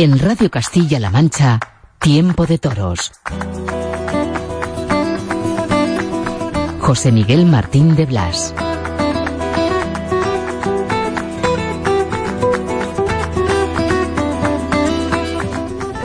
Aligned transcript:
En 0.00 0.16
Radio 0.16 0.48
Castilla-La 0.48 1.10
Mancha, 1.10 1.58
Tiempo 1.98 2.46
de 2.46 2.58
Toros. 2.58 3.10
José 6.78 7.10
Miguel 7.10 7.46
Martín 7.46 7.96
de 7.96 8.06
Blas. 8.06 8.54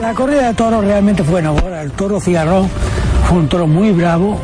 La 0.02 0.16
corrida 0.16 0.48
de 0.48 0.54
toros 0.56 0.84
realmente 0.84 1.24
fue 1.24 1.44
buena. 1.44 1.82
El 1.84 1.92
toro 1.92 2.20
cigarrón 2.20 2.68
fue 3.30 3.38
un 3.38 3.48
toro 3.48 3.68
muy 3.68 3.92
bravo, 3.92 4.40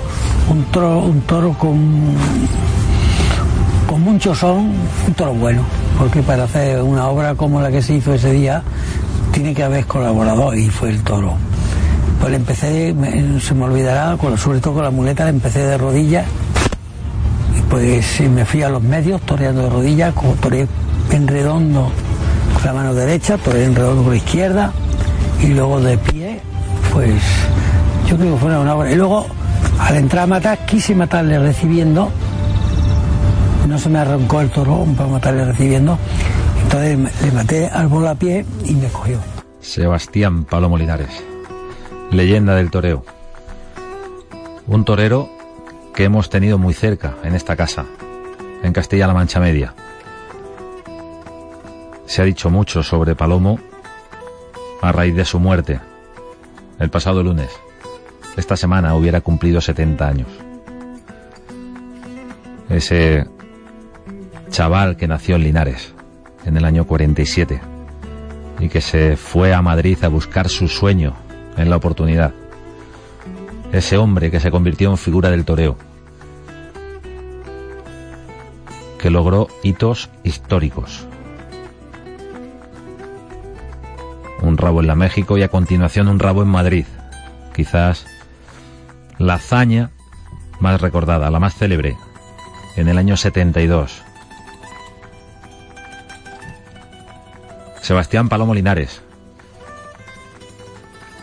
un 0.47 0.63
toro, 0.65 0.99
un 0.99 1.21
toro 1.21 1.53
con, 1.53 2.13
con 3.87 4.01
mucho 4.01 4.35
son, 4.35 4.75
un 5.07 5.13
toro 5.15 5.33
bueno. 5.33 5.63
Porque 5.97 6.21
para 6.21 6.43
hacer 6.43 6.83
una 6.83 7.07
obra 7.07 7.33
como 7.33 7.59
la 7.59 7.71
que 7.71 7.81
se 7.81 7.95
hizo 7.95 8.13
ese 8.13 8.31
día, 8.31 8.61
tiene 9.39 9.55
que 9.55 9.63
haber 9.63 9.85
colaborador 9.85 10.57
y 10.57 10.67
fue 10.67 10.89
el 10.89 11.01
toro. 11.01 11.33
Pues 12.19 12.29
le 12.29 12.35
empecé, 12.35 12.93
se 13.39 13.53
me 13.53 13.63
olvidará, 13.63 14.17
con, 14.17 14.37
sobre 14.37 14.59
todo 14.59 14.73
con 14.73 14.83
la 14.83 14.89
muleta, 14.89 15.23
le 15.23 15.29
empecé 15.29 15.59
de 15.59 15.77
rodillas. 15.77 16.25
Y 17.57 17.61
pues 17.61 18.19
me 18.19 18.43
fui 18.43 18.63
a 18.63 18.69
los 18.69 18.83
medios, 18.83 19.21
toreando 19.21 19.61
de 19.61 19.69
rodillas, 19.69 20.13
como 20.13 20.33
toreé 20.33 20.67
en 21.11 21.25
redondo 21.25 21.89
con 22.53 22.65
la 22.65 22.73
mano 22.73 22.93
derecha, 22.93 23.37
toreé 23.37 23.63
en 23.63 23.75
redondo 23.75 24.03
con 24.03 24.11
la 24.11 24.17
izquierda, 24.17 24.73
y 25.41 25.47
luego 25.47 25.79
de 25.79 25.97
pie, 25.97 26.41
pues 26.91 27.13
yo 28.09 28.17
creo 28.17 28.33
que 28.33 28.39
fue 28.41 28.59
una 28.59 28.75
obra. 28.75 28.91
Y 28.91 28.95
luego, 28.95 29.25
al 29.79 29.95
entrar 29.95 30.25
a 30.25 30.27
matar, 30.27 30.65
quise 30.65 30.93
matarle 30.95 31.39
recibiendo. 31.39 32.11
No 33.69 33.79
se 33.79 33.87
me 33.87 33.99
arrancó 33.99 34.41
el 34.41 34.49
toro 34.49 34.85
para 34.97 35.07
matarle 35.07 35.45
recibiendo. 35.45 35.97
Entonces 36.63 37.23
le 37.23 37.31
maté 37.31 37.67
al 37.67 38.17
pie 38.17 38.45
y 38.65 38.73
me 38.73 38.87
cogió. 38.89 39.19
Sebastián 39.59 40.45
Palomo 40.45 40.77
Linares, 40.77 41.23
leyenda 42.11 42.55
del 42.55 42.71
toreo. 42.71 43.03
Un 44.67 44.85
torero 44.85 45.29
que 45.93 46.05
hemos 46.05 46.29
tenido 46.29 46.57
muy 46.57 46.73
cerca 46.73 47.15
en 47.23 47.35
esta 47.35 47.55
casa, 47.55 47.85
en 48.63 48.71
Castilla-La 48.73 49.13
Mancha 49.13 49.39
Media. 49.39 49.73
Se 52.05 52.21
ha 52.21 52.25
dicho 52.25 52.49
mucho 52.49 52.83
sobre 52.83 53.15
Palomo 53.15 53.59
a 54.81 54.91
raíz 54.91 55.15
de 55.15 55.25
su 55.25 55.39
muerte, 55.39 55.79
el 56.79 56.89
pasado 56.89 57.23
lunes. 57.23 57.49
Esta 58.37 58.55
semana 58.55 58.95
hubiera 58.95 59.21
cumplido 59.21 59.59
70 59.59 60.07
años. 60.07 60.27
Ese 62.69 63.27
chaval 64.49 64.95
que 64.95 65.07
nació 65.07 65.35
en 65.35 65.43
Linares 65.43 65.93
en 66.45 66.57
el 66.57 66.65
año 66.65 66.85
47 66.85 67.61
y 68.59 68.69
que 68.69 68.81
se 68.81 69.15
fue 69.15 69.53
a 69.53 69.61
Madrid 69.61 69.97
a 70.03 70.07
buscar 70.07 70.49
su 70.49 70.67
sueño 70.67 71.15
en 71.57 71.69
la 71.69 71.77
oportunidad. 71.77 72.33
Ese 73.71 73.97
hombre 73.97 74.31
que 74.31 74.39
se 74.39 74.51
convirtió 74.51 74.89
en 74.89 74.97
figura 74.97 75.29
del 75.29 75.45
toreo, 75.45 75.77
que 78.97 79.09
logró 79.09 79.47
hitos 79.63 80.09
históricos. 80.23 81.05
Un 84.41 84.57
rabo 84.57 84.81
en 84.81 84.87
la 84.87 84.95
México 84.95 85.37
y 85.37 85.43
a 85.43 85.49
continuación 85.49 86.07
un 86.07 86.19
rabo 86.19 86.41
en 86.41 86.49
Madrid. 86.49 86.85
Quizás 87.55 88.05
la 89.17 89.35
hazaña 89.35 89.91
más 90.59 90.81
recordada, 90.81 91.29
la 91.29 91.39
más 91.39 91.55
célebre, 91.55 91.95
en 92.75 92.87
el 92.87 92.97
año 92.97 93.15
72 93.15 94.03
Sebastián 97.89 98.29
Palomo 98.29 98.53
Linares, 98.53 99.01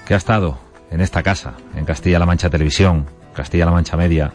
que 0.04 0.14
ha 0.14 0.16
estado 0.16 0.58
en 0.90 1.00
esta 1.00 1.22
casa, 1.22 1.54
en 1.76 1.84
Castilla-La 1.84 2.26
Mancha 2.26 2.50
Televisión, 2.50 3.06
Castilla-La 3.34 3.70
Mancha 3.70 3.96
Media, 3.96 4.32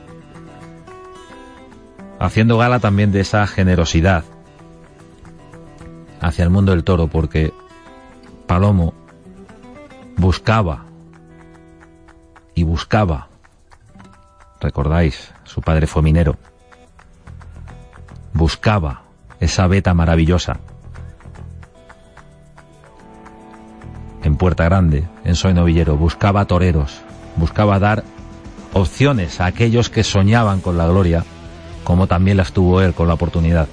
haciendo 2.19 2.57
gala 2.57 2.79
también 2.79 3.11
de 3.11 3.19
esa 3.19 3.45
generosidad 3.47 4.23
hacia 6.21 6.45
el 6.45 6.49
mundo 6.49 6.71
del 6.71 6.85
toro, 6.85 7.07
porque 7.07 7.51
Palomo 8.47 8.93
buscaba 10.15 10.85
y 12.55 12.63
buscaba, 12.63 13.27
recordáis, 14.61 15.33
su 15.43 15.61
padre 15.61 15.85
fue 15.85 16.01
minero, 16.01 16.37
buscaba 18.31 19.01
esa 19.41 19.67
beta 19.67 19.93
maravillosa 19.93 20.61
Puerta 24.41 24.63
Grande, 24.63 25.03
en 25.23 25.35
Soy 25.35 25.53
Novillero, 25.53 25.97
buscaba 25.97 26.45
toreros, 26.45 27.01
buscaba 27.35 27.77
dar 27.77 28.03
opciones 28.73 29.39
a 29.39 29.45
aquellos 29.45 29.91
que 29.91 30.03
soñaban 30.03 30.61
con 30.61 30.79
la 30.79 30.87
gloria, 30.87 31.23
como 31.83 32.07
también 32.07 32.37
las 32.37 32.51
tuvo 32.51 32.81
él 32.81 32.95
con 32.95 33.07
la 33.07 33.13
oportunidad. 33.13 33.67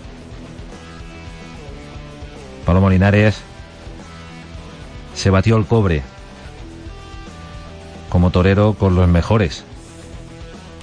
Pablo 2.67 2.91
Linares 2.91 3.41
se 5.15 5.31
batió 5.31 5.57
el 5.57 5.65
cobre 5.65 6.03
como 8.11 8.31
torero 8.31 8.75
con 8.75 8.95
los 8.95 9.09
mejores, 9.09 9.65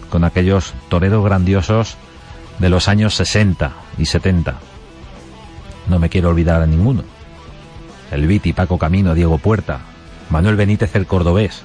con 0.09 0.23
aquellos 0.23 0.73
toreros 0.89 1.23
grandiosos 1.23 1.95
de 2.57 2.69
los 2.69 2.87
años 2.87 3.13
60 3.13 3.71
y 3.99 4.07
70. 4.07 4.55
No 5.85 5.99
me 5.99 6.09
quiero 6.09 6.29
olvidar 6.29 6.63
a 6.63 6.65
ninguno 6.65 7.14
el 8.11 8.27
Viti, 8.27 8.53
Paco 8.53 8.77
Camino, 8.77 9.13
Diego 9.13 9.37
Puerta, 9.37 9.79
Manuel 10.29 10.55
Benítez 10.55 10.95
el 10.95 11.07
Cordobés. 11.07 11.63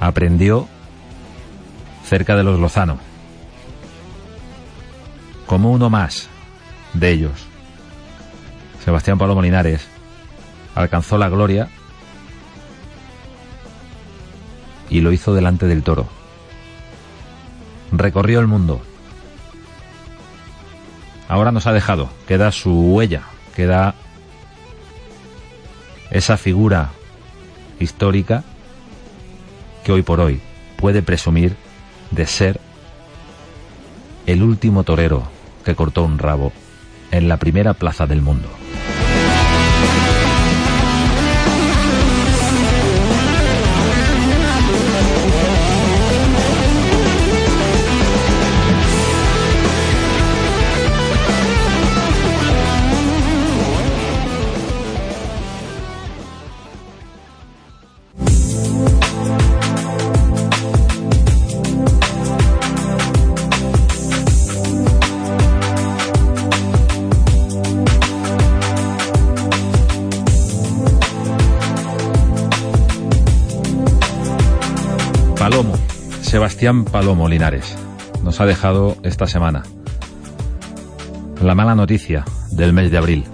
Aprendió 0.00 0.68
cerca 2.04 2.36
de 2.36 2.44
los 2.44 2.60
Lozano, 2.60 2.98
como 5.46 5.72
uno 5.72 5.90
más 5.90 6.28
de 6.92 7.10
ellos. 7.10 7.46
Sebastián 8.84 9.18
Pablo 9.18 9.34
Molinares 9.34 9.88
alcanzó 10.74 11.16
la 11.16 11.28
gloria 11.28 11.68
y 14.90 15.00
lo 15.00 15.12
hizo 15.12 15.34
delante 15.34 15.66
del 15.66 15.82
toro. 15.82 16.06
Recorrió 17.92 18.40
el 18.40 18.46
mundo 18.46 18.82
ahora 21.28 21.52
nos 21.52 21.66
ha 21.66 21.72
dejado, 21.72 22.08
queda 22.26 22.52
su 22.52 22.72
huella, 22.92 23.22
queda 23.54 23.94
esa 26.10 26.36
figura 26.36 26.90
histórica 27.80 28.44
que 29.84 29.92
hoy 29.92 30.02
por 30.02 30.20
hoy 30.20 30.40
puede 30.76 31.02
presumir 31.02 31.56
de 32.10 32.26
ser 32.26 32.60
el 34.26 34.42
último 34.42 34.84
torero 34.84 35.24
que 35.64 35.74
cortó 35.74 36.04
un 36.04 36.18
rabo 36.18 36.52
en 37.10 37.28
la 37.28 37.36
primera 37.36 37.74
plaza 37.74 38.06
del 38.06 38.22
mundo. 38.22 38.48
Sebastián 76.34 76.84
Palomo 76.84 77.28
Linares 77.28 77.76
nos 78.24 78.40
ha 78.40 78.44
dejado 78.44 78.96
esta 79.04 79.28
semana 79.28 79.62
la 81.40 81.54
mala 81.54 81.76
noticia 81.76 82.24
del 82.50 82.72
mes 82.72 82.90
de 82.90 82.98
abril. 82.98 83.24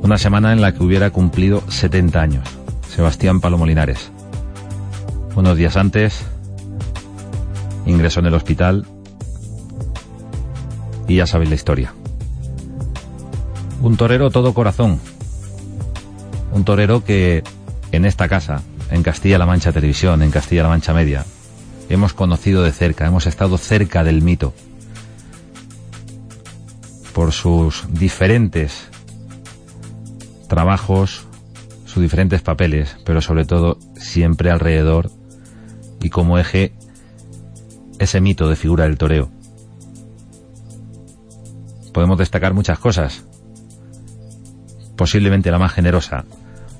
Una 0.00 0.16
semana 0.16 0.54
en 0.54 0.62
la 0.62 0.72
que 0.72 0.82
hubiera 0.82 1.10
cumplido 1.10 1.62
70 1.68 2.18
años. 2.18 2.48
Sebastián 2.88 3.42
Palomo 3.42 3.66
Linares. 3.66 4.10
Unos 5.36 5.58
días 5.58 5.76
antes 5.76 6.24
ingresó 7.84 8.20
en 8.20 8.26
el 8.26 8.34
hospital 8.34 8.86
y 11.08 11.16
ya 11.16 11.26
sabéis 11.26 11.50
la 11.50 11.56
historia. 11.56 11.92
Un 13.82 13.98
torero 13.98 14.30
todo 14.30 14.54
corazón. 14.54 14.98
Un 16.52 16.64
torero 16.64 17.04
que 17.04 17.42
en 17.92 18.06
esta 18.06 18.28
casa 18.28 18.62
en 18.90 19.02
Castilla-La 19.02 19.46
Mancha 19.46 19.72
Televisión, 19.72 20.22
en 20.22 20.30
Castilla-La 20.30 20.68
Mancha 20.68 20.92
Media. 20.92 21.24
Hemos 21.88 22.12
conocido 22.12 22.62
de 22.62 22.72
cerca, 22.72 23.06
hemos 23.06 23.26
estado 23.26 23.58
cerca 23.58 24.04
del 24.04 24.22
mito. 24.22 24.54
por 27.18 27.32
sus 27.32 27.84
diferentes 27.92 28.88
trabajos, 30.48 31.26
sus 31.84 32.00
diferentes 32.00 32.42
papeles, 32.42 32.96
pero 33.04 33.20
sobre 33.20 33.44
todo 33.44 33.76
siempre 33.96 34.52
alrededor 34.52 35.10
y 36.00 36.10
como 36.10 36.38
eje 36.38 36.74
ese 37.98 38.20
mito 38.20 38.48
de 38.48 38.54
figura 38.54 38.84
del 38.84 38.98
toreo. 38.98 39.32
Podemos 41.92 42.18
destacar 42.18 42.54
muchas 42.54 42.78
cosas. 42.78 43.24
Posiblemente 44.96 45.50
la 45.50 45.58
más 45.58 45.72
generosa 45.72 46.24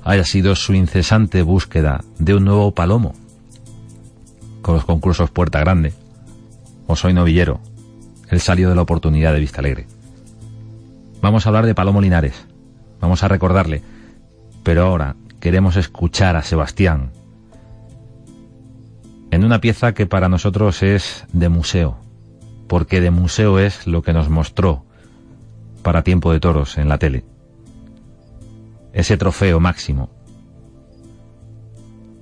haya 0.09 0.25
sido 0.25 0.55
su 0.55 0.73
incesante 0.73 1.43
búsqueda 1.43 2.03
de 2.17 2.33
un 2.33 2.43
nuevo 2.43 2.71
palomo 2.71 3.13
con 4.63 4.73
los 4.73 4.83
concursos 4.83 5.29
Puerta 5.29 5.59
Grande 5.59 5.93
o 6.87 6.95
Soy 6.95 7.13
Novillero, 7.13 7.59
el 8.29 8.41
salió 8.41 8.69
de 8.69 8.75
la 8.75 8.81
oportunidad 8.81 9.33
de 9.33 9.39
Vista 9.39 9.59
Alegre. 9.59 9.85
Vamos 11.21 11.45
a 11.45 11.49
hablar 11.49 11.67
de 11.67 11.75
Palomo 11.75 12.01
Linares, 12.01 12.47
vamos 12.99 13.21
a 13.21 13.27
recordarle, 13.27 13.83
pero 14.63 14.83
ahora 14.83 15.15
queremos 15.39 15.75
escuchar 15.75 16.35
a 16.35 16.41
Sebastián 16.41 17.11
en 19.29 19.45
una 19.45 19.61
pieza 19.61 19.93
que 19.93 20.07
para 20.07 20.27
nosotros 20.27 20.81
es 20.81 21.27
de 21.33 21.49
museo, 21.49 21.99
porque 22.67 22.99
de 22.99 23.11
museo 23.11 23.59
es 23.59 23.85
lo 23.85 24.01
que 24.01 24.13
nos 24.13 24.27
mostró 24.27 24.85
para 25.83 26.01
Tiempo 26.01 26.33
de 26.33 26.39
Toros 26.39 26.79
en 26.79 26.89
la 26.89 26.97
tele. 26.97 27.25
Ese 28.93 29.17
trofeo 29.17 29.59
máximo, 29.59 30.09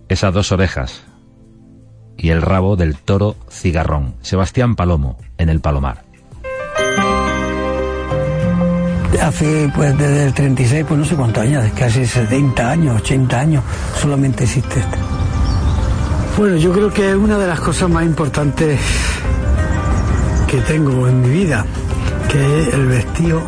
esas 0.09 0.33
dos 0.33 0.51
orejas 0.51 1.03
y 2.17 2.29
el 2.29 2.41
rabo 2.41 2.75
del 2.75 2.97
toro 2.97 3.35
cigarrón, 3.49 4.15
Sebastián 4.21 4.75
Palomo, 4.75 5.17
en 5.37 5.49
el 5.49 5.61
Palomar. 5.61 6.03
Hace, 9.21 9.69
pues 9.75 9.97
desde 9.97 10.25
el 10.25 10.33
36, 10.33 10.85
pues 10.87 10.99
no 10.99 11.05
sé 11.05 11.15
cuántos 11.15 11.43
años, 11.43 11.65
casi 11.77 12.05
70 12.05 12.69
años, 12.69 13.01
80 13.01 13.39
años, 13.39 13.63
solamente 13.99 14.43
existe 14.43 14.79
este. 14.79 14.97
Bueno, 16.37 16.55
yo 16.57 16.71
creo 16.71 16.93
que 16.93 17.09
es 17.09 17.15
una 17.15 17.37
de 17.37 17.47
las 17.47 17.59
cosas 17.59 17.89
más 17.89 18.05
importantes 18.05 18.79
que 20.47 20.57
tengo 20.61 21.07
en 21.07 21.21
mi 21.21 21.29
vida, 21.29 21.65
que 22.31 22.61
es 22.61 22.73
el 22.73 22.87
vestido 22.87 23.41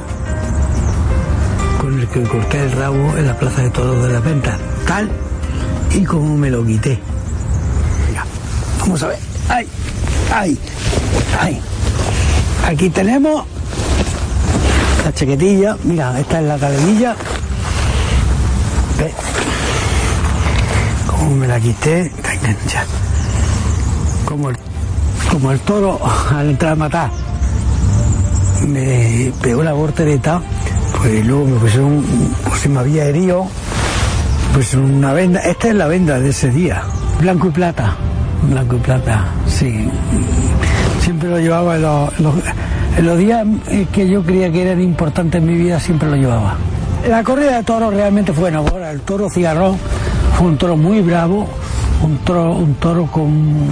con 1.89 2.00
el 2.00 2.07
que 2.07 2.21
corté 2.24 2.63
el 2.63 2.71
rabo 2.74 3.18
en 3.18 3.25
la 3.25 3.36
Plaza 3.38 3.63
de 3.63 3.69
Toros 3.71 4.03
de 4.03 4.13
la 4.13 4.19
Venta, 4.19 4.57
tal 4.86 5.09
y 5.91 6.03
como 6.03 6.38
me 6.38 6.51
lo 6.51 6.63
quité. 6.63 7.00
Vamos 8.80 9.01
a 9.03 9.07
ver. 9.07 9.19
¡Ay! 9.50 9.68
¡Ay! 10.33 10.57
¡Ay! 11.39 11.62
Aquí 12.65 12.89
tenemos 12.89 13.44
la 15.03 15.13
chaquetilla. 15.13 15.77
Mira, 15.83 16.19
esta 16.19 16.39
es 16.39 16.47
la 16.47 16.57
cadenilla. 16.57 17.15
¿Ves? 18.97 19.13
Como 21.07 21.35
me 21.35 21.47
la 21.47 21.59
quité, 21.59 22.01
está 22.01 22.33
enganchada. 22.33 22.85
Como 24.25 24.50
el, 24.51 24.57
como 25.31 25.51
el 25.51 25.59
toro 25.62 26.00
al 26.31 26.51
entrar 26.51 26.74
a 26.74 26.75
matar 26.75 27.12
me 28.68 29.31
pegó 29.42 29.63
la 29.63 29.74
voltereta, 29.74 30.42
pues 31.01 31.25
luego 31.25 31.46
me 31.46 31.60
pusieron, 31.60 32.04
pues 32.48 32.62
se 32.62 32.69
me 32.69 32.80
había 32.80 33.06
herido, 33.06 33.48
pues 34.54 34.74
una 34.74 35.13
venda, 35.13 35.40
esta 35.40 35.69
es 35.69 35.75
la 35.75 35.88
venda 35.88 36.19
de 36.19 36.30
ese 36.30 36.50
día, 36.50 36.84
blanco 37.22 37.48
y 37.48 37.51
plata, 37.51 37.96
blanco 38.50 38.75
y 38.75 38.80
plata, 38.80 39.28
sí. 39.48 39.90
Siempre 41.01 41.30
lo 41.30 41.40
llevaba 41.40 41.78
en 41.78 43.06
los, 43.06 43.18
días 43.18 43.48
que 43.94 44.10
yo 44.10 44.22
creía 44.24 44.51
que 44.51 44.62
eran 44.62 44.81
importantes 44.81 45.42
en 45.42 45.48
mi 45.48 45.56
vida, 45.56 45.80
siempre 45.80 46.10
lo 46.10 46.18
llevaba. 46.18 46.57
La 47.07 47.24
corrida 47.24 47.56
de 47.57 47.63
toros 47.63 47.94
realmente 47.94 48.34
fue 48.34 48.54
ahora 48.54 48.92
el 48.92 49.00
toro 49.02 49.30
cigarrón 49.30 49.78
fue 50.38 50.48
un 50.48 50.57
toro 50.57 50.75
muy 50.75 51.02
bravo, 51.02 51.48
un 52.04 52.18
toro, 52.18 52.52
un 52.52 52.74
toro 52.75 53.06
con 53.06 53.69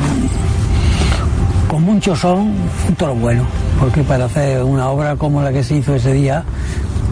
con 1.67 1.83
mucho 1.83 2.15
son, 2.15 2.53
un 2.87 2.95
toro 2.97 3.13
bueno, 3.15 3.43
porque 3.79 4.01
para 4.03 4.25
hacer 4.25 4.63
una 4.63 4.89
obra 4.89 5.17
como 5.17 5.41
la 5.41 5.51
que 5.51 5.63
se 5.63 5.75
hizo 5.75 5.93
ese 5.95 6.13
día, 6.13 6.43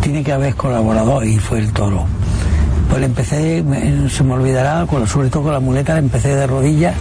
tiene 0.05 0.23
que 0.23 0.33
haber 0.33 0.53
colaborador 0.53 1.25
y 1.25 1.39
fue 1.39 1.57
el 1.57 1.73
toro. 1.73 2.05
Pues 2.89 2.99
le 2.99 3.07
empecé, 3.07 3.65
se 4.07 4.23
me 4.23 4.33
olvidará, 4.35 4.85
sobre 5.07 5.29
todo 5.31 5.41
con 5.41 5.53
la 5.53 5.59
muleta, 5.59 5.93
le 5.93 6.01
empecé 6.01 6.35
de 6.35 6.45
rodillas, 6.45 6.93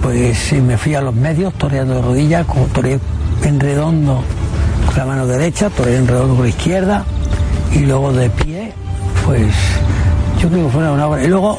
pues 0.00 0.50
me 0.54 0.78
fui 0.78 0.94
a 0.94 1.02
los 1.02 1.14
medios, 1.14 1.52
toreando 1.52 1.96
de 1.96 2.00
rodillas, 2.00 2.46
toreé 2.72 2.98
en 3.44 3.60
redondo 3.60 4.24
con 4.86 4.96
la 4.96 5.04
mano 5.04 5.26
derecha, 5.26 5.68
toreé 5.68 5.98
en 5.98 6.08
redondo 6.08 6.36
con 6.36 6.44
la 6.44 6.48
izquierda, 6.48 7.04
y 7.74 7.80
luego 7.80 8.14
de 8.14 8.30
pie, 8.30 8.72
pues 9.26 9.54
yo 10.40 10.48
creo 10.48 10.64
que 10.64 10.72
fue 10.72 10.90
una 10.90 11.06
obra. 11.06 11.22
Y 11.22 11.26
luego, 11.26 11.58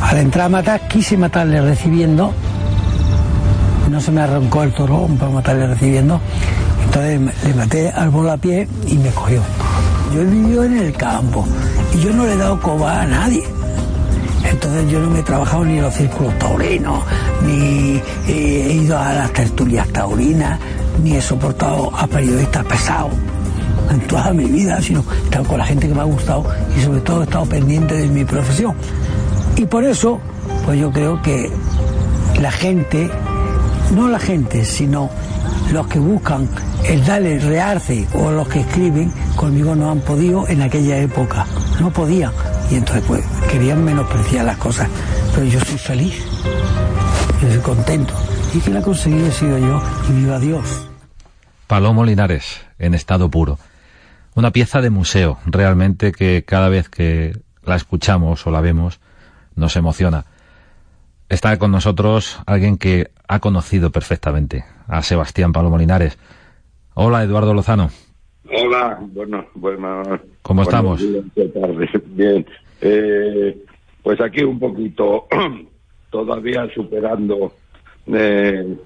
al 0.00 0.18
entrar 0.18 0.46
a 0.46 0.50
matar, 0.50 0.86
quise 0.86 1.16
matarle 1.16 1.60
recibiendo, 1.62 2.32
no 3.90 4.00
se 4.00 4.12
me 4.12 4.20
arrancó 4.20 4.62
el 4.62 4.72
toro 4.72 5.08
para 5.18 5.32
matarle 5.32 5.66
recibiendo. 5.66 6.20
Entonces 6.88 7.44
le 7.44 7.54
maté 7.54 7.90
al 7.90 8.08
volapié 8.08 8.66
y 8.86 8.94
me 8.96 9.10
cogió. 9.10 9.42
Yo 10.14 10.22
he 10.22 10.24
vivido 10.24 10.64
en 10.64 10.78
el 10.78 10.92
campo 10.94 11.46
y 11.94 12.00
yo 12.00 12.12
no 12.14 12.24
le 12.24 12.32
he 12.32 12.36
dado 12.36 12.58
coba 12.60 13.02
a 13.02 13.06
nadie. 13.06 13.44
Entonces 14.42 14.90
yo 14.90 15.00
no 15.00 15.10
me 15.10 15.20
he 15.20 15.22
trabajado 15.22 15.64
ni 15.66 15.76
en 15.76 15.82
los 15.82 15.94
círculos 15.94 16.38
taurinos, 16.38 17.00
ni 17.44 18.00
he 18.26 18.72
ido 18.72 18.98
a 18.98 19.12
las 19.12 19.32
tertulias 19.32 19.86
taurinas, 19.88 20.58
ni 21.02 21.16
he 21.16 21.20
soportado 21.20 21.94
a 21.94 22.06
periodistas 22.06 22.64
pesados 22.64 23.12
en 23.90 24.00
toda 24.06 24.32
mi 24.32 24.46
vida, 24.46 24.80
sino 24.80 25.04
he 25.22 25.24
estado 25.24 25.44
con 25.44 25.58
la 25.58 25.66
gente 25.66 25.88
que 25.88 25.94
me 25.94 26.00
ha 26.00 26.04
gustado 26.04 26.46
y 26.76 26.80
sobre 26.80 27.00
todo 27.02 27.20
he 27.20 27.24
estado 27.24 27.44
pendiente 27.44 27.94
de 27.96 28.06
mi 28.06 28.24
profesión. 28.24 28.74
Y 29.56 29.66
por 29.66 29.84
eso, 29.84 30.20
pues 30.64 30.80
yo 30.80 30.90
creo 30.90 31.20
que 31.20 31.50
la 32.40 32.50
gente, 32.50 33.10
no 33.94 34.08
la 34.08 34.18
gente, 34.18 34.64
sino 34.64 35.10
los 35.72 35.86
que 35.86 35.98
buscan 35.98 36.48
el 36.84 37.04
darle 37.04 37.38
realce 37.38 38.06
o 38.14 38.30
los 38.30 38.48
que 38.48 38.60
escriben, 38.60 39.12
conmigo 39.36 39.74
no 39.74 39.90
han 39.90 40.00
podido 40.00 40.48
en 40.48 40.62
aquella 40.62 40.98
época, 40.98 41.46
no 41.80 41.90
podían. 41.90 42.32
Y 42.70 42.76
entonces 42.76 43.04
pues 43.06 43.24
querían 43.50 43.84
menospreciar 43.84 44.44
las 44.46 44.56
cosas, 44.56 44.88
pero 45.34 45.46
yo 45.46 45.60
soy 45.60 45.78
feliz, 45.78 46.24
yo 47.42 47.50
soy 47.50 47.60
contento. 47.60 48.14
Y 48.54 48.60
que 48.60 48.70
la 48.70 48.80
conseguido 48.80 49.26
he 49.26 49.32
sido 49.32 49.58
yo 49.58 49.82
y 50.08 50.12
viva 50.12 50.38
Dios. 50.38 50.88
Palomo 51.66 52.04
Linares, 52.04 52.62
en 52.78 52.94
estado 52.94 53.30
puro. 53.30 53.58
Una 54.34 54.52
pieza 54.52 54.80
de 54.80 54.88
museo, 54.88 55.38
realmente 55.44 56.12
que 56.12 56.44
cada 56.46 56.70
vez 56.70 56.88
que 56.88 57.38
la 57.64 57.76
escuchamos 57.76 58.46
o 58.46 58.50
la 58.50 58.62
vemos 58.62 59.00
nos 59.54 59.76
emociona. 59.76 60.24
Está 61.28 61.58
con 61.58 61.72
nosotros 61.72 62.38
alguien 62.46 62.78
que 62.78 63.10
ha 63.26 63.40
conocido 63.40 63.90
perfectamente 63.90 64.64
a 64.88 65.02
Sebastián 65.02 65.52
Palomo 65.52 65.78
Linares. 65.78 66.18
Hola, 66.94 67.22
Eduardo 67.22 67.54
Lozano. 67.54 67.90
Hola, 68.50 68.98
bueno, 69.12 69.46
bueno. 69.54 70.02
¿Cómo 70.42 70.64
buenos 70.64 71.00
estamos? 71.00 72.12
Bien. 72.16 72.46
Eh, 72.80 73.56
pues 74.02 74.20
aquí 74.20 74.42
un 74.42 74.58
poquito, 74.58 75.26
todavía 76.10 76.68
superando 76.74 77.52
eh, 78.06 78.76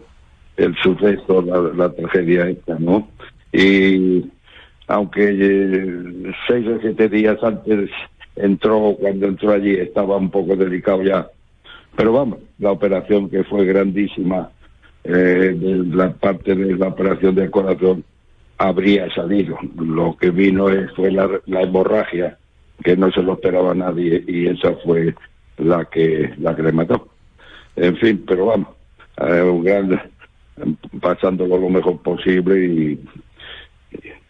el 0.56 0.76
suceso, 0.82 1.42
la, 1.42 1.58
la 1.74 1.92
tragedia 1.92 2.48
esta, 2.48 2.76
¿no? 2.78 3.08
Y 3.52 4.24
aunque 4.88 5.28
eh, 5.30 6.32
seis 6.48 6.66
o 6.66 6.80
siete 6.80 7.08
días 7.08 7.38
antes 7.42 7.90
entró, 8.36 8.96
cuando 8.98 9.26
entró 9.26 9.52
allí 9.52 9.74
estaba 9.74 10.16
un 10.16 10.30
poco 10.30 10.56
delicado 10.56 11.02
ya. 11.02 11.28
Pero 11.96 12.12
vamos, 12.12 12.38
la 12.58 12.72
operación 12.72 13.28
que 13.28 13.44
fue 13.44 13.64
grandísima, 13.66 14.50
eh, 15.04 15.54
de 15.58 15.96
la 15.96 16.12
parte 16.12 16.54
de 16.54 16.76
la 16.76 16.88
operación 16.88 17.34
del 17.34 17.50
corazón, 17.50 18.04
habría 18.58 19.12
salido. 19.14 19.56
Lo 19.76 20.16
que 20.16 20.30
vino 20.30 20.68
es, 20.68 20.90
fue 20.92 21.10
la, 21.10 21.28
la 21.46 21.62
hemorragia, 21.62 22.38
que 22.84 22.96
no 22.96 23.10
se 23.10 23.22
lo 23.22 23.34
esperaba 23.34 23.74
nadie, 23.74 24.22
y 24.26 24.46
esa 24.46 24.72
fue 24.84 25.14
la 25.58 25.84
que, 25.86 26.32
la 26.38 26.54
que 26.54 26.62
le 26.62 26.72
mató. 26.72 27.08
En 27.76 27.96
fin, 27.96 28.22
pero 28.26 28.46
vamos, 28.46 28.68
eh, 29.26 29.42
un 29.42 29.64
gran, 29.64 30.00
pasándolo 31.00 31.58
lo 31.58 31.68
mejor 31.70 32.00
posible 32.02 32.64
y, 32.66 33.00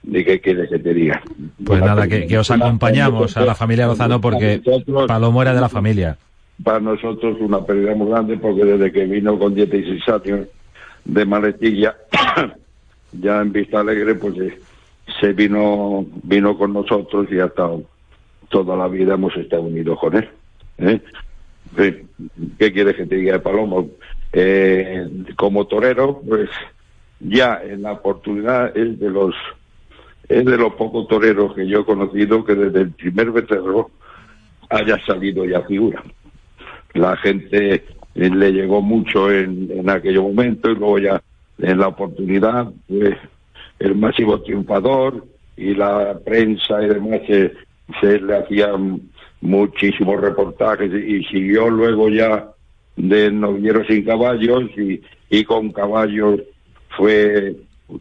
y 0.05 0.25
qué 0.25 0.41
quieres 0.41 0.71
que 0.71 0.79
te 0.79 0.95
diga. 0.95 1.23
Pues 1.65 1.81
nada, 1.81 2.07
que, 2.09 2.27
que 2.27 2.39
os 2.39 2.51
acompañamos 2.51 3.37
a 3.37 3.45
la 3.45 3.55
familia 3.55 3.87
Lozano 3.87 4.21
porque 4.21 4.61
nosotros- 4.65 5.07
Palomo 5.07 5.43
era 5.43 5.55
de 5.55 5.61
la 5.61 5.69
familia. 5.69 6.17
para 6.63 6.81
nosotros 6.81 7.37
una 7.41 7.65
pérdida 7.65 7.95
muy 7.95 8.09
grande 8.11 8.37
porque 8.39 8.65
desde 8.65 8.93
que 8.93 9.05
vino 9.05 9.39
con 9.39 9.55
16 9.55 10.03
años 10.09 10.47
de 11.05 11.25
maletilla 11.25 11.97
ya 13.13 13.41
en 13.41 13.53
Vista 13.53 13.81
Alegre 13.81 14.15
pues 14.15 14.39
eh, 14.39 14.59
se 15.21 15.33
vino 15.33 16.07
vino 16.23 16.57
con 16.57 16.73
nosotros 16.73 17.27
y 17.31 17.41
ha 17.41 17.47
estado 17.47 17.83
toda 18.49 18.77
la 18.77 18.89
vida 18.89 19.15
hemos 19.15 19.37
estado 19.37 19.63
unidos 19.63 19.99
con 19.99 20.17
él 20.17 20.29
¿eh? 20.79 21.01
¿qué 22.59 22.73
quieres 22.73 22.97
que 22.97 23.07
te 23.07 23.17
diga 23.17 23.35
de 23.35 23.41
Palomo? 23.41 23.89
Eh, 24.33 25.09
como 25.37 25.67
torero 25.67 26.21
pues 26.27 26.49
ya 27.21 27.61
en 27.63 27.83
la 27.83 27.93
oportunidad 27.93 28.77
es 28.77 28.99
de 28.99 29.11
los 29.11 29.35
es 30.29 30.45
de 30.45 30.57
los 30.57 30.75
pocos 30.75 31.09
toreros 31.09 31.55
que 31.55 31.67
yo 31.67 31.81
he 31.81 31.85
conocido 31.85 32.45
que 32.45 32.55
desde 32.55 32.81
el 32.83 32.91
primer 32.93 33.31
becerro 33.33 33.91
haya 34.71 34.99
salido 35.05 35.45
ya 35.45 35.61
figura. 35.63 36.03
La 36.95 37.17
gente 37.19 37.85
le 38.15 38.53
llegó 38.53 38.83
mucho 38.83 39.31
en, 39.31 39.71
en 39.71 39.91
aquel 39.91 40.21
momento 40.21 40.71
y 40.71 40.75
luego 40.75 40.99
ya 40.99 41.23
en 41.59 41.79
la 41.79 41.89
oportunidad, 41.89 42.69
pues 42.89 43.17
el 43.79 43.95
máximo 43.95 44.41
triunfador 44.41 45.27
y 45.57 45.75
la 45.75 46.19
prensa 46.25 46.83
y 46.83 46.89
demás 46.89 47.21
se, 47.27 47.53
se 48.01 48.21
le 48.21 48.37
hacían 48.37 49.01
muchísimos 49.41 50.21
reportajes 50.21 50.91
y 50.93 51.25
siguió 51.25 51.69
luego 51.69 52.09
ya 52.09 52.49
de 52.97 53.31
novilleros 53.31 53.87
sin 53.87 54.05
caballos 54.05 54.65
y, 54.77 55.01
y 55.31 55.45
con 55.45 55.73
caballos 55.73 56.41
fue 56.97 57.57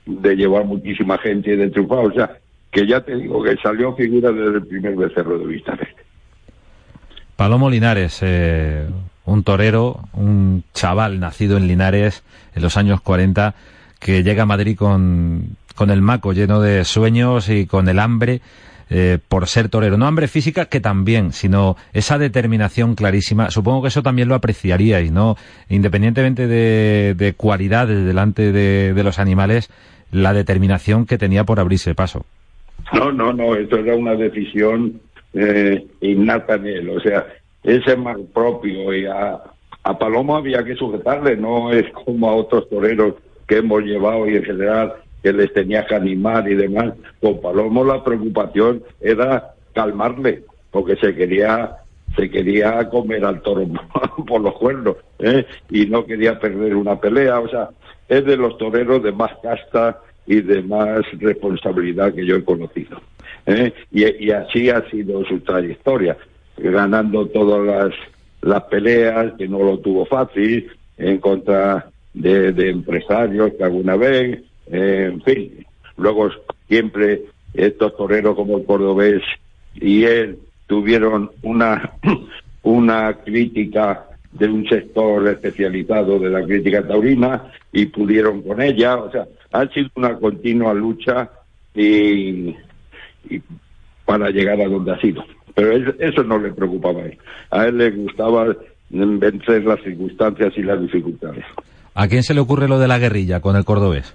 de 0.06 0.36
llevar 0.36 0.66
muchísima 0.66 1.18
gente 1.18 1.54
y 1.54 1.58
de 1.58 1.70
triunfar. 1.70 2.06
O 2.06 2.14
sea, 2.14 2.38
que 2.72 2.88
ya 2.88 3.02
te 3.02 3.16
digo 3.16 3.44
que 3.44 3.56
salió 3.58 3.96
figura 3.96 4.32
desde 4.32 4.58
el 4.58 4.68
primer 4.68 4.96
becerro 4.96 5.40
de 5.40 5.46
vista. 5.46 5.78
Palomo 7.36 7.70
Linares, 7.70 8.20
eh, 8.24 8.86
un 9.26 9.44
torero, 9.44 10.08
un 10.14 10.64
chaval 10.74 11.20
nacido 11.20 11.58
en 11.58 11.68
Linares 11.68 12.24
en 12.56 12.62
los 12.62 12.78
años 12.78 13.02
40, 13.02 13.54
que 14.00 14.24
llega 14.24 14.44
a 14.44 14.48
Madrid 14.48 14.76
con, 14.76 15.58
con 15.76 15.90
el 15.90 16.02
maco 16.02 16.34
lleno 16.34 16.62
de 16.62 16.86
sueños 16.86 17.50
y 17.50 17.66
con 17.66 17.88
el 17.88 18.00
hambre 18.00 18.42
eh, 18.94 19.20
por 19.26 19.48
ser 19.48 19.70
torero. 19.70 19.98
No 19.98 20.06
hambre 20.06 20.28
física, 20.28 20.66
que 20.66 20.82
también, 20.82 21.32
sino 21.32 21.78
esa 21.94 22.18
determinación 22.18 22.96
clarísima. 22.96 23.50
Supongo 23.50 23.84
que 23.84 23.88
eso 23.88 24.04
también 24.04 24.28
lo 24.28 24.36
apreciaríais, 24.36 25.14
¿no? 25.14 25.38
Independientemente 25.70 26.46
de, 26.46 27.16
de 27.16 27.34
cualidades 27.34 28.06
delante 28.06 28.52
de, 28.52 28.94
de, 28.94 29.04
los 29.04 29.18
animales, 29.18 29.70
la 30.12 30.34
determinación 30.34 31.06
que 31.06 31.18
tenía 31.18 31.46
por 31.46 31.62
abrirse 31.62 31.96
paso. 31.96 32.26
No, 32.92 33.14
no, 33.14 33.32
no, 33.32 33.56
esto 33.56 33.78
era 33.78 33.96
una 33.96 34.16
decisión 34.16 35.00
eh, 35.34 35.88
innata 36.02 36.56
en 36.56 36.68
él. 36.68 36.90
O 36.90 37.00
sea, 37.00 37.26
ese 37.64 37.96
más 37.96 38.18
propio 38.34 38.94
y 38.94 39.06
a, 39.06 39.40
a 39.84 39.98
Palomo 39.98 40.36
había 40.36 40.64
que 40.64 40.76
sujetarle, 40.76 41.38
no 41.38 41.72
es 41.72 41.90
como 41.92 42.30
a 42.30 42.36
otros 42.36 42.70
toreros 42.70 43.16
que 43.48 43.58
hemos 43.58 43.84
llevado 43.84 44.28
y 44.30 44.38
en 44.38 44.44
general 44.44 44.94
que 45.22 45.34
les 45.34 45.54
tenía 45.54 45.86
que 45.86 45.96
animar 45.96 46.50
y 46.50 46.56
demás. 46.56 46.94
Con 47.22 47.42
Palomo 47.42 47.84
la 47.84 48.04
preocupación 48.04 48.84
era 49.00 49.54
calmarle, 49.74 50.44
porque 50.72 50.96
se 50.98 51.16
quería 51.16 51.78
se 52.16 52.30
quería 52.30 52.90
comer 52.90 53.24
al 53.24 53.42
toro 53.42 53.66
por 54.28 54.42
los 54.42 54.54
cuernos 54.56 54.98
¿eh? 55.20 55.46
y 55.70 55.86
no 55.86 56.06
quería 56.06 56.40
perder 56.40 56.76
una 56.76 57.00
pelea. 57.00 57.40
O 57.40 57.48
sea, 57.48 57.70
es 58.10 58.26
de 58.26 58.36
los 58.36 58.58
toreros 58.58 59.02
de 59.02 59.12
más 59.12 59.32
casta 59.42 60.00
y 60.26 60.42
de 60.42 60.62
más 60.62 61.02
responsabilidad 61.20 62.14
que 62.14 62.26
yo 62.26 62.36
he 62.36 62.44
conocido. 62.44 63.02
¿eh? 63.46 63.74
Y, 63.92 64.26
y, 64.26 64.32
así 64.32 64.70
ha 64.70 64.88
sido 64.90 65.24
su 65.26 65.40
trayectoria, 65.40 66.18
ganando 66.70 67.28
todas 67.28 67.66
las, 67.66 67.94
las 68.42 68.64
peleas, 68.64 69.34
que 69.38 69.48
no 69.48 69.60
lo 69.64 69.80
tuvo 69.80 70.06
fácil, 70.06 70.72
en 70.98 71.18
contra 71.18 71.90
de, 72.14 72.52
de 72.52 72.70
empresarios 72.70 73.54
alguna 73.62 73.96
vez, 73.96 74.44
en 74.68 75.22
fin, 75.22 75.66
luego 75.98 76.30
siempre 76.68 77.24
estos 77.54 77.96
toreros 77.98 78.36
como 78.36 78.58
el 78.58 78.66
cordobés 78.66 79.22
y 79.76 80.04
él 80.04 80.40
tuvieron 80.68 81.32
una, 81.42 81.92
una 82.64 83.14
crítica 83.14 84.08
de 84.32 84.48
un 84.48 84.68
sector 84.68 85.28
especializado 85.28 86.20
de 86.20 86.30
la 86.30 86.44
crítica 86.44 86.88
taurina 86.88 87.52
y 87.74 87.88
pudieron 87.88 88.42
con 88.42 88.62
ella, 88.62 88.98
o 88.98 89.12
sea, 89.12 89.28
ha 89.52 89.68
sido 89.68 89.90
una 89.96 90.18
continua 90.18 90.74
lucha 90.74 91.30
y 91.76 92.56
para 94.06 94.30
llegar 94.30 94.60
a 94.62 94.68
donde 94.68 94.92
ha 94.92 95.00
sido. 95.00 95.24
Pero 95.56 95.94
eso, 96.00 96.24
no 96.24 96.40
le 96.40 96.52
preocupaba 96.52 97.02
a 97.02 97.06
él. 97.06 97.18
A 97.50 97.66
él 97.66 97.78
le 97.78 97.92
gustaba 97.92 98.56
vencer 98.90 99.64
las 99.64 99.82
circunstancias 99.82 100.54
y 100.58 100.64
las 100.64 100.82
dificultades. 100.82 101.46
¿A 101.94 102.08
quién 102.08 102.24
se 102.24 102.34
le 102.34 102.40
ocurre 102.40 102.68
lo 102.68 102.80
de 102.80 102.88
la 102.88 103.00
guerrilla 103.00 103.42
con 103.42 103.56
el 103.56 103.66
cordobés? 103.66 104.14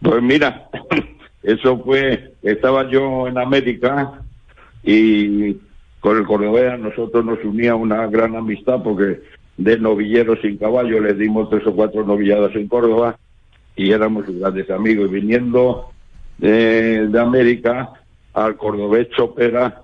Pues 0.00 0.22
mira, 0.22 0.68
eso 1.42 1.78
fue, 1.78 2.32
estaba 2.42 2.88
yo 2.90 3.28
en 3.28 3.38
América 3.38 4.20
y 4.82 5.56
con 6.00 6.16
el 6.18 6.26
cordobés 6.26 6.72
a 6.72 6.76
nosotros 6.76 7.24
nos 7.24 7.42
unía 7.44 7.74
una 7.74 8.06
gran 8.06 8.36
amistad 8.36 8.82
porque 8.82 9.20
de 9.56 9.78
novilleros 9.78 10.38
sin 10.40 10.56
caballo 10.56 11.00
le 11.00 11.14
dimos 11.14 11.50
tres 11.50 11.66
o 11.66 11.74
cuatro 11.74 12.04
novilladas 12.04 12.54
en 12.54 12.68
Córdoba 12.68 13.18
y 13.74 13.90
éramos 13.90 14.24
grandes 14.26 14.70
amigos. 14.70 15.10
Y 15.10 15.14
viniendo 15.14 15.90
de, 16.38 17.08
de 17.08 17.20
América, 17.20 17.90
al 18.34 18.56
cordobés 18.56 19.08
Chopera 19.10 19.82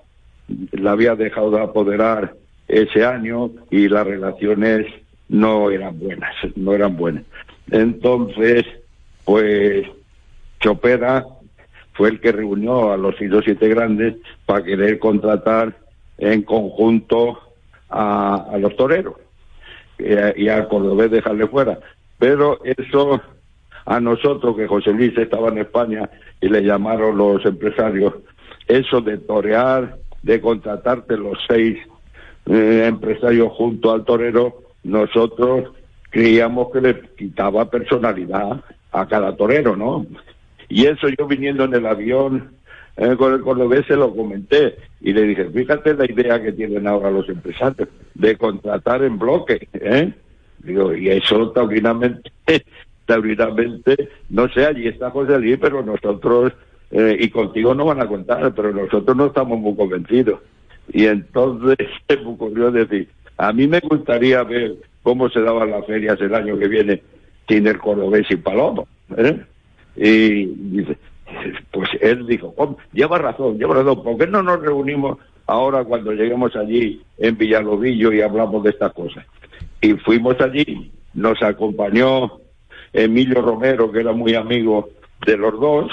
la 0.72 0.92
había 0.92 1.14
dejado 1.14 1.50
de 1.50 1.60
apoderar 1.60 2.34
ese 2.68 3.04
año 3.04 3.50
y 3.70 3.88
las 3.88 4.06
relaciones 4.06 4.86
no 5.28 5.70
eran 5.70 5.98
buenas, 5.98 6.34
no 6.56 6.74
eran 6.74 6.96
buenas. 6.96 7.24
Entonces, 7.70 8.64
pues 9.24 9.86
Chopera 10.60 11.24
fue 11.94 12.10
el 12.10 12.20
que 12.20 12.32
reunió 12.32 12.92
a 12.92 12.96
los 12.96 13.20
hilos 13.20 13.44
siete 13.44 13.68
grandes 13.68 14.16
para 14.46 14.64
querer 14.64 14.98
contratar 14.98 15.76
en 16.18 16.42
conjunto 16.42 17.38
a, 17.88 18.34
a 18.52 18.58
los 18.58 18.76
toreros 18.76 19.14
y, 19.98 20.42
y 20.44 20.48
al 20.48 20.68
cordobés 20.68 21.10
dejarle 21.10 21.46
fuera. 21.46 21.78
Pero 22.18 22.58
eso 22.64 23.20
a 23.86 24.00
nosotros, 24.00 24.56
que 24.56 24.66
José 24.66 24.92
Luis 24.92 25.16
estaba 25.16 25.48
en 25.48 25.58
España 25.58 26.08
y 26.40 26.48
le 26.48 26.62
llamaron 26.62 27.18
los 27.18 27.44
empresarios, 27.44 28.14
eso 28.66 29.00
de 29.00 29.18
torear, 29.18 29.98
de 30.24 30.40
contratarte 30.40 31.16
los 31.16 31.38
seis 31.46 31.78
eh, 32.46 32.86
empresarios 32.86 33.52
junto 33.52 33.92
al 33.92 34.04
torero, 34.04 34.62
nosotros 34.82 35.70
creíamos 36.10 36.72
que 36.72 36.80
le 36.80 37.00
quitaba 37.16 37.70
personalidad 37.70 38.62
a 38.90 39.06
cada 39.06 39.36
torero, 39.36 39.76
¿no? 39.76 40.06
Y 40.68 40.86
eso 40.86 41.08
yo 41.08 41.26
viniendo 41.26 41.64
en 41.64 41.74
el 41.74 41.86
avión 41.86 42.54
eh, 42.96 43.16
con 43.16 43.34
el 43.34 43.40
cordobés 43.40 43.84
se 43.86 43.96
lo 43.96 44.14
comenté 44.14 44.76
y 45.00 45.12
le 45.12 45.22
dije, 45.24 45.50
fíjate 45.50 45.94
la 45.94 46.10
idea 46.10 46.40
que 46.40 46.52
tienen 46.52 46.86
ahora 46.86 47.10
los 47.10 47.28
empresarios 47.28 47.88
de 48.14 48.36
contratar 48.36 49.02
en 49.02 49.18
bloque, 49.18 49.68
¿eh? 49.72 50.12
Digo, 50.60 50.94
y 50.94 51.10
eso 51.10 51.50
taurinamente, 51.50 52.30
taurinamente, 53.06 54.08
no 54.30 54.48
sé, 54.48 54.64
allí 54.64 54.88
está 54.88 55.10
José 55.10 55.38
Luis, 55.38 55.58
pero 55.60 55.82
nosotros, 55.82 56.52
eh, 56.90 57.16
y 57.18 57.28
contigo 57.30 57.74
no 57.74 57.84
van 57.84 58.00
a 58.00 58.06
contar, 58.06 58.54
pero 58.54 58.72
nosotros 58.72 59.16
no 59.16 59.26
estamos 59.26 59.58
muy 59.58 59.74
convencidos. 59.74 60.40
Y 60.92 61.06
entonces 61.06 61.76
se 62.08 62.16
me 62.16 62.26
ocurrió 62.26 62.70
decir, 62.70 63.08
a 63.36 63.52
mí 63.52 63.66
me 63.66 63.80
gustaría 63.80 64.42
ver 64.44 64.76
cómo 65.02 65.28
se 65.28 65.40
daban 65.40 65.70
las 65.70 65.86
ferias 65.86 66.20
el 66.20 66.34
año 66.34 66.58
que 66.58 66.68
viene 66.68 67.02
sin 67.48 67.66
el 67.66 67.78
cordobés 67.78 68.30
y 68.30 68.36
Palomo. 68.36 68.86
¿eh? 69.16 69.40
Y 69.96 70.46
pues 71.70 71.88
él 72.00 72.26
dijo, 72.26 72.54
lleva 72.92 73.18
razón, 73.18 73.58
lleva 73.58 73.74
razón, 73.74 74.02
¿por 74.02 74.18
qué 74.18 74.26
no 74.26 74.42
nos 74.42 74.60
reunimos 74.60 75.18
ahora 75.46 75.84
cuando 75.84 76.12
lleguemos 76.12 76.54
allí 76.56 77.02
en 77.18 77.36
Villalobillo 77.36 78.12
y 78.12 78.20
hablamos 78.20 78.62
de 78.64 78.70
estas 78.70 78.92
cosas? 78.92 79.24
Y 79.80 79.94
fuimos 79.94 80.40
allí, 80.40 80.90
nos 81.12 81.42
acompañó 81.42 82.38
Emilio 82.92 83.42
Romero, 83.42 83.90
que 83.90 84.00
era 84.00 84.12
muy 84.12 84.34
amigo 84.34 84.88
de 85.26 85.36
los 85.36 85.58
dos, 85.60 85.90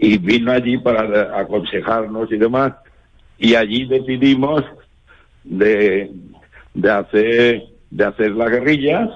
y 0.00 0.16
vino 0.18 0.52
allí 0.52 0.78
para 0.78 1.38
aconsejarnos 1.38 2.30
y 2.30 2.38
demás, 2.38 2.74
y 3.36 3.54
allí 3.54 3.84
decidimos 3.86 4.64
de, 5.44 6.10
de 6.74 6.90
hacer 6.90 7.62
de 7.90 8.04
hacer 8.04 8.32
las 8.32 8.50
guerrillas 8.50 9.08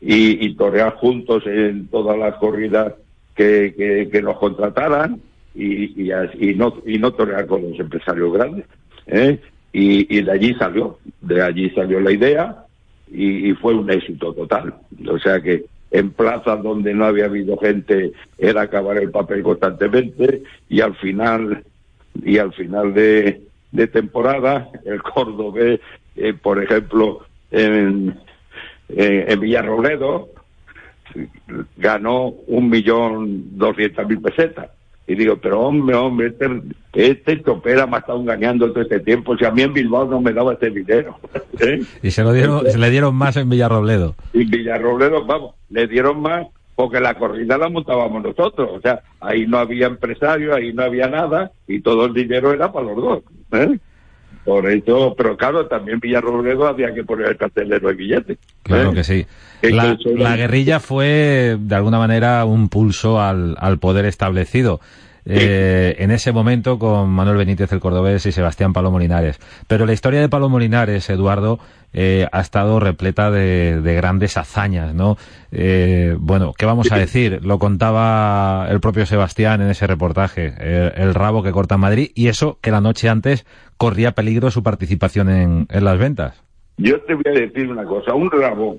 y, 0.00 0.44
y 0.46 0.54
torear 0.54 0.94
juntos 0.96 1.42
en 1.46 1.88
todas 1.88 2.18
las 2.18 2.36
corridas 2.36 2.94
que, 3.34 4.08
que, 4.10 4.22
nos 4.22 4.38
contrataran 4.38 5.20
y, 5.54 6.02
y, 6.02 6.54
no 6.54 6.74
y 6.86 6.98
no 6.98 7.12
torear 7.12 7.46
con 7.46 7.62
los 7.62 7.78
empresarios 7.78 8.32
grandes 8.32 8.64
¿eh? 9.06 9.38
y, 9.72 10.16
y 10.16 10.22
de 10.22 10.32
allí 10.32 10.54
salió 10.54 10.98
de 11.20 11.42
allí 11.42 11.68
salió 11.70 12.00
la 12.00 12.12
idea 12.12 12.64
y 13.12 13.52
fue 13.54 13.74
un 13.74 13.90
éxito 13.90 14.32
total 14.32 14.74
o 15.08 15.18
sea 15.18 15.40
que 15.40 15.66
en 15.94 16.10
plazas 16.10 16.60
donde 16.60 16.92
no 16.92 17.04
había 17.04 17.26
habido 17.26 17.56
gente 17.56 18.12
era 18.36 18.62
acabar 18.62 18.98
el 18.98 19.12
papel 19.12 19.44
constantemente 19.44 20.42
y 20.68 20.80
al 20.80 20.96
final 20.96 21.62
y 22.20 22.38
al 22.38 22.52
final 22.52 22.92
de, 22.92 23.40
temporada 23.92 24.70
el 24.84 25.00
cordobés 25.14 25.80
eh, 26.16 26.34
por 26.34 26.60
ejemplo 26.60 27.20
en, 27.52 28.18
en, 28.88 29.30
en 29.30 29.40
Villarrobledo 29.40 30.30
ganó 31.76 32.26
un 32.48 32.68
millón 32.68 33.56
doscientas 33.56 34.08
mil 34.08 34.20
pesetas. 34.20 34.70
Y 35.06 35.14
digo, 35.16 35.36
pero 35.36 35.60
hombre, 35.60 35.94
hombre, 35.94 36.28
este, 36.28 36.46
este 36.94 37.42
me 37.64 37.72
ha 37.72 37.98
estado 37.98 38.20
engañando 38.20 38.70
todo 38.72 38.82
este 38.82 39.00
tiempo. 39.00 39.36
Si 39.36 39.44
a 39.44 39.50
mí 39.50 39.62
en 39.62 39.74
Bilbao 39.74 40.06
no 40.06 40.20
me 40.20 40.32
daba 40.32 40.54
este 40.54 40.70
dinero. 40.70 41.18
¿eh? 41.60 41.82
Y 42.02 42.10
se, 42.10 42.22
lo 42.22 42.32
dieron, 42.32 42.52
Entonces, 42.52 42.72
se 42.72 42.78
le 42.78 42.90
dieron 42.90 43.14
más 43.14 43.36
en 43.36 43.48
Villarrobledo. 43.50 44.14
Y 44.32 44.44
Villarrobledo, 44.44 45.24
vamos, 45.26 45.54
le 45.68 45.86
dieron 45.86 46.20
más 46.20 46.46
porque 46.74 47.00
la 47.00 47.14
corrida 47.14 47.56
la 47.56 47.68
montábamos 47.68 48.22
nosotros, 48.22 48.68
o 48.72 48.80
sea, 48.80 49.00
ahí 49.20 49.46
no 49.46 49.58
había 49.58 49.86
empresario, 49.86 50.54
ahí 50.54 50.72
no 50.72 50.82
había 50.82 51.06
nada, 51.06 51.52
y 51.68 51.80
todo 51.80 52.06
el 52.06 52.14
dinero 52.14 52.52
era 52.52 52.72
para 52.72 52.86
los 52.86 52.96
dos. 52.96 53.22
¿eh? 53.52 53.78
Por 54.44 54.70
eso, 54.70 55.14
pero 55.16 55.36
claro, 55.36 55.66
también 55.66 56.00
Villarrobledo 56.00 56.66
había 56.66 56.92
que 56.92 57.02
poner 57.02 57.28
el 57.28 57.36
cartelero 57.36 57.88
de 57.88 57.94
billetes. 57.94 58.38
Claro 58.62 58.92
que 58.92 59.02
sí. 59.02 59.26
La, 59.62 59.96
la, 60.04 60.36
guerrilla 60.36 60.80
fue, 60.80 61.56
de 61.58 61.74
alguna 61.74 61.98
manera, 61.98 62.44
un 62.44 62.68
pulso 62.68 63.20
al, 63.20 63.56
al 63.58 63.78
poder 63.78 64.04
establecido. 64.04 64.80
Eh, 65.26 65.96
en 65.98 66.10
ese 66.10 66.32
momento 66.32 66.78
con 66.78 67.08
Manuel 67.10 67.38
Benítez 67.38 67.72
el 67.72 67.80
Cordobés 67.80 68.26
y 68.26 68.32
Sebastián 68.32 68.72
Palomo 68.72 68.98
Linares. 68.98 69.38
Pero 69.66 69.86
la 69.86 69.92
historia 69.92 70.20
de 70.20 70.28
Palomo 70.28 70.58
Linares, 70.58 71.08
Eduardo, 71.08 71.58
eh, 71.92 72.26
ha 72.30 72.40
estado 72.40 72.80
repleta 72.80 73.30
de, 73.30 73.80
de 73.80 73.94
grandes 73.94 74.36
hazañas, 74.36 74.94
¿no? 74.94 75.16
Eh, 75.52 76.16
bueno, 76.18 76.52
¿qué 76.58 76.66
vamos 76.66 76.90
a 76.92 76.98
decir? 76.98 77.40
Lo 77.44 77.58
contaba 77.58 78.66
el 78.68 78.80
propio 78.80 79.06
Sebastián 79.06 79.62
en 79.62 79.70
ese 79.70 79.86
reportaje, 79.86 80.54
el, 80.58 80.92
el, 80.96 81.14
rabo 81.14 81.42
que 81.42 81.52
corta 81.52 81.76
en 81.76 81.82
Madrid, 81.82 82.10
y 82.14 82.28
eso 82.28 82.58
que 82.60 82.70
la 82.70 82.80
noche 82.80 83.08
antes 83.08 83.46
corría 83.76 84.12
peligro 84.12 84.50
su 84.50 84.62
participación 84.62 85.30
en, 85.30 85.66
en 85.70 85.84
las 85.84 85.98
ventas. 85.98 86.42
Yo 86.76 87.00
te 87.02 87.14
voy 87.14 87.24
a 87.26 87.40
decir 87.40 87.70
una 87.70 87.84
cosa, 87.84 88.14
un 88.14 88.30
rabo 88.30 88.78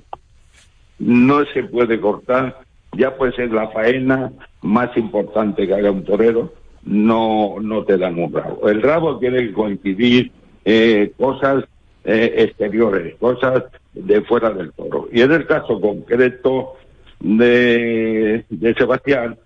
no 1.00 1.46
se 1.54 1.64
puede 1.64 2.00
cortar 2.00 2.64
ya 2.98 3.16
puede 3.16 3.34
ser 3.34 3.52
la 3.52 3.70
faena 3.70 4.32
más 4.62 4.96
importante 4.98 5.68
que 5.68 5.74
haga 5.74 5.92
un 5.92 6.04
torero, 6.04 6.54
no, 6.84 7.56
no 7.62 7.84
te 7.84 7.98
dan 7.98 8.20
un 8.20 8.32
rabo. 8.32 8.68
El 8.70 8.82
rabo 8.82 9.18
tiene 9.18 9.40
que 9.40 9.54
coincidir 9.54 10.32
eh, 10.64 11.12
cosas 11.18 11.66
eh, 12.04 12.34
exteriores, 12.38 13.16
cosas 13.16 13.64
de 13.94 14.22
fuera 14.22 14.52
del 14.52 14.72
toro. 14.74 15.08
Y 15.12 15.22
en 15.22 15.31
el 15.31 15.46
caso 15.48 15.79
concreto 15.81 16.74
de, 17.20 18.46
de 18.50 18.74
Sebastián, 18.75 19.38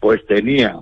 pues 0.00 0.24
tenía 0.26 0.80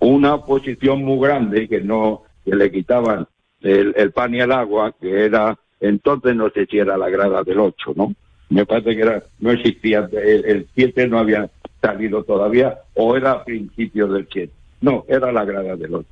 una 0.00 0.44
posición 0.44 1.02
muy 1.04 1.26
grande 1.26 1.68
que 1.68 1.80
no, 1.80 2.22
que 2.44 2.54
le 2.54 2.70
quitaban 2.70 3.26
el, 3.60 3.94
el 3.96 4.12
pan 4.12 4.34
y 4.34 4.40
el 4.40 4.52
agua, 4.52 4.94
que 5.00 5.24
era, 5.24 5.58
entonces 5.80 6.34
no 6.36 6.50
sé 6.50 6.66
si 6.66 6.78
era 6.78 6.96
la 6.96 7.08
grada 7.08 7.42
del 7.42 7.60
8, 7.60 7.92
¿no? 7.96 8.14
Me 8.50 8.64
parece 8.64 8.96
que 8.96 9.02
era, 9.02 9.22
no 9.40 9.50
existía, 9.50 10.08
el 10.12 10.66
7 10.74 11.08
no 11.08 11.18
había 11.18 11.50
salido 11.82 12.24
todavía, 12.24 12.78
o 12.94 13.16
era 13.16 13.32
a 13.32 13.44
principios 13.44 14.12
del 14.12 14.26
7. 14.30 14.52
No, 14.80 15.04
era 15.08 15.32
la 15.32 15.44
grada 15.44 15.76
del 15.76 15.94
8. 15.94 16.08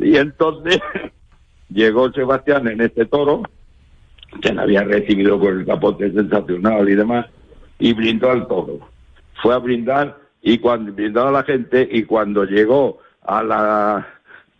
Y 0.00 0.16
entonces 0.16 0.78
llegó 1.70 2.12
Sebastián 2.12 2.68
en 2.68 2.82
este 2.82 3.06
toro, 3.06 3.42
que 4.42 4.52
le 4.52 4.60
había 4.60 4.84
recibido 4.84 5.40
con 5.40 5.60
el 5.60 5.66
capote 5.66 6.12
sensacional 6.12 6.88
y 6.88 6.94
demás, 6.94 7.26
y 7.78 7.94
brindó 7.94 8.30
al 8.30 8.46
toro. 8.46 8.80
Fue 9.42 9.54
a 9.54 9.58
brindar 9.58 10.18
y 10.42 10.58
cuando 10.58 10.92
brindó 10.92 11.28
a 11.28 11.32
la 11.32 11.42
gente 11.44 11.88
y 11.90 12.02
cuando 12.02 12.44
llegó 12.44 12.98
a 13.22 13.42
la 13.42 14.08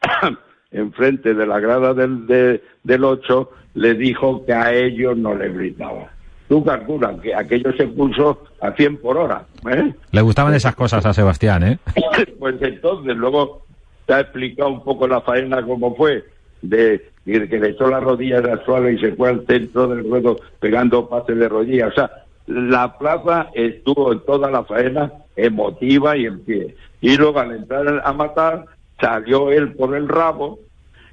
enfrente 0.71 1.35
de 1.35 1.47
la 1.47 1.61
grada 1.61 1.93
del, 1.93 2.27
de, 2.27 2.63
del 2.83 3.05
8, 3.05 3.51
le 3.75 3.95
dijo 3.95 4.45
que 4.47 4.53
a 4.53 4.73
ellos 4.73 5.17
no 5.17 5.35
le 5.35 5.51
brindaba 5.51 6.11
tú 6.51 6.65
calculas 6.65 7.21
que 7.21 7.33
aquello 7.33 7.73
se 7.77 7.87
puso 7.87 8.43
a 8.61 8.73
100 8.73 8.97
por 8.97 9.17
hora. 9.17 9.47
¿eh? 9.71 9.95
Le 10.11 10.21
gustaban 10.21 10.53
esas 10.53 10.75
cosas 10.75 11.07
a 11.07 11.15
Sebastián, 11.15 11.63
¿eh? 11.63 11.79
pues 12.41 12.57
entonces, 12.61 13.17
luego 13.17 13.63
te 14.05 14.15
ha 14.15 14.21
explicado 14.21 14.69
un 14.71 14.83
poco 14.83 15.07
la 15.07 15.21
faena 15.21 15.65
cómo 15.65 15.95
fue, 15.95 16.25
de, 16.61 17.09
de 17.25 17.49
que 17.49 17.61
le 17.61 17.69
echó 17.69 17.87
las 17.87 18.03
rodillas 18.03 18.45
al 18.45 18.65
suelo 18.65 18.91
y 18.91 18.99
se 18.99 19.13
fue 19.13 19.29
al 19.29 19.47
centro 19.47 19.87
del 19.87 20.11
ruedo 20.11 20.41
pegando 20.59 21.09
pases 21.09 21.39
de 21.39 21.49
rodillas. 21.49 21.93
O 21.93 21.95
sea, 21.95 22.11
la 22.49 22.99
plaza 22.99 23.51
estuvo 23.55 24.13
en 24.13 24.19
toda 24.27 24.51
la 24.51 24.65
faena 24.65 25.13
emotiva 25.37 26.17
y 26.17 26.27
en 26.27 26.41
pie. 26.41 26.75
Y 27.01 27.17
luego 27.17 27.39
al 27.39 27.53
entrar 27.53 28.03
a 28.05 28.13
matar, 28.13 28.65
salió 29.01 29.53
él 29.53 29.73
por 29.75 29.95
el 29.95 30.09
rabo 30.09 30.59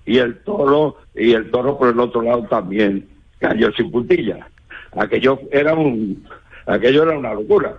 y 0.03 0.17
el 0.17 0.39
toro, 0.39 0.97
y 1.13 1.33
el 1.33 1.51
toro 1.51 1.77
por 1.77 1.89
el 1.89 1.99
otro 1.99 2.23
lado 2.23 2.41
también 2.49 3.07
cayó 3.39 3.71
sin 3.73 3.91
puntilla 3.91 4.47
aquello 4.95 5.39
era 5.51 5.73
un 5.73 6.25
aquello 6.65 7.03
era 7.03 7.17
una 7.17 7.33
locura. 7.33 7.77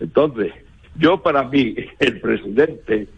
Entonces, 0.00 0.52
yo 0.96 1.22
para 1.22 1.44
mí, 1.44 1.74
el 1.98 2.20
presidente 2.20 3.08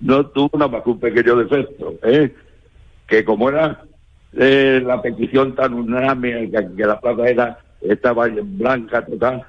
no 0.00 0.26
tuvo 0.26 0.50
nada 0.54 0.70
más 0.70 0.82
que 0.82 0.90
un 0.90 1.00
pequeño 1.00 1.36
defecto, 1.36 1.94
¿eh? 2.02 2.34
que 3.06 3.24
como 3.24 3.48
era 3.48 3.82
eh, 4.34 4.82
la 4.84 5.00
petición 5.02 5.54
tan 5.54 5.74
unánime, 5.74 6.50
que, 6.50 6.68
que, 6.76 6.84
la 6.84 7.00
plaza 7.00 7.28
era, 7.28 7.58
estaba 7.80 8.26
en 8.26 8.58
blanca 8.58 9.04
total, 9.04 9.44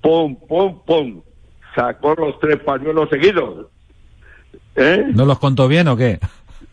pum, 0.00 0.34
pum, 0.48 0.80
pum, 0.84 1.22
sacó 1.74 2.14
los 2.14 2.38
tres 2.40 2.58
pañuelos 2.60 3.08
seguidos. 3.10 3.66
¿eh? 4.76 5.06
¿No 5.14 5.24
los 5.26 5.38
contó 5.38 5.68
bien 5.68 5.88
o 5.88 5.96
qué? 5.96 6.18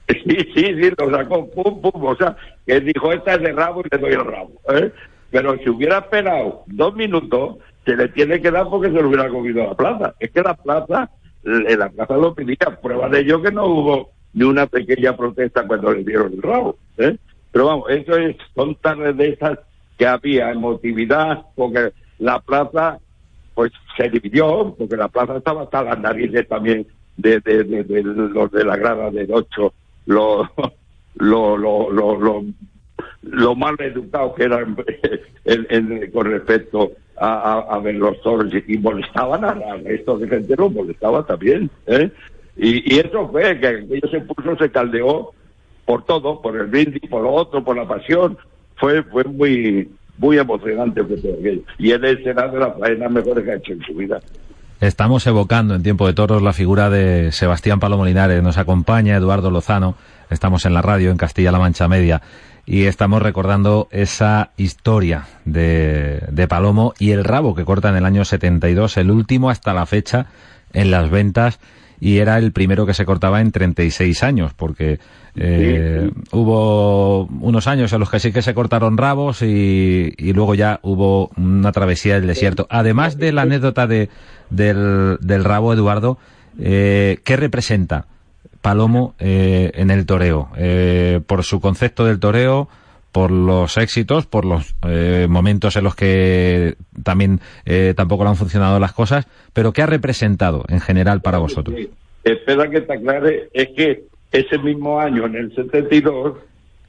Sí, 0.07 0.37
sí, 0.55 0.63
sí, 0.63 0.91
los 0.97 1.11
sacó, 1.11 1.49
pum, 1.51 1.81
pum, 1.81 2.05
o 2.05 2.15
sea, 2.15 2.33
que 2.65 2.79
dijo, 2.79 3.11
esta 3.11 3.33
es 3.33 3.41
de 3.41 3.51
rabo 3.51 3.81
y 3.81 3.89
le 3.91 3.97
doy 3.97 4.13
el 4.13 4.23
rabo. 4.23 4.51
¿eh? 4.73 4.89
Pero 5.31 5.57
si 5.57 5.69
hubiera 5.69 5.99
esperado 5.99 6.63
dos 6.67 6.95
minutos, 6.95 7.57
se 7.85 7.95
le 7.95 8.09
tiene 8.09 8.41
que 8.41 8.51
dar 8.51 8.67
porque 8.69 8.87
se 8.87 9.01
lo 9.01 9.07
hubiera 9.07 9.29
cogido 9.29 9.65
la 9.65 9.75
plaza. 9.75 10.13
Es 10.19 10.31
que 10.31 10.41
la 10.41 10.53
plaza, 10.53 11.09
en 11.43 11.79
la 11.79 11.89
plaza 11.89 12.17
lo 12.17 12.33
pedía. 12.33 12.57
Prueba 12.81 13.09
de 13.09 13.19
ello 13.21 13.41
que 13.41 13.51
no 13.51 13.65
hubo 13.65 14.11
ni 14.33 14.43
una 14.43 14.67
pequeña 14.67 15.15
protesta 15.15 15.65
cuando 15.65 15.93
le 15.93 16.03
dieron 16.03 16.33
el 16.33 16.41
rabo. 16.41 16.77
¿eh? 16.97 17.17
Pero 17.51 17.65
vamos, 17.65 17.89
eso 17.89 18.15
es, 18.17 18.35
son 18.55 18.75
tardes 18.75 19.15
de 19.17 19.29
esas 19.29 19.59
que 19.97 20.05
había 20.05 20.51
emotividad, 20.51 21.45
porque 21.55 21.91
la 22.19 22.39
plaza 22.39 22.99
pues 23.55 23.71
se 23.97 24.09
dividió, 24.09 24.75
porque 24.77 24.95
la 24.95 25.07
plaza 25.07 25.37
estaba 25.37 25.63
hasta 25.63 25.81
las 25.81 25.99
narices 25.99 26.47
también 26.47 26.85
de, 27.17 27.39
de, 27.39 27.63
de, 27.63 27.83
de 27.83 28.03
los 28.03 28.51
de 28.51 28.63
la 28.63 28.75
grada 28.75 29.09
del 29.09 29.33
8, 29.33 29.73
los, 30.05 30.47
los, 31.15 31.59
los, 31.59 32.19
los, 32.21 32.43
lo 33.23 33.55
mal 33.55 33.75
educado 33.79 34.33
que 34.35 34.43
eran 34.43 34.75
con 36.13 36.25
respecto 36.31 36.91
a, 37.17 37.65
a, 37.69 37.79
ver 37.79 37.95
los 37.95 38.21
toros 38.21 38.51
y, 38.67 38.77
molestaban 38.77 39.43
al 39.43 39.83
resto 39.83 40.17
de 40.17 40.27
gente, 40.27 40.55
lo 40.55 40.69
molestaba 40.69 41.25
también. 41.25 41.69
¿eh? 41.87 42.11
Y, 42.55 42.99
eso 42.99 43.27
fue 43.29 43.59
que 43.59 43.85
ellos 43.89 44.11
se 44.11 44.21
puso, 44.21 44.55
se 44.57 44.69
caldeó 44.69 45.31
por 45.85 46.05
todo, 46.05 46.41
por 46.41 46.55
el 46.57 46.67
brindis, 46.67 47.09
por 47.09 47.23
lo 47.23 47.31
otro, 47.31 47.63
por 47.63 47.75
la 47.75 47.87
pasión. 47.87 48.37
Fue, 48.75 49.01
fue 49.03 49.23
muy, 49.23 49.89
muy 50.17 50.37
emocionante 50.37 51.03
fue 51.03 51.17
todo 51.17 51.33
aquello. 51.39 51.61
Y 51.77 51.91
él 51.91 52.23
será 52.23 52.47
de 52.47 52.59
las 52.59 52.77
faenas 52.77 53.11
mejores 53.11 53.43
que 53.43 53.51
ha 53.51 53.55
hecho 53.55 53.73
en 53.73 53.81
su 53.81 53.93
vida. 53.95 54.19
Estamos 54.79 55.25
evocando 55.25 55.73
en 55.73 55.81
Tiempo 55.81 56.05
de 56.05 56.13
Toros 56.13 56.43
la 56.43 56.53
figura 56.53 56.91
de 56.91 57.31
Sebastián 57.31 57.79
Palomolinares. 57.79 58.43
Nos 58.43 58.59
acompaña 58.59 59.15
Eduardo 59.15 59.49
Lozano. 59.49 59.95
Estamos 60.29 60.65
en 60.65 60.75
la 60.75 60.83
radio 60.83 61.09
en 61.09 61.17
Castilla-La 61.17 61.57
Mancha 61.57 61.87
Media 61.87 62.21
y 62.67 62.83
estamos 62.83 63.21
recordando 63.21 63.87
esa 63.91 64.51
historia 64.57 65.25
de, 65.45 66.21
de, 66.29 66.47
Palomo 66.49 66.93
y 66.99 67.11
el 67.11 67.23
rabo 67.23 67.55
que 67.55 67.63
corta 67.63 67.89
en 67.89 67.95
el 67.95 68.05
año 68.05 68.25
72, 68.25 68.97
el 68.97 69.09
último 69.09 69.49
hasta 69.49 69.73
la 69.73 69.85
fecha 69.85 70.27
en 70.73 70.91
las 70.91 71.09
ventas 71.09 71.59
y 72.01 72.17
era 72.17 72.37
el 72.37 72.51
primero 72.51 72.85
que 72.85 72.93
se 72.93 73.05
cortaba 73.05 73.39
en 73.39 73.53
36 73.53 74.21
años, 74.21 74.53
porque 74.53 74.99
eh, 75.35 76.11
sí. 76.13 76.21
hubo 76.31 77.25
unos 77.25 77.67
años 77.67 77.93
en 77.93 78.01
los 78.01 78.09
que 78.09 78.19
sí 78.19 78.33
que 78.33 78.41
se 78.41 78.53
cortaron 78.53 78.97
rabos 78.97 79.41
y, 79.41 80.13
y 80.17 80.33
luego 80.33 80.53
ya 80.53 80.79
hubo 80.83 81.31
una 81.37 81.71
travesía 81.71 82.15
del 82.15 82.27
desierto. 82.27 82.67
Además 82.69 83.17
de 83.17 83.31
la 83.31 83.43
anécdota 83.43 83.87
de, 83.87 84.09
del, 84.49 85.17
del 85.21 85.43
rabo, 85.45 85.73
Eduardo, 85.73 86.19
eh, 86.59 87.19
¿qué 87.23 87.37
representa? 87.37 88.05
Palomo 88.67 89.15
eh, 89.17 89.71
en 89.75 89.91
el 89.91 90.05
toreo, 90.05 90.49
eh, 90.57 91.21
por 91.25 91.45
su 91.45 91.61
concepto 91.61 92.03
del 92.03 92.19
toreo, 92.19 92.67
por 93.13 93.31
los 93.31 93.77
éxitos, 93.77 94.25
por 94.25 94.43
los 94.43 94.75
eh, 94.85 95.25
momentos 95.29 95.77
en 95.77 95.85
los 95.85 95.95
que 95.95 96.75
también 97.01 97.39
eh, 97.65 97.93
tampoco 97.95 98.25
le 98.25 98.31
han 98.31 98.35
funcionado 98.35 98.77
las 98.81 98.91
cosas, 98.91 99.25
pero 99.53 99.71
¿qué 99.71 99.83
ha 99.83 99.85
representado 99.85 100.65
en 100.67 100.81
general 100.81 101.21
para 101.21 101.37
vosotros? 101.37 101.79
Espera 102.25 102.69
que 102.69 102.81
te 102.81 102.91
aclare, 102.91 103.47
es 103.53 103.69
que 103.69 104.03
ese 104.33 104.57
mismo 104.57 104.99
año, 104.99 105.27
en 105.27 105.35
el 105.35 105.55
72... 105.55 106.33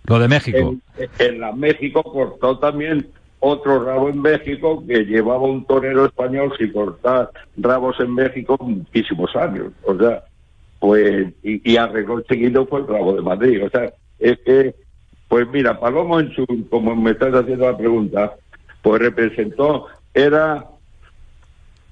Lo 0.06 0.18
de 0.18 0.26
México. 0.26 0.74
En, 0.96 1.10
en 1.20 1.40
la 1.40 1.52
México 1.52 2.02
cortó 2.02 2.58
también 2.58 3.06
otro 3.38 3.84
rabo 3.84 4.08
en 4.08 4.20
México 4.20 4.82
que 4.84 5.04
llevaba 5.04 5.42
un 5.42 5.64
torero 5.64 6.06
español 6.06 6.52
sin 6.58 6.72
cortar 6.72 7.30
rabos 7.56 8.00
en 8.00 8.14
México 8.16 8.56
muchísimos 8.60 9.36
años. 9.36 9.68
O 9.84 9.96
sea, 9.96 10.24
pues 10.78 11.34
y, 11.42 11.72
y 11.72 11.76
arregló 11.76 12.22
seguido 12.28 12.66
fue 12.66 12.80
el 12.80 12.86
rabo 12.86 13.14
de 13.14 13.22
Madrid. 13.22 13.64
O 13.64 13.70
sea, 13.70 13.92
es 14.18 14.38
que, 14.44 14.74
pues 15.28 15.46
mira, 15.52 15.78
Palomo 15.78 16.20
en 16.20 16.32
su, 16.32 16.46
como 16.70 16.94
me 16.96 17.12
estás 17.12 17.34
haciendo 17.34 17.70
la 17.70 17.76
pregunta, 17.76 18.34
pues 18.82 19.00
representó, 19.00 19.86
era 20.14 20.64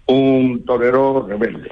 un 0.06 0.64
torero 0.64 1.26
rebelde. 1.28 1.70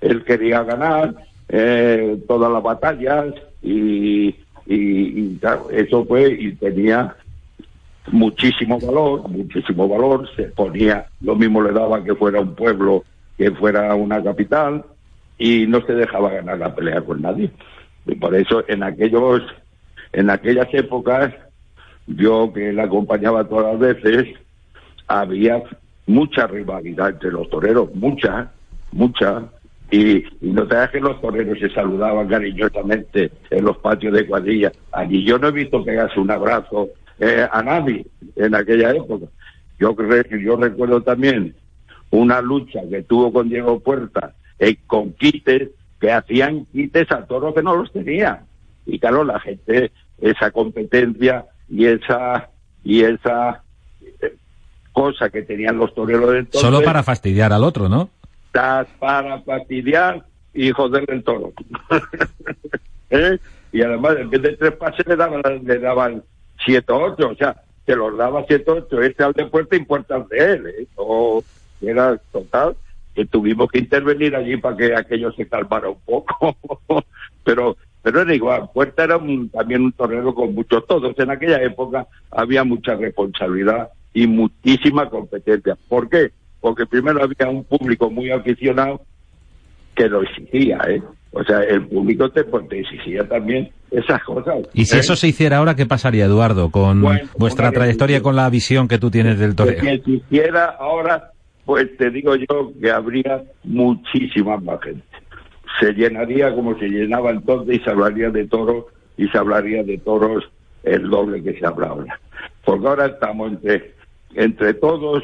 Él 0.00 0.24
quería 0.24 0.62
ganar 0.62 1.14
eh, 1.48 2.18
todas 2.26 2.52
las 2.52 2.62
batallas 2.62 3.34
y, 3.62 4.28
y, 4.66 4.76
y 4.76 5.40
eso 5.72 6.04
fue 6.04 6.28
y 6.32 6.52
tenía 6.52 7.16
muchísimo 8.10 8.78
valor, 8.80 9.28
muchísimo 9.28 9.88
valor, 9.88 10.28
se 10.34 10.44
ponía, 10.44 11.06
lo 11.20 11.36
mismo 11.36 11.62
le 11.62 11.72
daba 11.72 12.02
que 12.02 12.14
fuera 12.14 12.40
un 12.40 12.54
pueblo 12.54 13.04
que 13.36 13.50
fuera 13.52 13.94
una 13.94 14.22
capital 14.22 14.84
y 15.38 15.66
no 15.66 15.80
se 15.86 15.94
dejaba 15.94 16.30
ganar 16.30 16.58
la 16.58 16.74
pelea 16.74 17.00
con 17.00 17.22
nadie. 17.22 17.50
Y 18.06 18.14
por 18.16 18.34
eso 18.34 18.64
en 18.68 18.82
aquellos, 18.82 19.42
en 20.12 20.30
aquellas 20.30 20.68
épocas, 20.72 21.32
yo 22.06 22.52
que 22.52 22.72
la 22.72 22.84
acompañaba 22.84 23.44
todas 23.44 23.78
las 23.78 24.02
veces, 24.02 24.34
había 25.06 25.62
mucha 26.06 26.46
rivalidad 26.46 27.10
entre 27.10 27.30
los 27.30 27.48
toreros, 27.50 27.94
mucha, 27.94 28.50
mucha, 28.92 29.44
y, 29.90 30.24
no 30.40 30.66
te 30.66 30.74
das 30.74 30.90
que 30.90 31.00
los 31.00 31.20
toreros 31.20 31.58
se 31.58 31.70
saludaban 31.70 32.28
cariñosamente 32.28 33.30
en 33.50 33.64
los 33.64 33.78
patios 33.78 34.12
de 34.12 34.26
cuadrilla. 34.26 34.72
Allí 34.92 35.24
yo 35.24 35.38
no 35.38 35.48
he 35.48 35.52
visto 35.52 35.84
pegarse 35.84 36.20
un 36.20 36.30
abrazo 36.30 36.88
eh, 37.18 37.46
a 37.50 37.62
nadie 37.62 38.04
en 38.36 38.54
aquella 38.54 38.90
época. 38.90 39.26
Yo, 39.78 39.96
yo 40.40 40.56
recuerdo 40.56 41.02
también 41.02 41.54
una 42.10 42.40
lucha 42.40 42.80
que 42.90 43.02
tuvo 43.02 43.32
con 43.32 43.48
Diego 43.48 43.80
Puerta 43.80 44.34
eh, 44.58 44.76
con 44.86 45.12
quites, 45.12 45.70
que 46.00 46.12
hacían 46.12 46.64
quites 46.66 47.10
a 47.10 47.26
toros 47.26 47.54
que 47.54 47.62
no 47.62 47.76
los 47.76 47.92
tenían. 47.92 48.40
Y 48.86 48.98
claro, 48.98 49.24
la 49.24 49.40
gente, 49.40 49.90
esa 50.20 50.50
competencia 50.50 51.46
y 51.68 51.86
esa 51.86 52.48
y 52.84 53.02
esa 53.02 53.62
eh, 54.22 54.34
cosa 54.92 55.28
que 55.30 55.42
tenían 55.42 55.76
los 55.76 55.94
toreros 55.94 56.30
de 56.32 56.38
entonces... 56.40 56.60
Solo 56.60 56.82
para 56.82 57.02
fastidiar 57.02 57.52
al 57.52 57.64
otro, 57.64 57.88
¿no? 57.88 58.10
Para 58.98 59.40
fastidiar 59.42 60.24
y 60.54 60.70
joder 60.70 61.04
el 61.08 61.22
toro. 61.22 61.52
¿Eh? 63.10 63.38
Y 63.72 63.82
además, 63.82 64.16
en 64.18 64.30
vez 64.30 64.42
de 64.42 64.56
tres 64.56 64.72
pases, 64.72 65.06
le 65.06 65.16
daban, 65.16 65.42
le 65.64 65.78
daban 65.78 66.22
siete 66.64 66.92
o 66.92 67.12
ocho. 67.12 67.28
O 67.28 67.34
sea, 67.36 67.62
se 67.86 67.94
los 67.94 68.16
daba 68.16 68.44
siete 68.48 68.70
o 68.70 68.74
ocho. 68.76 69.00
Este 69.00 69.22
al 69.22 69.32
de 69.34 69.46
puerta 69.46 69.76
y 69.76 69.84
puerta 69.84 70.16
al 70.16 70.28
de 70.28 70.52
él. 70.52 70.66
¿eh? 70.66 70.86
O 70.96 71.44
era 71.80 72.16
total 72.32 72.74
que 73.14 73.26
tuvimos 73.26 73.70
que 73.70 73.78
intervenir 73.78 74.34
allí 74.36 74.56
para 74.56 74.76
que 74.76 74.94
aquello 74.94 75.32
se 75.32 75.46
calmara 75.46 75.88
un 75.90 76.00
poco. 76.04 76.56
pero 77.44 77.76
pero 78.02 78.22
era 78.22 78.34
igual, 78.34 78.70
Puerta 78.72 79.04
era 79.04 79.18
también 79.52 79.82
un 79.82 79.92
torneo 79.92 80.34
con 80.34 80.54
muchos 80.54 80.86
todos. 80.86 81.18
En 81.18 81.30
aquella 81.30 81.60
época 81.62 82.06
había 82.30 82.64
mucha 82.64 82.94
responsabilidad 82.94 83.90
y 84.14 84.26
muchísima 84.26 85.10
competencia. 85.10 85.76
¿Por 85.88 86.08
qué? 86.08 86.30
Porque 86.60 86.86
primero 86.86 87.22
había 87.22 87.48
un 87.50 87.64
público 87.64 88.10
muy 88.10 88.30
aficionado 88.30 89.02
que 89.94 90.08
lo 90.08 90.22
exigía, 90.22 90.78
¿eh? 90.88 91.02
O 91.32 91.44
sea, 91.44 91.60
el 91.60 91.86
público 91.86 92.30
te, 92.30 92.44
pues, 92.44 92.64
exigía 92.70 93.28
también 93.28 93.70
esas 93.90 94.22
cosas. 94.24 94.56
Y 94.72 94.86
si 94.86 94.96
¿eh? 94.96 95.00
eso 95.00 95.14
se 95.14 95.28
hiciera 95.28 95.58
ahora, 95.58 95.76
¿qué 95.76 95.84
pasaría, 95.84 96.24
Eduardo, 96.24 96.70
con 96.70 97.04
vuestra 97.36 97.70
trayectoria, 97.72 98.22
con 98.22 98.36
la 98.36 98.48
visión 98.48 98.88
que 98.88 98.98
tú 98.98 99.10
tienes 99.10 99.38
del 99.38 99.54
torneo? 99.54 99.80
Si 99.80 100.02
se 100.02 100.10
hiciera 100.10 100.76
ahora, 100.78 101.32
pues 101.68 101.94
te 101.98 102.10
digo 102.10 102.34
yo 102.34 102.72
que 102.80 102.90
habría 102.90 103.44
muchísima 103.62 104.56
más 104.56 104.80
gente. 104.80 105.04
Se 105.78 105.92
llenaría 105.92 106.54
como 106.54 106.78
se 106.78 106.88
llenaba 106.88 107.28
entonces 107.30 107.76
y 107.76 107.84
se 107.84 107.90
hablaría 107.90 108.30
de 108.30 108.46
toros 108.46 108.86
y 109.18 109.28
se 109.28 109.36
hablaría 109.36 109.84
de 109.84 109.98
toros 109.98 110.50
el 110.82 111.10
doble 111.10 111.42
que 111.42 111.58
se 111.58 111.66
habla 111.66 111.88
ahora. 111.88 112.18
Porque 112.64 112.86
ahora 112.86 113.04
estamos 113.04 113.50
entre, 113.52 113.92
entre 114.32 114.72
todos, 114.72 115.22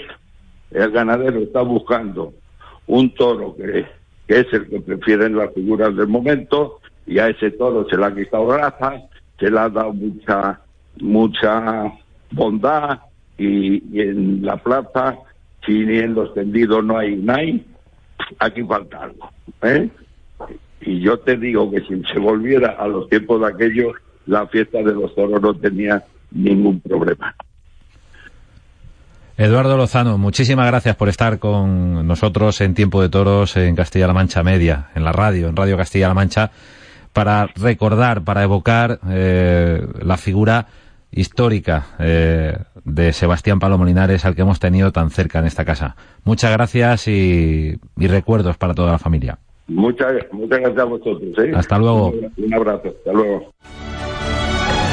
el 0.71 0.91
ganadero 0.91 1.39
está 1.39 1.63
buscando 1.63 2.35
un 2.89 3.15
toro 3.15 3.57
que, 3.57 3.87
que 4.29 4.41
es 4.41 4.53
el 4.53 4.69
que 4.69 4.81
prefieren 4.81 5.39
las 5.39 5.51
figuras 5.55 5.97
del 5.97 6.09
momento 6.09 6.79
y 7.07 7.21
a 7.21 7.29
ese 7.29 7.53
toro 7.53 7.87
se 7.89 7.97
le 7.97 8.05
ha 8.05 8.15
quitado 8.15 8.55
raza, 8.55 9.01
se 9.39 9.51
le 9.51 9.59
ha 9.59 9.71
dado 9.71 9.95
mucha, 9.95 10.61
mucha 11.01 11.91
bondad 12.33 12.99
y 13.39 13.99
en 13.99 14.45
la 14.45 14.59
plaza 14.59 15.17
si 15.65 15.83
en 15.83 16.15
los 16.15 16.33
tendidos 16.35 16.85
no 16.85 16.99
hay 16.99 17.17
nada, 17.17 17.43
aquí 18.39 18.63
falta 18.63 19.05
algo. 19.05 19.31
¿eh? 19.63 19.89
Y 20.81 21.01
yo 21.01 21.19
te 21.19 21.37
digo 21.37 21.71
que 21.71 21.81
si 21.81 22.03
se 22.13 22.19
volviera 22.19 22.77
a 22.79 22.87
los 22.87 23.09
tiempos 23.09 23.41
de 23.41 23.49
aquellos, 23.49 23.95
la 24.27 24.47
fiesta 24.47 24.79
de 24.79 24.93
los 24.93 25.15
toros 25.15 25.41
no 25.41 25.55
tenía 25.55 26.05
ningún 26.31 26.81
problema. 26.81 27.35
Eduardo 29.37 29.77
Lozano, 29.77 30.17
muchísimas 30.17 30.67
gracias 30.67 30.95
por 30.95 31.09
estar 31.09 31.41
con 31.41 32.07
nosotros 32.07 32.61
en 32.61 32.75
Tiempo 32.75 33.03
de 33.03 33.09
Toros 33.09 33.57
en 33.57 33.75
Castilla-La 33.75 34.13
Mancha 34.13 34.45
Media, 34.45 34.91
en 34.95 35.03
la 35.03 35.11
radio, 35.11 35.49
en 35.49 35.57
Radio 35.57 35.77
Castilla-La 35.77 36.15
Mancha, 36.15 36.53
para 37.13 37.49
recordar, 37.57 38.23
para 38.23 38.45
evocar 38.45 39.01
eh, 39.11 39.85
la 40.03 40.17
figura 40.19 40.69
histórica 41.15 41.87
eh, 41.99 42.57
de 42.85 43.13
Sebastián 43.13 43.59
Palomolinares 43.59 44.25
al 44.25 44.35
que 44.35 44.43
hemos 44.43 44.61
tenido 44.61 44.93
tan 44.93 45.11
cerca 45.11 45.39
en 45.39 45.47
esta 45.47 45.65
casa. 45.65 45.97
Muchas 46.25 46.53
gracias 46.53 47.09
y, 47.09 47.79
recuerdos 47.97 48.57
para 48.57 48.75
toda 48.75 48.93
la 48.93 48.99
familia. 48.99 49.39
Muchas, 49.67 50.13
muchas 50.33 50.61
gracias 50.61 50.79
a 50.79 50.85
vosotros. 50.85 51.39
¿eh? 51.39 51.53
Hasta 51.55 51.79
luego. 51.79 52.13
Un 52.37 52.55
abrazo. 52.55 52.89
Hasta 52.89 53.13
luego. 53.13 53.55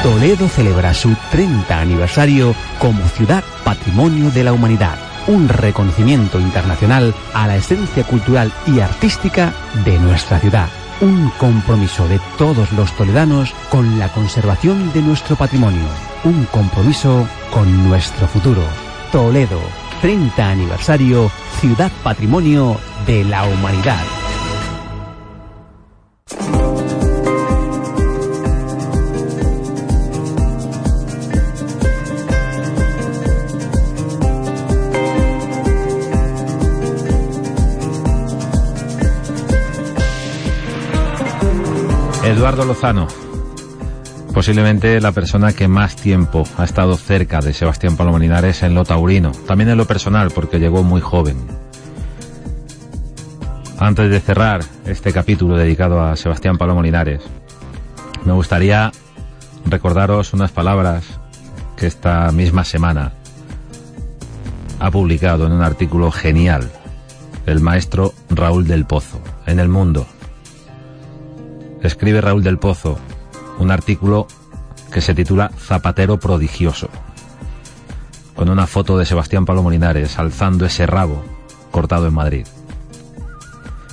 Toledo 0.03 0.47
celebra 0.47 0.93
su 0.93 1.15
30 1.31 1.79
aniversario 1.79 2.55
como 2.79 3.03
ciudad 3.09 3.43
patrimonio 3.63 4.31
de 4.31 4.43
la 4.43 4.53
humanidad, 4.53 4.97
un 5.27 5.47
reconocimiento 5.47 6.39
internacional 6.39 7.13
a 7.33 7.45
la 7.45 7.57
esencia 7.57 8.03
cultural 8.03 8.51
y 8.65 8.79
artística 8.79 9.53
de 9.85 9.99
nuestra 9.99 10.39
ciudad 10.39 10.80
un 11.01 11.31
compromiso 11.39 12.07
de 12.07 12.19
todos 12.37 12.71
los 12.73 12.91
toledanos 12.95 13.53
con 13.69 13.97
la 13.97 14.09
conservación 14.09 14.93
de 14.93 15.01
nuestro 15.01 15.35
patrimonio, 15.35 15.87
un 16.23 16.45
compromiso 16.45 17.27
con 17.51 17.89
nuestro 17.89 18.27
futuro. 18.27 18.63
Toledo, 19.11 19.59
30 20.01 20.49
aniversario, 20.49 21.31
Ciudad 21.59 21.91
Patrimonio 22.03 22.79
de 23.05 23.23
la 23.23 23.43
Humanidad. 23.45 24.20
Eduardo 42.51 42.73
Lozano, 42.73 43.07
posiblemente 44.33 44.99
la 44.99 45.13
persona 45.13 45.53
que 45.53 45.69
más 45.69 45.95
tiempo 45.95 46.43
ha 46.57 46.65
estado 46.65 46.97
cerca 46.97 47.39
de 47.39 47.53
Sebastián 47.53 47.95
Palomoninares 47.95 48.61
en 48.63 48.75
lo 48.75 48.83
taurino, 48.83 49.31
también 49.47 49.69
en 49.69 49.77
lo 49.77 49.85
personal, 49.85 50.31
porque 50.35 50.59
llegó 50.59 50.83
muy 50.83 50.99
joven. 50.99 51.37
Antes 53.79 54.11
de 54.11 54.19
cerrar 54.19 54.65
este 54.85 55.13
capítulo 55.13 55.55
dedicado 55.55 56.01
a 56.01 56.17
Sebastián 56.17 56.57
Palomoninares, 56.57 57.21
me 58.25 58.33
gustaría 58.33 58.91
recordaros 59.65 60.33
unas 60.33 60.51
palabras 60.51 61.05
que 61.77 61.87
esta 61.87 62.29
misma 62.33 62.65
semana 62.65 63.13
ha 64.77 64.91
publicado 64.91 65.45
en 65.45 65.53
un 65.53 65.61
artículo 65.61 66.11
genial 66.11 66.69
el 67.45 67.61
maestro 67.61 68.13
Raúl 68.29 68.67
del 68.67 68.85
Pozo 68.85 69.21
en 69.45 69.61
El 69.61 69.69
Mundo, 69.69 70.05
escribe 71.81 72.21
Raúl 72.21 72.43
del 72.43 72.59
Pozo 72.59 72.97
un 73.59 73.71
artículo 73.71 74.27
que 74.91 75.01
se 75.01 75.13
titula 75.13 75.51
Zapatero 75.57 76.19
prodigioso, 76.19 76.89
con 78.35 78.49
una 78.49 78.67
foto 78.67 78.97
de 78.97 79.05
Sebastián 79.05 79.45
Pablo 79.45 79.63
Molinares 79.63 80.17
alzando 80.17 80.65
ese 80.65 80.85
rabo 80.85 81.23
cortado 81.69 82.07
en 82.07 82.13
Madrid. 82.13 82.47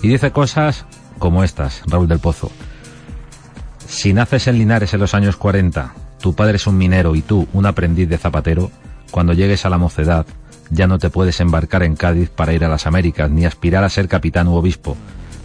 Y 0.02 0.08
dice 0.08 0.32
cosas 0.32 0.86
como 1.18 1.44
estas, 1.44 1.82
Raúl 1.86 2.08
del 2.08 2.20
Pozo. 2.20 2.50
Si 3.86 4.12
naces 4.12 4.46
en 4.46 4.58
Linares 4.58 4.94
en 4.94 5.00
los 5.00 5.14
años 5.14 5.36
40, 5.36 5.94
tu 6.20 6.34
padre 6.34 6.56
es 6.56 6.66
un 6.66 6.78
minero 6.78 7.14
y 7.14 7.22
tú 7.22 7.48
un 7.52 7.66
aprendiz 7.66 8.08
de 8.08 8.18
zapatero, 8.18 8.70
cuando 9.10 9.32
llegues 9.32 9.64
a 9.64 9.70
la 9.70 9.78
mocedad, 9.78 10.26
ya 10.70 10.86
no 10.86 10.98
te 10.98 11.10
puedes 11.10 11.40
embarcar 11.40 11.82
en 11.82 11.96
Cádiz 11.96 12.30
para 12.30 12.52
ir 12.52 12.64
a 12.64 12.68
las 12.68 12.86
Américas, 12.86 13.30
ni 13.30 13.46
aspirar 13.46 13.84
a 13.84 13.88
ser 13.88 14.08
capitán 14.08 14.48
u 14.48 14.54
obispo, 14.54 14.96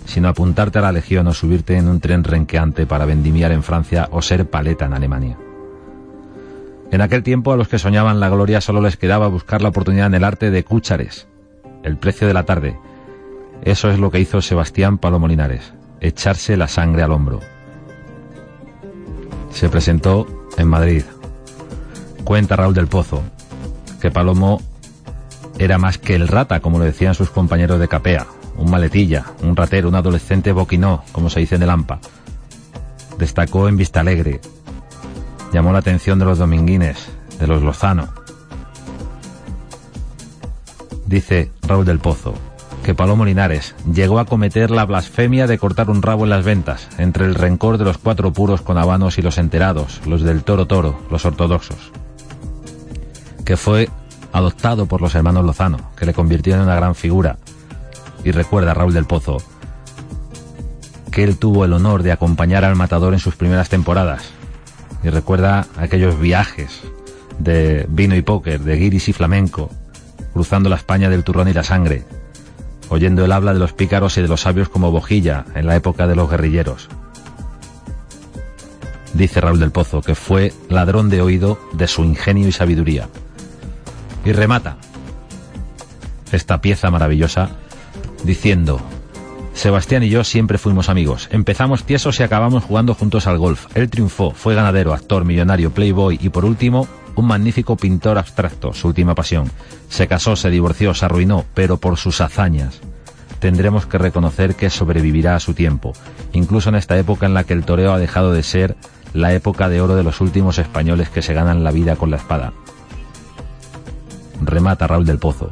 sino 0.06 0.28
apuntarte 0.28 0.80
a 0.80 0.82
la 0.82 0.92
legión 0.92 1.28
o 1.28 1.34
subirte 1.34 1.78
en 1.78 1.88
un 1.88 2.00
tren 2.00 2.24
renqueante 2.24 2.86
para 2.86 3.06
vendimiar 3.06 3.52
en 3.52 3.64
Francia 3.64 4.10
o 4.12 4.22
ser 4.22 4.50
paleta 4.50 4.86
en 4.86 4.94
Alemania. 4.94 5.38
En 6.92 7.02
aquel 7.02 7.24
tiempo 7.24 7.52
a 7.52 7.58
los 7.58 7.68
que 7.68 7.80
soñaban 7.80 8.20
la 8.20 8.30
gloria 8.30 8.62
solo 8.62 8.82
les 8.82 8.98
quedaba 8.98 9.28
buscar 9.28 9.62
la 9.62 9.70
oportunidad 9.70 10.08
en 10.08 10.16
el 10.16 10.24
arte 10.24 10.52
de 10.52 10.64
Cúchares, 10.64 11.28
el 11.84 11.98
precio 11.98 12.28
de 12.28 12.34
la 12.34 12.44
tarde. 12.44 12.78
Eso 13.64 13.90
es 13.90 13.98
lo 13.98 14.12
que 14.12 14.20
hizo 14.20 14.42
Sebastián 14.42 14.98
Palomolinares, 14.98 15.74
echarse 16.02 16.58
la 16.58 16.68
sangre 16.68 17.02
al 17.02 17.12
hombro. 17.12 17.40
Se 19.50 19.70
presentó 19.70 20.28
en 20.58 20.68
Madrid. 20.68 21.04
Cuenta 22.24 22.56
Raúl 22.56 22.74
del 22.74 22.88
Pozo 22.88 23.24
que 24.04 24.12
Palomo 24.12 24.62
era 25.58 25.78
más 25.78 25.98
que 25.98 26.14
el 26.14 26.28
rata, 26.28 26.60
como 26.60 26.78
le 26.78 26.84
decían 26.84 27.16
sus 27.16 27.30
compañeros 27.30 27.80
de 27.80 27.88
capea, 27.88 28.28
un 28.58 28.70
maletilla, 28.70 29.26
un 29.42 29.56
ratero, 29.56 29.90
un 29.90 29.96
adolescente 29.96 30.52
boquinó, 30.52 31.04
como 31.12 31.30
se 31.30 31.40
dice 31.40 31.56
en 31.56 31.64
el 31.64 31.70
AMPA. 31.70 32.00
Destacó 33.18 33.68
en 33.68 33.78
Vista 33.78 34.02
Alegre. 34.02 34.42
Llamó 35.52 35.72
la 35.72 35.80
atención 35.80 36.20
de 36.20 36.26
los 36.26 36.38
dominguines, 36.38 37.10
de 37.40 37.48
los 37.48 37.62
Lozano. 37.62 38.10
Dice 41.06 41.52
Raúl 41.68 41.86
del 41.86 42.00
Pozo, 42.00 42.34
que 42.84 42.96
Palomo 42.96 43.26
Linares 43.26 43.76
llegó 43.92 44.20
a 44.20 44.26
cometer 44.26 44.72
la 44.72 44.86
blasfemia 44.86 45.48
de 45.48 45.58
cortar 45.58 45.90
un 45.90 46.02
rabo 46.02 46.24
en 46.24 46.32
las 46.32 46.44
ventas, 46.44 46.88
entre 46.98 47.26
el 47.26 47.36
rencor 47.36 47.78
de 47.78 47.86
los 47.86 47.98
cuatro 47.98 48.34
puros 48.34 48.62
con 48.62 48.78
habanos 48.78 49.18
y 49.18 49.22
los 49.22 49.38
enterados, 49.38 50.02
los 50.06 50.22
del 50.22 50.44
toro 50.44 50.66
toro, 50.66 51.00
los 51.10 51.26
ortodoxos. 51.26 51.92
Que 53.46 53.58
fue 53.58 53.90
adoptado 54.32 54.88
por 54.88 55.02
los 55.02 55.16
hermanos 55.16 55.46
Lozano, 55.46 55.78
que 55.96 56.06
le 56.06 56.14
convirtieron 56.14 56.62
en 56.62 56.68
una 56.68 56.76
gran 56.76 56.96
figura. 56.96 57.38
Y 58.24 58.32
recuerda 58.32 58.74
Raúl 58.74 58.94
del 58.94 59.06
Pozo 59.06 59.38
que 61.12 61.24
él 61.24 61.38
tuvo 61.38 61.64
el 61.64 61.74
honor 61.74 62.02
de 62.02 62.12
acompañar 62.12 62.66
al 62.66 62.76
matador 62.76 63.14
en 63.14 63.20
sus 63.20 63.36
primeras 63.36 63.70
temporadas. 63.70 64.32
Y 65.04 65.10
recuerda 65.10 65.68
aquellos 65.78 66.20
viajes 66.20 66.82
de 67.38 67.86
vino 67.88 68.16
y 68.16 68.22
póker, 68.24 68.62
de 68.62 68.78
guiris 68.78 69.10
y 69.10 69.14
flamenco, 69.14 69.70
cruzando 70.34 70.70
la 70.70 70.76
España 70.76 71.10
del 71.10 71.24
turrón 71.24 71.48
y 71.48 71.54
la 71.54 71.64
sangre, 71.64 72.04
oyendo 72.90 73.24
el 73.24 73.32
habla 73.32 73.54
de 73.54 73.60
los 73.60 73.74
pícaros 73.74 74.18
y 74.18 74.24
de 74.24 74.28
los 74.28 74.42
sabios 74.42 74.70
como 74.70 74.92
Bojilla 74.92 75.46
en 75.54 75.68
la 75.68 75.76
época 75.76 76.08
de 76.08 76.16
los 76.16 76.30
guerrilleros. 76.30 76.90
Dice 79.14 79.40
Raúl 79.40 79.60
del 79.60 79.72
Pozo 79.72 80.02
que 80.02 80.16
fue 80.16 80.52
ladrón 80.70 81.10
de 81.10 81.22
oído 81.22 81.60
de 81.74 81.88
su 81.88 82.04
ingenio 82.04 82.48
y 82.48 82.52
sabiduría. 82.52 83.08
Y 84.26 84.32
remata 84.32 84.78
esta 86.32 86.62
pieza 86.62 86.90
maravillosa 86.90 87.52
diciendo, 88.24 88.80
Sebastián 89.54 90.04
y 90.04 90.10
yo 90.10 90.24
siempre 90.24 90.58
fuimos 90.58 90.90
amigos. 90.90 91.30
Empezamos 91.32 91.84
tiesos 91.84 92.20
y 92.20 92.24
acabamos 92.24 92.64
jugando 92.64 92.96
juntos 92.96 93.28
al 93.28 93.38
golf. 93.38 93.68
Él 93.76 93.90
triunfó, 93.90 94.32
fue 94.32 94.56
ganadero, 94.56 94.94
actor, 94.94 95.26
millonario, 95.26 95.72
playboy 95.72 96.18
y 96.22 96.30
por 96.30 96.44
último 96.44 96.88
un 97.16 97.28
magnífico 97.28 97.78
pintor 97.78 98.18
abstracto, 98.18 98.74
su 98.74 98.88
última 98.88 99.14
pasión. 99.14 99.52
Se 99.90 100.08
casó, 100.08 100.36
se 100.36 100.50
divorció, 100.50 100.94
se 100.94 101.06
arruinó, 101.06 101.46
pero 101.54 101.78
por 101.78 101.98
sus 101.98 102.22
hazañas. 102.22 102.82
Tendremos 103.40 103.86
que 103.86 103.98
reconocer 103.98 104.56
que 104.56 104.70
sobrevivirá 104.70 105.36
a 105.36 105.40
su 105.40 105.54
tiempo, 105.54 105.94
incluso 106.32 106.70
en 106.70 106.76
esta 106.76 106.98
época 106.98 107.26
en 107.26 107.34
la 107.34 107.44
que 107.44 107.54
el 107.54 107.66
toreo 107.66 107.94
ha 107.94 108.00
dejado 108.00 108.34
de 108.34 108.42
ser 108.42 108.76
la 109.14 109.34
época 109.34 109.70
de 109.70 109.82
oro 109.82 109.96
de 109.96 110.04
los 110.04 110.22
últimos 110.22 110.58
españoles 110.58 111.10
que 111.10 111.22
se 111.22 111.34
ganan 111.34 111.64
la 111.64 111.72
vida 111.72 111.96
con 111.96 112.10
la 112.10 112.18
espada. 112.18 112.54
Remata 114.42 114.88
Raúl 114.88 115.06
del 115.06 115.20
Pozo. 115.20 115.52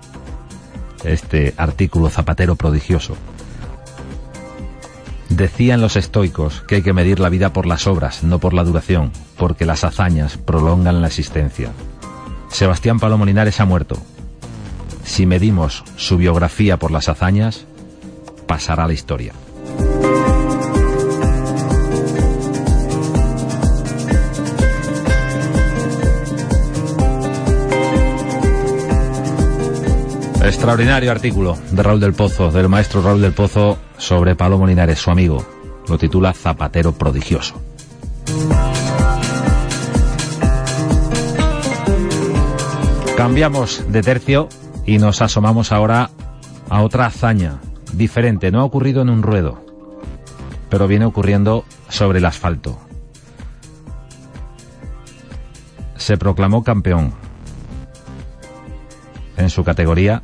Este 1.04 1.54
artículo 1.58 2.10
zapatero 2.10 2.56
prodigioso. 2.56 3.16
Decían 5.30 5.82
los 5.82 5.96
estoicos 5.96 6.62
que 6.68 6.76
hay 6.76 6.82
que 6.82 6.94
medir 6.94 7.20
la 7.20 7.30
vida 7.30 7.54
por 7.54 7.66
las 7.66 7.88
obras, 7.88 8.24
no 8.24 8.40
por 8.40 8.54
la 8.54 8.64
duración, 8.64 9.12
porque 9.38 9.66
las 9.66 9.84
hazañas 9.84 10.38
prolongan 10.38 11.02
la 11.02 11.08
existencia. 11.08 11.72
Sebastián 12.50 13.00
Palomo 13.00 13.26
Linares 13.26 13.60
ha 13.62 13.66
muerto. 13.66 13.98
Si 15.06 15.26
medimos 15.26 15.84
su 15.96 16.18
biografía 16.18 16.78
por 16.78 16.92
las 16.92 17.08
hazañas, 17.10 17.66
pasará 18.46 18.84
a 18.84 18.88
la 18.88 18.94
historia. 18.94 19.34
Extraordinario 30.52 31.12
artículo 31.12 31.58
de 31.72 31.82
Raúl 31.82 32.02
del 32.02 32.14
Pozo, 32.14 32.52
del 32.52 32.68
maestro 32.68 33.02
Raúl 33.02 33.22
del 33.22 33.32
Pozo, 33.32 33.80
sobre 33.98 34.36
Palomo 34.36 34.68
Linares, 34.68 35.00
su 35.00 35.10
amigo. 35.10 35.44
Lo 35.88 35.98
titula 35.98 36.34
Zapatero 36.34 36.92
prodigioso. 36.92 37.56
Cambiamos 43.16 43.86
de 43.88 44.02
tercio 44.04 44.50
y 44.86 44.98
nos 44.98 45.22
asomamos 45.22 45.72
ahora 45.72 46.10
a 46.70 46.84
otra 46.84 47.06
hazaña 47.06 47.62
diferente. 47.94 48.52
No 48.52 48.60
ha 48.60 48.66
ocurrido 48.66 49.02
en 49.02 49.10
un 49.10 49.24
ruedo, 49.24 49.64
pero 50.70 50.86
viene 50.86 51.06
ocurriendo 51.06 51.64
sobre 51.88 52.20
el 52.20 52.26
asfalto. 52.26 52.78
Se 55.96 56.18
proclamó 56.18 56.62
campeón 56.62 57.14
en 59.38 59.50
su 59.50 59.64
categoría 59.64 60.24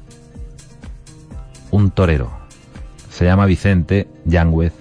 un 1.72 1.92
torero. 1.92 2.32
Se 3.10 3.26
llama 3.26 3.46
Vicente 3.46 4.08
Yangüez 4.26 4.74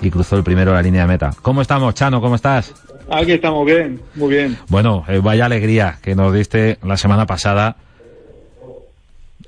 y 0.00 0.10
cruzó 0.10 0.36
el 0.36 0.44
primero 0.44 0.72
la 0.72 0.82
línea 0.82 1.02
de 1.02 1.08
meta. 1.08 1.30
¿Cómo 1.42 1.62
estamos, 1.62 1.94
Chano? 1.94 2.20
¿Cómo 2.20 2.36
estás? 2.36 2.74
Aquí 3.10 3.32
estamos 3.32 3.64
bien, 3.64 4.00
muy 4.14 4.30
bien. 4.34 4.56
Bueno, 4.68 5.04
eh, 5.08 5.20
vaya 5.22 5.46
alegría 5.46 5.98
que 6.02 6.14
nos 6.14 6.32
diste 6.32 6.78
la 6.82 6.96
semana 6.96 7.26
pasada. 7.26 7.76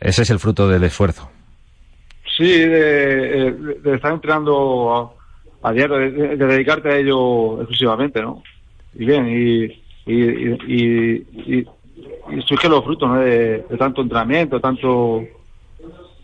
Ese 0.00 0.22
es 0.22 0.30
el 0.30 0.38
fruto 0.38 0.68
del 0.68 0.84
esfuerzo. 0.84 1.28
Sí, 2.36 2.46
de, 2.46 3.48
estar 3.84 4.12
entrenando 4.12 5.12
a, 5.60 5.72
diario, 5.72 5.96
de, 5.96 6.36
dedicarte 6.36 6.88
a 6.88 6.96
ello 6.96 7.58
exclusivamente, 7.62 8.22
¿no? 8.22 8.44
Y 8.94 9.04
bien, 9.04 9.26
y, 9.26 9.64
y, 10.06 10.52
y, 11.58 11.66
surgen 12.46 12.70
los 12.70 12.84
frutos, 12.84 13.08
¿no? 13.08 13.18
De, 13.18 13.64
tanto 13.76 14.02
entrenamiento, 14.02 14.60
tanto... 14.60 15.24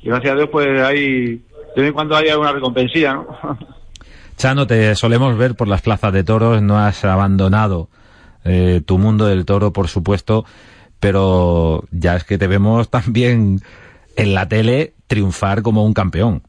Y 0.04 0.08
gracias 0.08 0.34
a 0.34 0.36
Dios, 0.36 0.50
pues 0.52 0.68
hay, 0.82 1.36
de 1.38 1.40
vez 1.76 1.86
en 1.86 1.92
cuando 1.94 2.14
hay 2.14 2.28
alguna 2.28 2.52
recompensilla, 2.52 3.14
¿no? 3.14 3.26
Chano, 4.36 4.66
te 4.66 4.94
solemos 4.96 5.38
ver 5.38 5.54
por 5.54 5.66
las 5.66 5.80
plazas 5.80 6.12
de 6.12 6.22
toros, 6.22 6.60
no 6.60 6.78
has 6.78 7.06
abandonado 7.06 7.88
eh, 8.44 8.82
tu 8.84 8.98
mundo 8.98 9.24
del 9.26 9.46
toro, 9.46 9.72
por 9.72 9.88
supuesto, 9.88 10.44
pero 11.00 11.84
ya 11.90 12.16
es 12.16 12.24
que 12.24 12.36
te 12.36 12.48
vemos 12.48 12.90
también 12.90 13.60
en 14.16 14.34
la 14.34 14.46
tele 14.46 14.92
triunfar 15.06 15.62
como 15.62 15.86
un 15.86 15.94
campeón. 15.94 16.42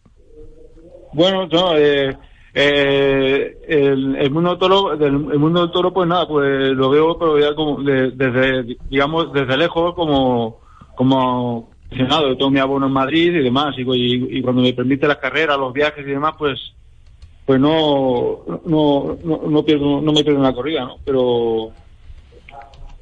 Bueno, 1.14 1.48
no, 1.48 1.78
eh, 1.78 2.18
eh, 2.54 3.58
el, 3.70 4.32
mundo 4.32 4.50
del 4.50 4.60
toro, 4.60 4.94
el 4.94 5.40
mundo 5.40 5.62
del 5.62 5.72
toro, 5.72 5.94
pues 5.94 6.10
nada, 6.10 6.28
pues 6.28 6.72
lo 6.72 6.90
veo, 6.90 7.18
pero 7.18 7.40
ya 7.40 7.56
como 7.56 7.82
desde, 7.82 8.78
digamos, 8.90 9.32
desde 9.32 9.56
lejos, 9.56 9.94
como, 9.96 10.60
como 10.98 11.75
aficionado. 11.96 12.36
Tengo 12.36 12.52
mi 12.52 12.60
abono 12.60 12.88
en 12.88 12.92
Madrid 12.92 13.34
y 13.34 13.44
demás, 13.44 13.76
y, 13.78 14.42
cuando 14.42 14.62
me 14.62 14.74
permite 14.74 15.08
las 15.08 15.18
carreras, 15.18 15.58
los 15.58 15.74
viajes 15.74 16.06
y 16.06 16.12
demás, 16.12 16.36
pues, 16.38 16.60
pues 17.46 17.60
no, 17.60 18.42
no, 18.66 19.18
no, 19.24 19.64
pierdo, 19.64 20.02
no 20.02 20.12
me 20.12 20.24
pierdo 20.24 20.40
una 20.40 20.54
corrida, 20.54 20.82
¿no? 20.82 20.98
Pero, 21.06 21.72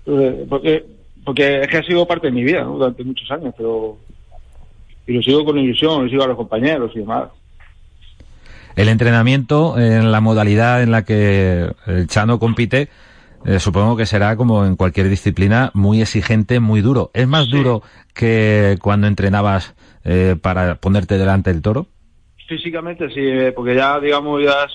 eh, 0.06 0.46
porque, 0.50 0.86
porque 1.24 1.62
es 1.62 1.68
que 1.68 1.78
ha 1.78 1.84
sido 1.84 2.06
parte 2.06 2.28
de 2.28 2.34
mi 2.34 2.44
vida, 2.44 2.64
¿no? 2.64 2.74
Durante 2.74 3.04
muchos 3.04 3.30
años, 3.32 3.54
pero, 3.58 3.98
y 5.08 5.14
lo 5.14 5.22
sigo 5.22 5.46
con 5.46 5.58
ilusión, 5.58 6.04
lo 6.04 6.10
sigo 6.10 6.24
a 6.24 6.28
los 6.28 6.38
compañeros 6.38 6.92
y 6.96 7.00
demás. 7.00 7.30
El 8.76 8.90
entrenamiento 8.90 9.78
en 9.78 10.12
la 10.12 10.20
modalidad 10.20 10.82
en 10.82 10.92
la 10.92 11.04
que 11.04 11.72
el 11.86 12.08
Chano 12.08 12.40
compite, 12.40 12.90
eh, 13.46 13.60
supongo 13.60 13.98
que 13.98 14.06
será 14.06 14.36
como 14.36 14.66
en 14.66 14.76
cualquier 14.76 15.10
disciplina 15.10 15.72
muy 15.74 16.02
exigente, 16.02 16.60
muy 16.60 16.82
duro. 16.82 17.12
¿Es 17.14 17.28
más 17.28 17.50
duro 17.50 17.82
que 18.14 18.78
cuando 18.82 19.08
entrenabas 19.08 19.76
eh, 20.06 20.36
para 20.42 20.76
ponerte 20.76 21.18
delante 21.18 21.52
del 21.52 21.62
toro? 21.62 21.88
Físicamente 22.48 23.10
sí, 23.10 23.22
eh, 23.22 23.52
porque 23.52 23.76
ya 23.76 24.00
digamos 24.00 24.44
ya 24.44 24.68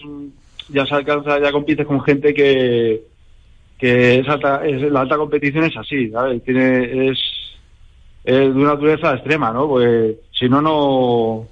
ya 0.68 0.84
se 0.84 0.94
alcanza, 0.94 1.40
ya 1.40 1.52
compites 1.52 1.86
con 1.86 2.02
gente 2.02 2.34
que 2.34 3.02
que 3.78 4.18
es 4.18 4.28
alta, 4.28 4.66
es, 4.66 4.82
la 4.90 5.00
alta 5.00 5.16
competición 5.16 5.64
es 5.64 5.76
así, 5.76 6.10
¿sabes? 6.10 6.42
Tiene 6.42 7.10
es, 7.10 7.18
es 8.24 8.38
de 8.38 8.60
una 8.60 8.74
dureza 8.74 9.14
extrema, 9.14 9.52
¿no? 9.52 9.68
Pues 9.68 10.16
si 10.32 10.48
no 10.48 10.60
no 10.60 11.46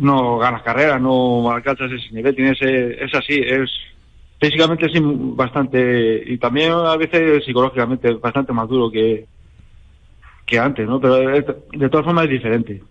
no 0.00 0.38
ganas 0.38 0.62
carreras, 0.62 1.00
no 1.00 1.50
alcanzas 1.50 1.90
ese 1.90 2.14
nivel, 2.14 2.36
tienes 2.36 2.58
es 2.62 3.14
así, 3.14 3.40
es 3.44 3.70
físicamente 4.40 4.86
es 4.86 4.92
bastante 5.02 6.22
y 6.26 6.38
también 6.38 6.72
a 6.72 6.96
veces 6.96 7.44
psicológicamente 7.44 8.14
bastante 8.14 8.52
más 8.52 8.68
duro 8.68 8.90
que 8.90 9.26
que 10.48 10.58
antes, 10.58 10.88
¿no? 10.88 10.98
Pero 10.98 11.16
de 11.16 11.88
todas 11.90 12.04
formas 12.04 12.24
es 12.24 12.30
diferente. 12.30 12.82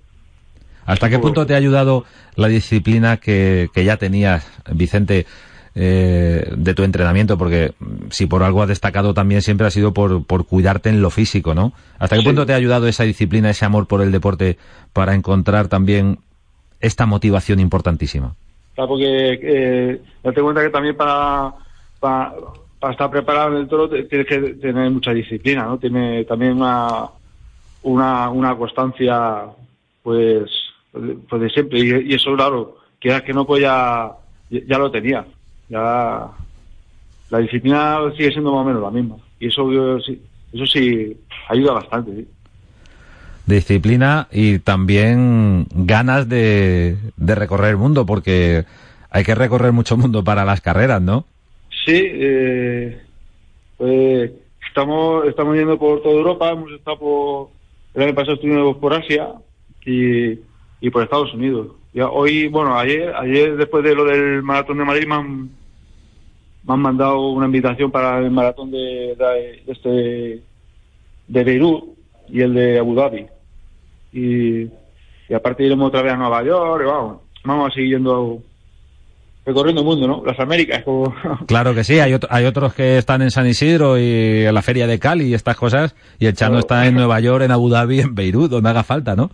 ¿Hasta 0.85 1.09
qué 1.09 1.19
punto 1.19 1.45
te 1.45 1.53
ha 1.53 1.57
ayudado 1.57 2.05
la 2.35 2.47
disciplina 2.47 3.17
que, 3.17 3.69
que 3.73 3.83
ya 3.83 3.97
tenías, 3.97 4.49
Vicente, 4.71 5.25
eh, 5.75 6.49
de 6.55 6.73
tu 6.73 6.83
entrenamiento? 6.83 7.37
Porque 7.37 7.73
si 8.09 8.25
por 8.25 8.43
algo 8.43 8.61
has 8.61 8.69
destacado 8.69 9.13
también 9.13 9.41
siempre 9.41 9.67
ha 9.67 9.71
sido 9.71 9.93
por, 9.93 10.23
por 10.23 10.45
cuidarte 10.45 10.89
en 10.89 11.01
lo 11.01 11.09
físico, 11.09 11.53
¿no? 11.53 11.73
¿Hasta 11.99 12.15
qué 12.15 12.23
punto 12.23 12.45
te 12.45 12.53
ha 12.53 12.57
ayudado 12.57 12.87
esa 12.87 13.03
disciplina, 13.03 13.49
ese 13.49 13.65
amor 13.65 13.87
por 13.87 14.01
el 14.01 14.13
deporte 14.13 14.57
para 14.93 15.13
encontrar 15.13 15.67
también 15.67 16.19
esta 16.79 17.05
motivación 17.05 17.59
importantísima? 17.59 18.35
Claro, 18.77 18.89
porque 18.89 19.39
eh, 19.41 20.01
date 20.21 20.39
cuenta 20.39 20.61
que 20.61 20.69
también 20.69 20.95
para, 20.95 21.51
para, 21.99 22.35
estar 22.91 23.09
preparado 23.09 23.55
en 23.55 23.61
el 23.63 23.67
toro 23.67 23.89
tienes 23.89 24.27
que 24.27 24.37
tener 24.61 24.91
mucha 24.91 25.15
disciplina, 25.15 25.63
¿no? 25.63 25.79
Tiene 25.79 26.23
también 26.25 26.57
una, 26.57 27.07
una, 27.81 28.29
una 28.29 28.55
constancia, 28.55 29.45
pues 30.03 30.51
pues 31.27 31.41
de 31.41 31.49
siempre. 31.49 31.79
Y, 31.79 32.13
eso, 32.13 32.35
claro, 32.35 32.77
que 32.99 33.19
que 33.23 33.33
no, 33.33 33.47
pues 33.47 33.63
ya, 33.63 34.11
lo 34.51 34.91
tenía. 34.91 35.25
Ya 35.69 36.27
la 37.31 37.39
disciplina 37.39 37.97
sigue 38.15 38.31
siendo 38.31 38.51
más 38.51 38.61
o 38.61 38.65
menos 38.65 38.83
la 38.83 38.91
misma. 38.91 39.15
Y 39.39 39.47
eso, 39.47 39.97
eso 39.97 40.65
sí 40.67 41.17
ayuda 41.49 41.73
bastante. 41.73 42.27
Disciplina 43.47 44.27
y 44.31 44.59
también 44.59 45.65
ganas 45.71 46.29
de, 46.29 46.97
de 47.15 47.35
recorrer 47.35 47.71
el 47.71 47.77
mundo, 47.77 48.05
porque 48.05 48.65
hay 49.09 49.23
que 49.23 49.35
recorrer 49.35 49.71
mucho 49.71 49.97
mundo 49.97 50.23
para 50.23 50.45
las 50.45 50.61
carreras, 50.61 51.01
¿no? 51.01 51.25
Sí, 51.85 52.03
eh, 52.03 53.01
pues 53.77 54.31
estamos, 54.67 55.25
estamos 55.27 55.55
yendo 55.55 55.79
por 55.79 56.01
toda 56.01 56.15
Europa, 56.15 56.51
hemos 56.51 56.71
estado 56.71 56.99
por, 56.99 57.49
el 57.95 58.03
año 58.03 58.13
pasado 58.13 58.35
estuvimos 58.35 58.77
por 58.77 58.93
Asia 58.93 59.29
y, 59.85 60.39
y 60.81 60.89
por 60.91 61.03
Estados 61.03 61.33
Unidos. 61.33 61.69
Ya 61.93 62.09
hoy, 62.09 62.47
bueno, 62.47 62.77
ayer, 62.77 63.13
ayer 63.15 63.55
después 63.55 63.83
de 63.83 63.95
lo 63.95 64.05
del 64.05 64.43
maratón 64.43 64.77
de 64.77 64.85
Madrid 64.85 65.07
me 65.07 65.15
han, 65.15 65.49
me 66.63 66.73
han 66.73 66.79
mandado 66.79 67.29
una 67.29 67.45
invitación 67.45 67.89
para 67.89 68.19
el 68.19 68.29
maratón 68.29 68.69
de, 68.69 69.15
este 69.65 70.43
de 71.27 71.43
Beirut 71.43 71.85
y 72.29 72.41
el 72.41 72.53
de 72.53 72.79
Abu 72.79 72.93
Dhabi. 72.93 73.25
Y, 74.17 74.69
y 75.29 75.33
aparte 75.33 75.63
iremos 75.63 75.89
otra 75.89 76.01
vez 76.01 76.13
a 76.13 76.17
Nueva 76.17 76.43
York, 76.43 76.81
y 76.83 76.87
vamos, 76.87 77.17
vamos 77.43 77.69
a 77.69 77.73
seguir 77.73 77.97
yendo 77.97 78.41
recorriendo 79.45 79.81
el 79.81 79.87
mundo, 79.87 80.07
¿no? 80.07 80.23
Las 80.25 80.39
Américas. 80.39 80.83
Como... 80.83 81.13
Claro 81.47 81.75
que 81.75 81.83
sí, 81.83 81.99
hay, 81.99 82.17
hay 82.29 82.45
otros 82.45 82.73
que 82.73 82.97
están 82.97 83.21
en 83.21 83.31
San 83.31 83.47
Isidro 83.47 83.97
y 83.97 84.45
en 84.45 84.53
la 84.53 84.61
feria 84.61 84.87
de 84.87 84.99
Cali 84.99 85.25
y 85.25 85.33
estas 85.33 85.55
cosas, 85.55 85.95
y 86.19 86.25
el 86.25 86.33
Chano 86.33 86.57
está 86.57 86.87
en 86.87 86.95
Nueva 86.95 87.19
York, 87.19 87.45
en 87.45 87.51
Abu 87.51 87.69
Dhabi, 87.69 88.01
en 88.01 88.15
Beirut, 88.15 88.49
donde 88.49 88.69
haga 88.69 88.83
falta, 88.83 89.15
¿no? 89.15 89.29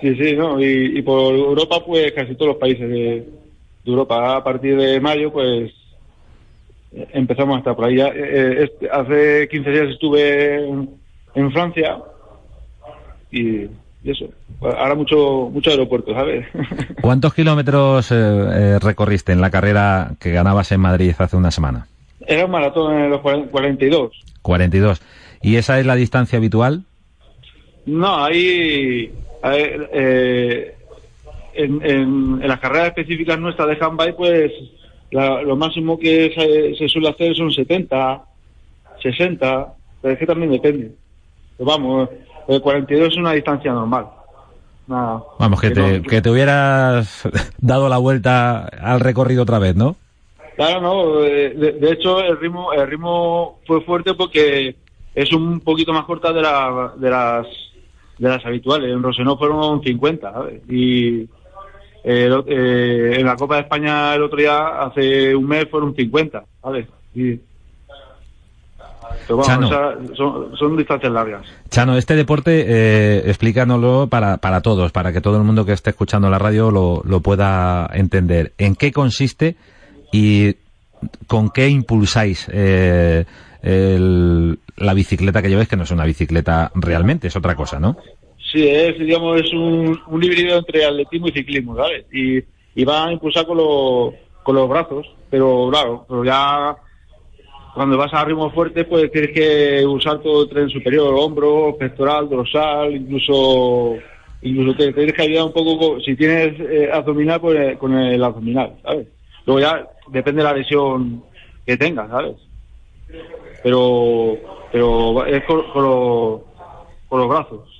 Sí, 0.00 0.14
sí, 0.14 0.36
¿no? 0.36 0.60
Y, 0.60 0.98
y 0.98 1.02
por 1.02 1.34
Europa, 1.34 1.84
pues 1.84 2.12
casi 2.12 2.34
todos 2.36 2.52
los 2.52 2.58
países 2.58 2.88
de, 2.88 2.94
de, 2.94 3.26
Europa. 3.84 4.36
A 4.36 4.44
partir 4.44 4.76
de 4.76 5.00
mayo, 5.00 5.32
pues 5.32 5.72
empezamos 6.92 7.58
hasta 7.58 7.74
por 7.74 7.86
ahí. 7.86 7.96
Ya, 7.96 8.06
eh, 8.08 8.64
este, 8.64 8.88
hace 8.88 9.48
15 9.48 9.70
días 9.70 9.88
estuve 9.90 10.64
en, 10.64 10.90
en 11.34 11.52
Francia 11.52 11.98
y, 13.32 13.66
y, 14.08 14.12
eso. 14.12 14.26
Ahora 14.60 14.94
mucho, 14.94 15.50
mucho 15.52 15.70
aeropuerto, 15.70 16.12
¿sabes? 16.12 16.46
¿Cuántos 17.00 17.34
kilómetros 17.34 18.10
eh, 18.10 18.14
eh, 18.16 18.78
recorriste 18.80 19.32
en 19.32 19.40
la 19.40 19.50
carrera 19.50 20.12
que 20.20 20.30
ganabas 20.32 20.72
en 20.72 20.80
Madrid 20.80 21.14
hace 21.18 21.36
una 21.36 21.50
semana? 21.50 21.86
Era 22.26 22.44
un 22.44 22.50
maratón 22.50 22.94
en 22.94 23.10
los 23.10 23.20
42. 23.20 24.12
42. 24.42 25.00
¿Y 25.42 25.56
esa 25.56 25.78
es 25.78 25.86
la 25.86 25.94
distancia 25.94 26.38
habitual? 26.38 26.84
No, 27.86 28.24
ahí 28.24 29.12
eh, 29.44 30.74
en, 31.54 31.82
en, 31.82 32.40
en, 32.42 32.48
las 32.48 32.60
carreras 32.60 32.88
específicas 32.88 33.38
nuestras 33.38 33.68
de 33.68 33.84
handbike, 33.84 34.16
pues 34.16 34.52
la, 35.10 35.42
lo 35.42 35.56
máximo 35.56 35.98
que 35.98 36.32
se, 36.34 36.76
se, 36.76 36.88
suele 36.88 37.08
hacer 37.08 37.34
son 37.34 37.50
70, 37.50 38.22
60, 39.02 39.74
pero 40.02 40.14
es 40.14 40.18
que 40.18 40.26
también 40.26 40.52
depende. 40.52 40.92
Pero 41.56 41.70
vamos, 41.70 42.08
el 42.48 42.60
42 42.60 43.08
es 43.08 43.16
una 43.16 43.32
distancia 43.32 43.72
normal. 43.72 44.06
Nada, 44.86 45.22
vamos, 45.38 45.60
que, 45.60 45.68
que, 45.68 45.74
te, 45.74 46.00
no, 46.00 46.02
que 46.02 46.22
te 46.22 46.30
hubieras 46.30 47.28
dado 47.58 47.88
la 47.88 47.98
vuelta 47.98 48.66
al 48.66 49.00
recorrido 49.00 49.42
otra 49.42 49.58
vez, 49.58 49.76
¿no? 49.76 49.96
Claro, 50.56 50.80
no. 50.80 51.20
De, 51.20 51.50
de, 51.50 51.92
hecho, 51.92 52.20
el 52.20 52.38
ritmo, 52.40 52.72
el 52.72 52.86
ritmo 52.88 53.60
fue 53.66 53.82
fuerte 53.82 54.14
porque 54.14 54.74
es 55.14 55.32
un 55.32 55.60
poquito 55.60 55.92
más 55.92 56.04
corta 56.04 56.32
de, 56.32 56.42
la, 56.42 56.94
de 56.96 57.10
las 57.10 57.46
de 58.18 58.28
las 58.28 58.44
habituales. 58.44 58.90
En 58.90 59.02
Rosenó 59.02 59.36
fueron 59.36 59.82
50, 59.82 60.32
¿sabes? 60.32 60.62
Y 60.68 61.20
eh, 62.04 62.30
eh, 62.46 63.16
en 63.18 63.26
la 63.26 63.36
Copa 63.36 63.56
de 63.56 63.62
España 63.62 64.14
el 64.14 64.22
otro 64.22 64.38
día, 64.38 64.80
hace 64.80 65.34
un 65.34 65.46
mes, 65.46 65.68
fueron 65.70 65.94
50, 65.94 66.44
¿sabes? 66.62 66.86
Y, 67.14 67.40
pero 69.28 69.36
bueno, 69.36 69.66
o 69.66 69.68
sea, 69.68 69.98
son, 70.16 70.56
son, 70.56 70.76
distancias 70.78 71.12
largas. 71.12 71.42
Chano, 71.68 71.98
este 71.98 72.16
deporte, 72.16 72.64
eh, 72.66 73.22
explícanoslo 73.26 74.06
para, 74.08 74.38
para 74.38 74.62
todos, 74.62 74.90
para 74.90 75.12
que 75.12 75.20
todo 75.20 75.36
el 75.36 75.44
mundo 75.44 75.66
que 75.66 75.72
esté 75.72 75.90
escuchando 75.90 76.30
la 76.30 76.38
radio 76.38 76.70
lo, 76.70 77.02
lo 77.04 77.20
pueda 77.20 77.90
entender. 77.92 78.52
¿En 78.56 78.74
qué 78.74 78.90
consiste 78.90 79.56
y 80.12 80.54
con 81.26 81.50
qué 81.50 81.68
impulsáis 81.68 82.48
eh, 82.50 83.26
el, 83.62 84.58
la 84.78 84.94
bicicleta 84.94 85.42
que 85.42 85.50
lleváis, 85.50 85.68
que 85.68 85.76
no 85.76 85.82
es 85.82 85.90
una 85.90 86.06
bicicleta 86.06 86.72
realmente, 86.74 87.28
es 87.28 87.36
otra 87.36 87.54
cosa, 87.54 87.78
¿no? 87.78 87.98
Sí, 88.50 88.66
es, 88.66 88.98
digamos, 88.98 89.42
es 89.42 89.52
un, 89.52 90.00
un 90.06 90.24
híbrido 90.24 90.56
entre 90.56 90.86
atletismo 90.86 91.28
y 91.28 91.32
ciclismo, 91.32 91.76
¿sabes? 91.76 92.06
Y, 92.10 92.42
y 92.74 92.84
va 92.86 93.08
a 93.08 93.12
impulsar 93.12 93.46
con, 93.46 93.58
lo, 93.58 94.14
con 94.42 94.54
los 94.54 94.66
brazos, 94.70 95.06
pero 95.28 95.68
claro, 95.70 96.06
pero 96.08 96.24
ya 96.24 96.74
cuando 97.78 97.96
vas 97.96 98.12
a 98.12 98.24
ritmo 98.24 98.50
fuerte, 98.50 98.84
pues 98.84 99.08
tienes 99.12 99.30
que 99.30 99.86
usar 99.86 100.18
todo 100.18 100.42
el 100.42 100.48
tren 100.48 100.68
superior, 100.68 101.14
hombro, 101.16 101.76
pectoral, 101.78 102.28
dorsal, 102.28 102.92
incluso 102.92 103.94
incluso 104.42 104.76
te, 104.76 104.92
tienes 104.92 105.12
que 105.12 105.22
ayudar 105.22 105.44
un 105.44 105.52
poco, 105.52 106.00
si 106.00 106.16
tienes 106.16 106.58
eh, 106.58 106.90
abdominal, 106.92 107.40
pues 107.40 107.78
con 107.78 107.96
el 107.96 108.20
abdominal, 108.24 108.74
¿sabes? 108.82 109.06
Luego 109.46 109.60
ya 109.60 109.88
depende 110.08 110.42
de 110.42 110.48
la 110.48 110.56
lesión 110.56 111.22
que 111.64 111.76
tengas, 111.76 112.10
¿sabes? 112.10 112.34
Pero, 113.62 114.36
pero 114.72 115.24
es 115.24 115.44
con, 115.44 115.62
con, 115.70 115.82
lo, 115.84 116.44
con 117.08 117.20
los 117.20 117.28
brazos. 117.28 117.77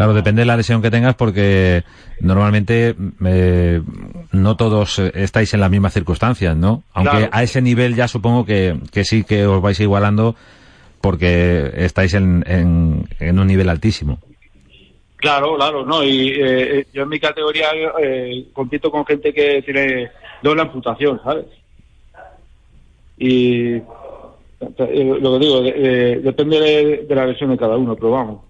Claro, 0.00 0.14
depende 0.14 0.40
de 0.40 0.46
la 0.46 0.56
lesión 0.56 0.80
que 0.80 0.90
tengas 0.90 1.14
porque 1.14 1.84
normalmente 2.22 2.94
eh, 3.22 3.82
no 4.32 4.56
todos 4.56 4.98
estáis 4.98 5.52
en 5.52 5.60
las 5.60 5.70
mismas 5.70 5.92
circunstancias, 5.92 6.56
¿no? 6.56 6.84
Aunque 6.94 7.18
claro. 7.18 7.28
a 7.30 7.42
ese 7.42 7.60
nivel 7.60 7.94
ya 7.94 8.08
supongo 8.08 8.46
que, 8.46 8.78
que, 8.92 9.04
sí 9.04 9.24
que 9.24 9.44
os 9.44 9.60
vais 9.60 9.78
igualando 9.78 10.36
porque 11.02 11.70
estáis 11.74 12.14
en, 12.14 12.42
en, 12.46 13.10
en 13.18 13.38
un 13.38 13.46
nivel 13.46 13.68
altísimo. 13.68 14.20
Claro, 15.16 15.56
claro, 15.56 15.84
no. 15.84 16.02
Y 16.02 16.30
eh, 16.30 16.86
yo 16.94 17.02
en 17.02 17.08
mi 17.10 17.20
categoría 17.20 17.66
eh, 18.02 18.46
compito 18.54 18.90
con 18.90 19.04
gente 19.04 19.34
que 19.34 19.60
tiene 19.60 20.10
doble 20.42 20.62
amputación, 20.62 21.20
¿sabes? 21.22 21.44
Y 23.18 23.74
eh, 23.74 23.82
lo 25.20 25.38
que 25.38 25.44
digo, 25.44 25.60
de, 25.60 25.72
de, 25.72 26.16
depende 26.20 26.58
de, 26.58 27.04
de 27.06 27.14
la 27.14 27.26
lesión 27.26 27.50
de 27.50 27.58
cada 27.58 27.76
uno, 27.76 27.94
pero 27.96 28.12
vamos. 28.12 28.49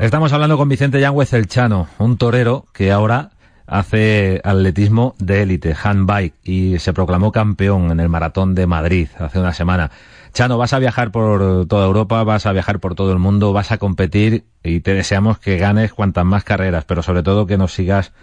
Estamos 0.00 0.32
hablando 0.32 0.56
con 0.56 0.70
Vicente 0.70 0.98
Yangüez 0.98 1.34
el 1.34 1.46
Chano, 1.46 1.86
un 1.98 2.16
torero 2.16 2.64
que 2.72 2.90
ahora 2.90 3.32
hace 3.66 4.40
atletismo 4.42 5.14
de 5.18 5.42
élite, 5.42 5.74
handbike, 5.74 6.32
y 6.42 6.78
se 6.78 6.94
proclamó 6.94 7.32
campeón 7.32 7.90
en 7.90 8.00
el 8.00 8.08
maratón 8.08 8.54
de 8.54 8.66
Madrid 8.66 9.08
hace 9.18 9.38
una 9.38 9.52
semana. 9.52 9.90
Chano, 10.32 10.56
vas 10.56 10.72
a 10.72 10.78
viajar 10.78 11.12
por 11.12 11.66
toda 11.66 11.84
Europa, 11.84 12.24
vas 12.24 12.46
a 12.46 12.52
viajar 12.52 12.80
por 12.80 12.94
todo 12.94 13.12
el 13.12 13.18
mundo, 13.18 13.52
vas 13.52 13.72
a 13.72 13.76
competir 13.76 14.44
y 14.64 14.80
te 14.80 14.94
deseamos 14.94 15.38
que 15.38 15.58
ganes 15.58 15.92
cuantas 15.92 16.24
más 16.24 16.44
carreras, 16.44 16.86
pero 16.86 17.02
sobre 17.02 17.22
todo 17.22 17.44
que 17.44 17.58
nos 17.58 17.74
sigas 17.74 18.14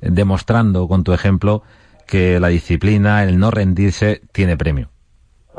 demostrando 0.00 0.86
con 0.86 1.02
tu 1.02 1.12
ejemplo 1.12 1.64
que 2.06 2.38
la 2.38 2.46
disciplina, 2.46 3.24
el 3.24 3.40
no 3.40 3.50
rendirse, 3.50 4.22
tiene 4.30 4.56
premio. 4.56 4.88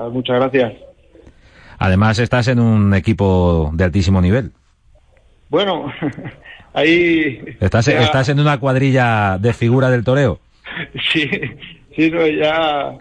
Muchas 0.09 0.37
gracias. 0.37 0.71
Además, 1.77 2.17
estás 2.19 2.47
en 2.47 2.61
un 2.61 2.93
equipo 2.93 3.71
de 3.73 3.83
altísimo 3.83 4.21
nivel. 4.21 4.53
Bueno, 5.55 5.89
ahí... 6.73 7.39
¿Estás, 7.61 7.85
ya... 7.85 8.01
¿Estás 8.01 8.27
en 8.27 8.41
una 8.41 8.59
cuadrilla 8.59 9.37
de 9.37 9.53
figura 9.53 9.89
del 9.89 10.03
toreo? 10.03 10.39
Sí, 11.13 11.29
sí, 11.95 12.11
no, 12.11 12.27
ya, 12.27 12.97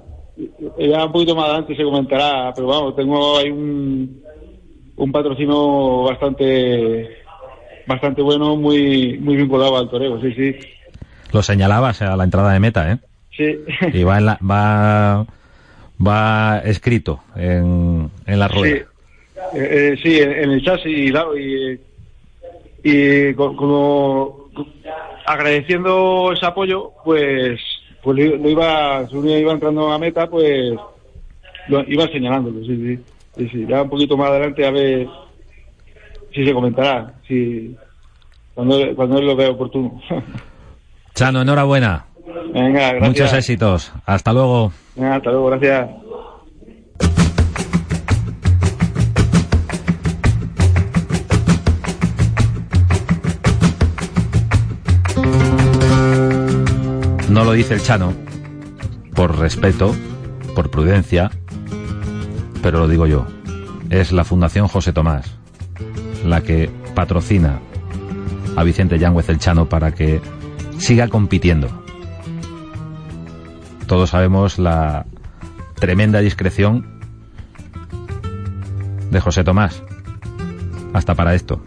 ya 0.78 1.04
un 1.04 1.10
poquito 1.10 1.34
más 1.34 1.46
adelante 1.46 1.74
se 1.74 1.82
comentará, 1.82 2.52
pero 2.54 2.68
vamos, 2.68 2.94
tengo 2.94 3.38
ahí 3.38 3.50
un, 3.50 4.22
un 4.94 5.10
patrocinio 5.10 6.02
bastante 6.02 7.16
bastante 7.88 8.22
bueno, 8.22 8.54
muy 8.54 9.18
muy 9.18 9.34
vinculado 9.34 9.76
al 9.76 9.90
toreo, 9.90 10.20
sí, 10.20 10.32
sí. 10.34 10.54
Lo 11.32 11.42
señalabas 11.42 12.00
a 12.02 12.14
la 12.14 12.22
entrada 12.22 12.52
de 12.52 12.60
meta, 12.60 12.92
¿eh? 12.92 12.98
Sí. 13.36 13.58
Y 13.92 14.04
va, 14.04 14.18
en 14.18 14.26
la, 14.26 14.38
va, 14.48 15.26
va 15.98 16.58
escrito 16.64 17.24
en, 17.34 18.08
en 18.26 18.38
la 18.38 18.46
rueda. 18.46 18.76
Sí, 18.76 19.58
eh, 19.58 19.68
eh, 19.70 19.96
sí 20.00 20.20
en, 20.20 20.30
en, 20.30 20.50
el 20.52 20.64
chasis 20.64 21.10
claro, 21.10 21.36
y 21.36 21.80
y 22.84 23.32
como 23.34 24.50
agradeciendo 25.26 26.32
ese 26.32 26.44
apoyo, 26.44 26.92
pues 27.02 27.58
pues 28.02 28.18
lo 28.18 28.50
iba, 28.50 29.08
según 29.08 29.30
iba 29.30 29.52
entrando 29.52 29.90
a 29.90 29.98
meta, 29.98 30.28
pues 30.28 30.74
lo 31.68 31.82
iba 31.88 32.06
señalándolo, 32.08 32.60
sí, 32.66 32.76
sí, 32.76 33.04
sí, 33.36 33.48
sí, 33.48 33.66
ya 33.66 33.82
un 33.82 33.88
poquito 33.88 34.18
más 34.18 34.28
adelante 34.28 34.66
a 34.66 34.70
ver 34.70 35.08
si 36.34 36.44
se 36.44 36.52
comentará, 36.52 37.14
si 37.26 37.74
cuando, 38.54 38.94
cuando 38.94 39.18
él 39.18 39.26
lo 39.26 39.34
vea 39.34 39.50
oportuno. 39.50 40.02
Chano, 41.14 41.40
enhorabuena. 41.40 42.04
Venga, 42.52 42.92
gracias. 42.92 43.08
Muchos 43.08 43.32
éxitos. 43.32 43.92
Hasta 44.04 44.32
luego. 44.32 44.72
Venga, 44.96 45.16
hasta 45.16 45.30
luego, 45.30 45.46
gracias. 45.46 45.88
No 57.34 57.42
lo 57.42 57.50
dice 57.50 57.74
el 57.74 57.82
Chano, 57.82 58.12
por 59.12 59.36
respeto, 59.36 59.92
por 60.54 60.70
prudencia, 60.70 61.32
pero 62.62 62.78
lo 62.78 62.86
digo 62.86 63.08
yo. 63.08 63.26
Es 63.90 64.12
la 64.12 64.22
Fundación 64.22 64.68
José 64.68 64.92
Tomás, 64.92 65.36
la 66.24 66.42
que 66.42 66.70
patrocina 66.94 67.58
a 68.54 68.62
Vicente 68.62 69.00
Yáñez 69.00 69.28
el 69.30 69.40
Chano 69.40 69.68
para 69.68 69.90
que 69.90 70.20
siga 70.78 71.08
compitiendo. 71.08 71.66
Todos 73.88 74.10
sabemos 74.10 74.60
la 74.60 75.04
tremenda 75.74 76.20
discreción 76.20 76.86
de 79.10 79.18
José 79.18 79.42
Tomás. 79.42 79.82
Hasta 80.92 81.16
para 81.16 81.34
esto. 81.34 81.60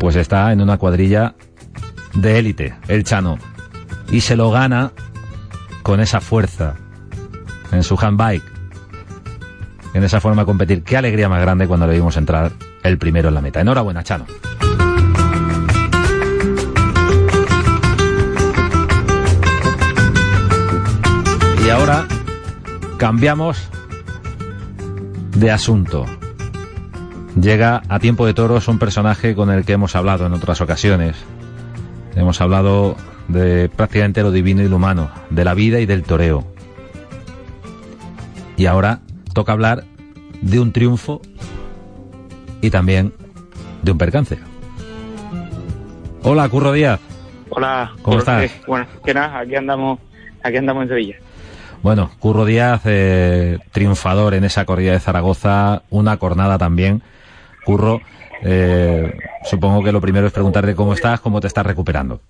Pues 0.00 0.16
está 0.16 0.52
en 0.52 0.60
una 0.62 0.78
cuadrilla 0.78 1.36
de 2.14 2.40
élite, 2.40 2.74
el 2.88 3.04
Chano. 3.04 3.38
Y 4.10 4.20
se 4.20 4.36
lo 4.36 4.50
gana 4.50 4.92
con 5.82 6.00
esa 6.00 6.20
fuerza 6.20 6.74
en 7.72 7.82
su 7.82 7.96
handbike. 8.00 8.44
En 9.94 10.04
esa 10.04 10.20
forma 10.20 10.42
de 10.42 10.46
competir. 10.46 10.82
Qué 10.82 10.96
alegría 10.96 11.28
más 11.28 11.40
grande 11.40 11.66
cuando 11.66 11.86
le 11.86 11.94
vimos 11.94 12.16
entrar 12.16 12.52
el 12.82 12.98
primero 12.98 13.28
en 13.28 13.34
la 13.34 13.40
meta. 13.40 13.60
Enhorabuena, 13.60 14.02
Chano. 14.02 14.26
Y 21.64 21.70
ahora 21.70 22.06
cambiamos 22.96 23.68
de 25.36 25.50
asunto. 25.50 26.06
Llega 27.40 27.82
a 27.88 27.98
tiempo 27.98 28.26
de 28.26 28.34
toros 28.34 28.68
un 28.68 28.78
personaje 28.78 29.34
con 29.34 29.50
el 29.50 29.64
que 29.64 29.74
hemos 29.74 29.94
hablado 29.94 30.26
en 30.26 30.32
otras 30.32 30.60
ocasiones. 30.60 31.16
Hemos 32.16 32.40
hablado 32.40 32.96
de 33.28 33.68
prácticamente 33.68 34.22
lo 34.22 34.32
divino 34.32 34.62
y 34.62 34.68
lo 34.68 34.76
humano, 34.76 35.10
de 35.30 35.44
la 35.44 35.54
vida 35.54 35.80
y 35.80 35.86
del 35.86 36.02
toreo. 36.02 36.44
Y 38.56 38.66
ahora 38.66 39.00
toca 39.34 39.52
hablar 39.52 39.84
de 40.40 40.58
un 40.58 40.72
triunfo 40.72 41.20
y 42.60 42.70
también 42.70 43.12
de 43.82 43.92
un 43.92 43.98
percance. 43.98 44.38
Hola, 46.22 46.48
Curro 46.48 46.72
Díaz. 46.72 47.00
Hola, 47.50 47.92
¿Cómo 48.02 48.18
estás? 48.18 48.50
Bueno, 48.66 48.86
que 49.04 49.14
nada, 49.14 49.38
aquí 49.38 49.54
andamos, 49.54 50.00
aquí 50.42 50.56
andamos 50.56 50.82
en 50.84 50.88
Sevilla. 50.88 51.16
Bueno, 51.82 52.10
Curro 52.18 52.44
Díaz, 52.44 52.82
eh, 52.86 53.58
triunfador 53.70 54.34
en 54.34 54.44
esa 54.44 54.64
corrida 54.64 54.92
de 54.92 55.00
Zaragoza, 55.00 55.82
una 55.90 56.16
cornada 56.16 56.58
también. 56.58 57.02
Curro, 57.64 58.00
eh, 58.42 59.16
supongo 59.44 59.84
que 59.84 59.92
lo 59.92 60.00
primero 60.00 60.26
es 60.26 60.32
preguntarte 60.32 60.74
cómo 60.74 60.92
estás, 60.94 61.20
cómo 61.20 61.40
te 61.40 61.46
estás 61.46 61.64
recuperando. 61.64 62.20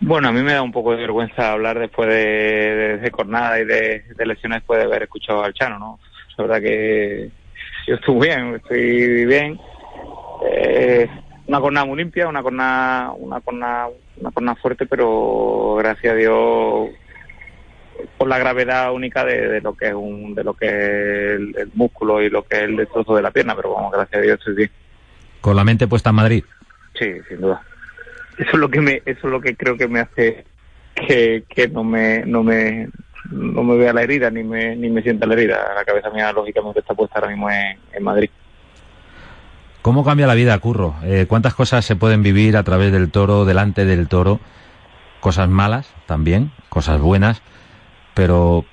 Bueno, 0.00 0.28
a 0.28 0.32
mí 0.32 0.42
me 0.42 0.52
da 0.52 0.62
un 0.62 0.72
poco 0.72 0.92
de 0.92 0.98
vergüenza 0.98 1.52
hablar 1.52 1.78
después 1.78 2.08
de, 2.08 2.98
de, 2.98 3.10
cornada 3.10 3.60
y 3.60 3.64
de, 3.64 4.04
de, 4.16 4.26
lesiones 4.26 4.58
después 4.58 4.78
de 4.78 4.86
haber 4.86 5.04
escuchado 5.04 5.42
al 5.42 5.54
Chano, 5.54 5.78
¿no? 5.78 5.98
La 6.36 6.44
verdad 6.44 6.60
que 6.60 7.30
yo 7.86 7.94
estoy 7.94 8.20
bien, 8.20 8.54
estoy 8.56 9.24
bien. 9.24 9.58
Eh, 10.50 11.08
una 11.46 11.60
cornada 11.60 11.86
muy 11.86 11.98
limpia, 11.98 12.28
una 12.28 12.42
cornada, 12.42 13.12
una 13.12 13.40
cornada, 13.40 13.88
una 14.16 14.30
cornada 14.30 14.56
fuerte, 14.56 14.86
pero 14.86 15.76
gracias 15.78 16.12
a 16.12 16.16
Dios 16.16 16.90
por 18.18 18.28
la 18.28 18.38
gravedad 18.38 18.92
única 18.92 19.24
de, 19.24 19.48
de, 19.48 19.60
lo 19.60 19.74
que 19.74 19.88
es 19.88 19.94
un, 19.94 20.34
de 20.34 20.42
lo 20.42 20.54
que 20.54 20.66
es 20.66 20.72
el, 21.36 21.54
el, 21.56 21.70
músculo 21.74 22.20
y 22.20 22.28
lo 22.28 22.42
que 22.42 22.56
es 22.56 22.62
el 22.62 22.76
destrozo 22.76 23.14
de 23.14 23.22
la 23.22 23.30
pierna, 23.30 23.54
pero 23.54 23.74
vamos, 23.74 23.92
gracias 23.92 24.18
a 24.18 24.22
Dios 24.22 24.38
estoy 24.38 24.54
bien. 24.54 24.70
¿Con 25.40 25.56
la 25.56 25.64
mente 25.64 25.86
puesta 25.86 26.10
en 26.10 26.16
Madrid? 26.16 26.44
Sí, 26.98 27.12
sin 27.28 27.40
duda. 27.40 27.62
Eso 28.38 28.50
es 28.52 28.58
lo 28.58 28.68
que 28.68 28.80
me, 28.80 29.02
eso 29.04 29.26
es 29.26 29.32
lo 29.32 29.40
que 29.40 29.56
creo 29.56 29.76
que 29.76 29.88
me 29.88 30.00
hace 30.00 30.44
que, 30.94 31.44
que 31.48 31.68
no 31.68 31.84
me, 31.84 32.24
no 32.26 32.42
me, 32.42 32.88
no 33.30 33.62
me 33.62 33.76
vea 33.76 33.92
la 33.92 34.02
herida 34.02 34.30
ni 34.30 34.42
me, 34.42 34.76
ni 34.76 34.90
me 34.90 35.02
sienta 35.02 35.26
la 35.26 35.34
herida. 35.34 35.74
La 35.74 35.84
cabeza 35.84 36.10
mía 36.10 36.32
lógicamente 36.32 36.80
está 36.80 36.94
puesta 36.94 37.18
ahora 37.18 37.30
mismo 37.30 37.50
en, 37.50 37.78
en 37.92 38.02
Madrid. 38.02 38.30
¿Cómo 39.82 40.04
cambia 40.04 40.26
la 40.26 40.34
vida, 40.34 40.58
Curro? 40.58 40.94
Eh, 41.04 41.26
¿Cuántas 41.28 41.54
cosas 41.54 41.84
se 41.84 41.96
pueden 41.96 42.22
vivir 42.22 42.56
a 42.56 42.62
través 42.62 42.90
del 42.90 43.10
toro, 43.10 43.44
delante 43.44 43.84
del 43.84 44.08
toro? 44.08 44.40
Cosas 45.20 45.48
malas 45.48 45.92
también, 46.06 46.52
cosas 46.68 47.00
buenas 47.00 47.42
pero 48.14 48.64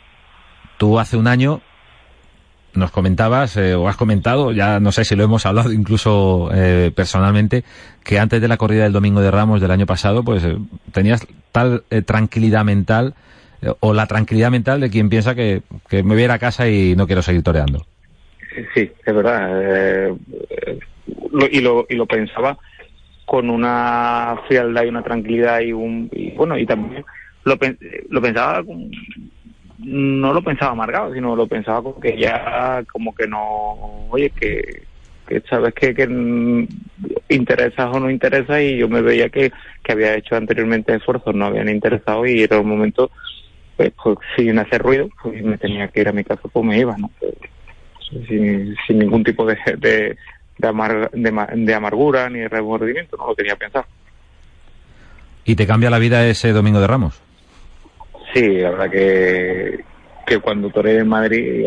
tú 0.78 1.00
hace 1.00 1.18
un 1.18 1.28
año 1.28 1.62
nos 2.74 2.92
comentabas 2.92 3.58
eh, 3.58 3.76
o 3.76 3.88
has 3.88 3.98
comentado, 3.98 4.52
ya 4.52 4.80
no 4.80 4.92
sé 4.92 5.06
si 5.06 5.16
lo 5.16 5.24
hemos 5.24 5.46
hablado 5.46 5.72
incluso 5.72 6.50
eh, 6.54 6.92
personalmente, 6.96 7.64
que 8.04 8.20
antes 8.20 8.42
de 8.42 8.48
la 8.48 8.58
corrida 8.58 8.84
del 8.84 8.94
Domingo 8.94 9.22
de 9.22 9.32
Ramos 9.32 9.62
del 9.62 9.72
año 9.72 9.86
pasado, 9.86 10.24
pues 10.24 10.44
eh, 10.44 10.58
tenías 10.92 11.28
tal 11.52 11.84
eh, 11.90 12.02
tranquilidad 12.02 12.64
mental 12.64 13.14
o 13.80 13.94
la 13.94 14.08
tranquilidad 14.08 14.50
mental 14.50 14.80
de 14.82 14.90
quien 14.90 15.10
piensa 15.10 15.36
que, 15.36 15.62
que, 15.88 16.02
me 16.02 16.16
voy 16.16 16.24
a 16.24 16.26
ir 16.26 16.32
a 16.32 16.40
casa 16.40 16.68
y 16.68 16.96
no 16.96 17.06
quiero 17.06 17.22
seguir 17.22 17.44
toreando. 17.44 17.86
Sí, 18.74 18.92
es 19.06 19.16
verdad. 19.16 20.18
Lo, 21.32 21.46
y, 21.46 21.62
lo, 21.62 21.86
y 21.88 21.96
lo 21.96 22.08
pensaba 22.08 22.58
con 23.26 23.52
una 23.52 24.36
frialdad 24.48 24.84
y 24.84 24.88
una 24.88 25.04
tranquilidad 25.04 25.60
y 25.60 25.74
un 25.74 26.10
y, 26.12 26.32
bueno 26.32 26.58
y 26.58 26.66
también 26.66 27.06
lo, 27.44 27.58
lo 28.10 28.22
pensaba 28.22 28.64
no 29.84 30.34
lo 30.34 30.44
pensaba 30.44 30.72
amargado 30.72 31.14
sino 31.14 31.36
lo 31.36 31.48
pensaba 31.48 31.82
como 31.82 32.00
que 32.00 32.18
ya 32.18 32.84
como 32.92 33.16
que 33.16 33.28
no 33.28 34.08
oye 34.10 34.30
que, 34.30 34.84
que 35.28 35.42
sabes 35.50 35.74
que, 35.74 35.94
que 35.94 36.68
interesas 37.30 37.90
o 37.92 38.00
no 38.00 38.10
interesas 38.10 38.62
y 38.62 38.78
yo 38.78 38.88
me 38.88 39.02
veía 39.02 39.30
que, 39.30 39.52
que 39.84 39.92
había 39.92 40.16
hecho 40.16 40.36
anteriormente 40.36 40.96
esfuerzos 40.96 41.34
no 41.34 41.46
habían 41.46 41.70
interesado 41.70 42.26
y 42.26 42.42
era 42.42 42.60
un 42.60 42.70
momento 42.70 43.12
pues, 43.78 43.92
pues 44.04 44.18
sin 44.36 44.60
hacer 44.60 44.82
ruido 44.82 45.10
pues 45.22 45.44
me 45.44 45.58
tenía 45.58 45.88
que 45.88 46.02
ir 46.02 46.10
a 46.10 46.14
mi 46.14 46.24
casa 46.24 46.42
pues 46.52 46.66
me 46.66 46.78
iba 46.80 46.96
no 46.98 47.10
sin, 48.28 48.76
sin 48.86 49.00
ningún 49.00 49.24
tipo 49.24 49.46
de, 49.46 49.58
de 49.78 50.18
de, 50.58 51.10
de, 51.14 51.64
de 51.66 51.74
amargura 51.74 52.30
ni 52.30 52.46
remordimiento 52.46 53.18
no 53.18 53.28
lo 53.28 53.36
tenía 53.36 53.56
pensado 53.56 53.86
¿Y 55.44 55.56
te 55.56 55.66
cambia 55.66 55.90
la 55.90 55.98
vida 55.98 56.28
ese 56.28 56.52
Domingo 56.52 56.80
de 56.80 56.88
Ramos? 56.88 57.20
Sí, 58.34 58.58
la 58.58 58.72
verdad 58.72 58.90
que, 58.90 59.84
que 60.26 60.40
cuando 60.40 60.70
toré 60.70 60.98
en 60.98 61.08
Madrid. 61.08 61.66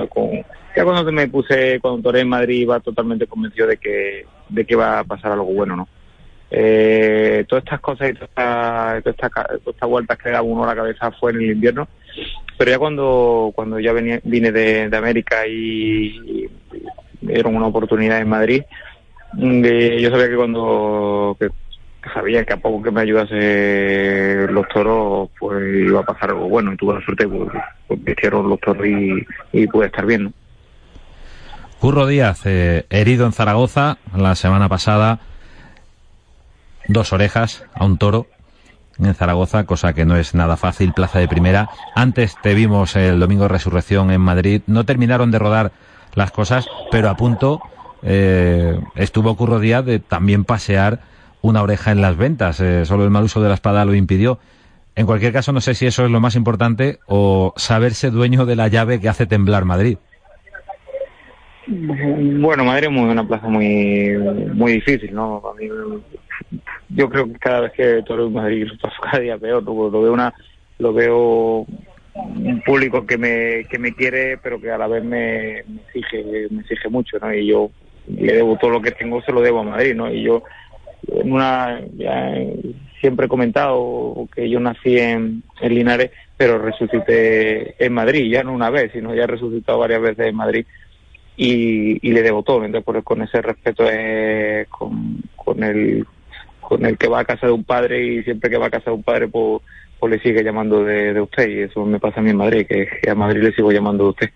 Ya 0.76 0.84
cuando 0.84 1.12
me 1.12 1.28
puse, 1.28 1.78
cuando 1.80 2.02
toré 2.02 2.20
en 2.20 2.28
Madrid 2.28 2.62
iba 2.62 2.80
totalmente 2.80 3.26
convencido 3.26 3.66
de 3.66 3.76
que, 3.76 4.26
de 4.48 4.64
que 4.64 4.74
iba 4.74 4.98
a 4.98 5.04
pasar 5.04 5.32
algo 5.32 5.46
bueno, 5.46 5.76
¿no? 5.76 5.88
Eh, 6.50 7.44
todas 7.48 7.64
estas 7.64 7.80
cosas 7.80 8.10
y 8.10 8.14
todas 8.14 8.28
esta, 9.04 9.42
toda 9.58 9.72
esta, 9.72 9.86
vueltas 9.86 10.18
que 10.18 10.28
le 10.28 10.34
daba 10.34 10.46
uno 10.46 10.62
a 10.62 10.68
la 10.68 10.76
cabeza 10.76 11.10
fue 11.12 11.32
en 11.32 11.38
el 11.38 11.50
invierno, 11.50 11.88
pero 12.56 12.70
ya 12.70 12.78
cuando, 12.78 13.50
cuando 13.54 13.80
ya 13.80 13.92
venía, 13.92 14.20
vine 14.22 14.52
de, 14.52 14.88
de 14.88 14.96
América 14.96 15.46
y, 15.46 16.48
dieron 17.20 17.56
una 17.56 17.66
oportunidad 17.66 18.20
en 18.20 18.28
Madrid, 18.28 18.62
eh, 19.42 19.98
yo 20.00 20.10
sabía 20.10 20.28
que 20.28 20.36
cuando 20.36 21.36
que 21.40 21.48
sabía 22.12 22.44
que 22.44 22.52
a 22.52 22.58
poco 22.58 22.82
que 22.82 22.90
me 22.90 23.02
ayudase 23.02 24.46
los 24.50 24.68
toros, 24.68 25.30
pues 25.38 25.62
iba 25.86 26.00
a 26.00 26.04
pasar 26.04 26.30
algo 26.30 26.48
bueno. 26.48 26.72
Y 26.72 26.76
tuve 26.76 26.94
la 26.94 27.04
suerte, 27.04 27.28
pues, 27.28 27.50
pues 27.86 28.00
hicieron 28.06 28.48
los 28.48 28.60
toros 28.60 28.86
y, 28.86 29.26
y 29.52 29.66
pude 29.66 29.86
estar 29.86 30.04
bien. 30.04 30.32
Curro 31.80 32.06
Díaz, 32.06 32.42
eh, 32.46 32.86
herido 32.88 33.26
en 33.26 33.32
Zaragoza 33.32 33.98
la 34.16 34.34
semana 34.36 34.68
pasada, 34.68 35.20
dos 36.88 37.12
orejas 37.12 37.64
a 37.74 37.84
un 37.84 37.98
toro 37.98 38.26
en 38.98 39.14
Zaragoza, 39.14 39.64
cosa 39.64 39.92
que 39.92 40.04
no 40.04 40.16
es 40.16 40.34
nada 40.34 40.56
fácil, 40.56 40.92
plaza 40.92 41.18
de 41.18 41.28
primera. 41.28 41.68
Antes 41.94 42.36
te 42.42 42.54
vimos 42.54 42.96
el 42.96 43.20
domingo 43.20 43.42
de 43.42 43.48
resurrección 43.48 44.10
en 44.10 44.20
Madrid. 44.20 44.62
No 44.66 44.84
terminaron 44.84 45.30
de 45.30 45.38
rodar 45.38 45.72
las 46.14 46.30
cosas, 46.30 46.66
pero 46.90 47.10
a 47.10 47.16
punto 47.16 47.60
eh, 48.02 48.78
estuvo 48.94 49.36
Curro 49.36 49.58
Díaz 49.58 49.84
de 49.84 49.98
también 49.98 50.44
pasear 50.44 51.00
una 51.44 51.62
oreja 51.62 51.92
en 51.92 52.00
las 52.00 52.16
ventas. 52.16 52.58
Eh, 52.60 52.86
solo 52.86 53.04
el 53.04 53.10
mal 53.10 53.24
uso 53.24 53.42
de 53.42 53.48
la 53.48 53.54
espada 53.54 53.84
lo 53.84 53.94
impidió. 53.94 54.38
En 54.96 55.06
cualquier 55.06 55.32
caso, 55.32 55.52
no 55.52 55.60
sé 55.60 55.74
si 55.74 55.86
eso 55.86 56.04
es 56.04 56.10
lo 56.10 56.20
más 56.20 56.36
importante 56.36 56.98
o 57.06 57.52
saberse 57.56 58.10
dueño 58.10 58.46
de 58.46 58.56
la 58.56 58.68
llave 58.68 58.98
que 59.00 59.08
hace 59.08 59.26
temblar 59.26 59.64
Madrid. 59.64 59.98
Bueno, 61.66 62.64
Madrid 62.64 62.88
es 62.90 62.96
una 62.96 63.26
plaza 63.26 63.48
muy 63.48 64.16
muy 64.54 64.72
difícil, 64.72 65.14
¿no? 65.14 65.42
A 65.46 65.54
mí, 65.54 65.68
yo 66.90 67.10
creo 67.10 67.26
que 67.26 67.38
cada 67.38 67.60
vez 67.60 67.72
que 67.72 68.02
toro 68.06 68.26
en 68.26 68.32
Madrid 68.32 68.66
paso 68.80 68.96
cada 69.02 69.18
día 69.18 69.36
peor. 69.36 69.62
Lo 69.64 69.90
veo 69.90 70.12
una, 70.12 70.32
lo 70.78 70.92
veo 70.92 71.66
un 72.14 72.62
público 72.64 73.04
que 73.04 73.18
me 73.18 73.66
que 73.68 73.78
me 73.78 73.94
quiere, 73.94 74.38
pero 74.38 74.60
que 74.60 74.70
a 74.70 74.78
la 74.78 74.86
vez 74.86 75.04
me, 75.04 75.64
me 75.66 75.80
exige 75.88 76.48
me 76.50 76.60
exige 76.60 76.88
mucho, 76.88 77.18
¿no? 77.18 77.34
Y 77.34 77.48
yo 77.48 77.70
le 78.06 78.34
debo 78.34 78.56
todo 78.56 78.70
lo 78.70 78.82
que 78.82 78.92
tengo, 78.92 79.22
se 79.22 79.32
lo 79.32 79.40
debo 79.40 79.60
a 79.60 79.64
Madrid, 79.64 79.94
¿no? 79.94 80.10
Y 80.10 80.22
yo 80.22 80.42
en 81.08 81.32
una 81.32 81.80
ya 81.96 82.34
siempre 83.00 83.26
he 83.26 83.28
comentado 83.28 84.28
que 84.34 84.48
yo 84.48 84.60
nací 84.60 84.98
en, 84.98 85.42
en, 85.60 85.74
Linares 85.74 86.10
pero 86.36 86.58
resucité 86.58 87.74
en 87.84 87.92
Madrid 87.92 88.30
ya 88.30 88.42
no 88.42 88.52
una 88.52 88.70
vez 88.70 88.92
sino 88.92 89.14
ya 89.14 89.24
he 89.24 89.26
resucitado 89.26 89.78
varias 89.78 90.00
veces 90.00 90.26
en 90.26 90.36
Madrid 90.36 90.66
y, 91.36 92.12
le 92.12 92.22
debo 92.22 92.42
todo. 92.42 92.64
Entonces 92.64 93.04
con 93.04 93.22
ese 93.22 93.42
respeto 93.42 93.84
eh, 93.90 94.66
con, 94.68 95.62
el 95.62 96.06
con 96.60 96.84
el 96.86 96.96
que 96.96 97.08
va 97.08 97.20
a 97.20 97.24
casa 97.24 97.46
de 97.46 97.52
un 97.52 97.64
padre 97.64 98.04
y 98.04 98.22
siempre 98.22 98.50
que 98.50 98.56
va 98.56 98.66
a 98.66 98.70
casa 98.70 98.90
de 98.90 98.96
un 98.96 99.02
padre 99.02 99.28
pues, 99.28 99.62
pues 99.98 100.12
le 100.12 100.20
sigue 100.20 100.42
llamando 100.42 100.84
de, 100.84 101.20
usted 101.20 101.48
y 101.48 101.60
eso 101.60 101.84
me 101.84 102.00
pasa 102.00 102.20
a 102.20 102.22
mí 102.22 102.30
en 102.30 102.36
Madrid 102.36 102.66
que 102.66 103.10
a 103.10 103.14
Madrid 103.14 103.42
le 103.42 103.52
sigo 103.52 103.70
llamando 103.70 104.04
de 104.04 104.10
usted 104.10 104.30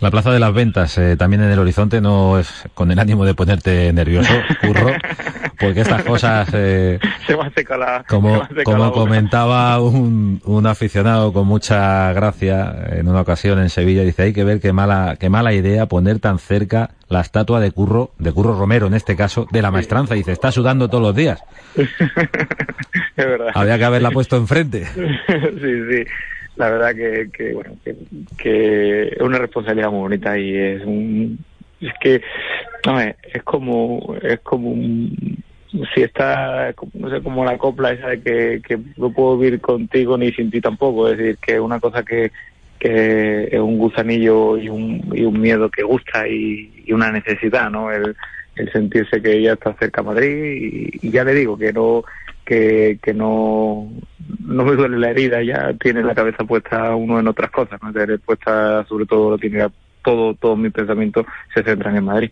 La 0.00 0.12
Plaza 0.12 0.30
de 0.30 0.38
las 0.38 0.54
Ventas, 0.54 0.96
eh, 0.98 1.16
también 1.16 1.42
en 1.42 1.50
el 1.50 1.58
horizonte, 1.58 2.00
no 2.00 2.38
es 2.38 2.64
con 2.74 2.92
el 2.92 2.98
ánimo 3.00 3.24
de 3.24 3.34
ponerte 3.34 3.92
nervioso, 3.92 4.32
curro, 4.60 4.92
porque 5.58 5.80
estas 5.80 6.04
cosas, 6.04 6.48
eh, 6.52 7.00
Se 7.26 7.36
me 7.36 7.42
hace 7.42 7.64
cala- 7.64 8.04
como, 8.08 8.46
se 8.54 8.62
como 8.62 8.92
comentaba 8.92 9.80
un, 9.80 10.40
un 10.44 10.66
aficionado 10.68 11.32
con 11.32 11.48
mucha 11.48 12.12
gracia 12.12 12.74
en 12.92 13.08
una 13.08 13.22
ocasión 13.22 13.58
en 13.58 13.70
Sevilla, 13.70 14.02
dice, 14.02 14.22
hay 14.22 14.32
que 14.32 14.44
ver 14.44 14.60
qué 14.60 14.72
mala, 14.72 15.16
qué 15.18 15.30
mala 15.30 15.52
idea 15.52 15.86
poner 15.86 16.20
tan 16.20 16.38
cerca 16.38 16.90
la 17.08 17.20
estatua 17.20 17.58
de 17.58 17.72
Curro, 17.72 18.12
de 18.18 18.30
Curro 18.30 18.56
Romero 18.56 18.86
en 18.86 18.94
este 18.94 19.16
caso, 19.16 19.48
de 19.50 19.62
la 19.62 19.72
maestranza. 19.72 20.14
Dice, 20.14 20.30
está 20.30 20.52
sudando 20.52 20.88
todos 20.88 21.02
los 21.02 21.14
días. 21.16 21.42
es 21.74 21.88
verdad. 23.16 23.48
Habría 23.52 23.78
que 23.78 23.84
haberla 23.84 24.10
puesto 24.12 24.36
enfrente. 24.36 24.84
sí, 24.94 24.94
sí. 25.90 26.04
La 26.58 26.70
verdad 26.70 26.94
que, 26.94 27.30
que 27.32 27.54
bueno, 27.54 27.76
que, 27.84 27.96
que 28.36 29.02
es 29.08 29.20
una 29.20 29.38
responsabilidad 29.38 29.90
muy 29.90 30.00
bonita 30.00 30.36
y 30.36 30.56
es 30.56 30.84
un, 30.84 31.38
es 31.80 31.92
que, 32.00 32.20
no 32.84 33.00
es, 33.00 33.14
es 33.32 33.42
como, 33.44 34.16
es 34.20 34.40
como 34.40 34.70
un, 34.70 35.42
si 35.94 36.02
está, 36.02 36.74
no 36.94 37.10
sé, 37.10 37.22
como 37.22 37.44
la 37.44 37.56
copla 37.58 37.92
esa 37.92 38.08
de 38.08 38.60
que, 38.60 38.78
no 38.96 39.12
puedo 39.12 39.38
vivir 39.38 39.60
contigo 39.60 40.18
ni 40.18 40.32
sin 40.32 40.50
ti 40.50 40.60
tampoco, 40.60 41.08
es 41.08 41.18
decir, 41.18 41.38
que 41.38 41.54
es 41.54 41.60
una 41.60 41.78
cosa 41.78 42.02
que, 42.02 42.32
que 42.78 43.44
es 43.52 43.60
un 43.60 43.78
gusanillo 43.78 44.58
y 44.58 44.68
un, 44.68 45.12
y 45.14 45.22
un 45.22 45.40
miedo 45.40 45.70
que 45.70 45.84
gusta 45.84 46.26
y, 46.26 46.74
una 46.92 47.12
necesidad, 47.12 47.70
¿no? 47.70 47.92
El, 47.92 48.16
el 48.56 48.72
sentirse 48.72 49.22
que 49.22 49.36
ella 49.36 49.52
está 49.52 49.74
cerca 49.74 50.00
a 50.00 50.04
Madrid 50.04 50.90
y, 51.00 51.06
y 51.06 51.10
ya 51.10 51.22
le 51.22 51.34
digo 51.34 51.56
que 51.56 51.72
no, 51.72 52.02
que, 52.48 53.14
no, 53.14 53.88
no 54.40 54.64
me 54.64 54.72
duele 54.72 54.98
la 54.98 55.10
herida, 55.10 55.42
ya 55.42 55.74
tiene 55.74 56.02
la 56.02 56.14
cabeza 56.14 56.44
puesta 56.44 56.94
uno 56.94 57.20
en 57.20 57.28
otras 57.28 57.50
cosas, 57.50 57.78
¿no? 57.82 57.92
Tiene 57.92 58.18
puesta 58.18 58.84
sobre 58.88 59.04
todo, 59.04 59.30
lo 59.30 59.38
tiene 59.38 59.66
todo, 60.02 60.34
todos 60.34 60.58
mis 60.58 60.72
pensamientos 60.72 61.26
se 61.52 61.62
centran 61.62 61.96
en 61.96 62.04
Madrid. 62.04 62.30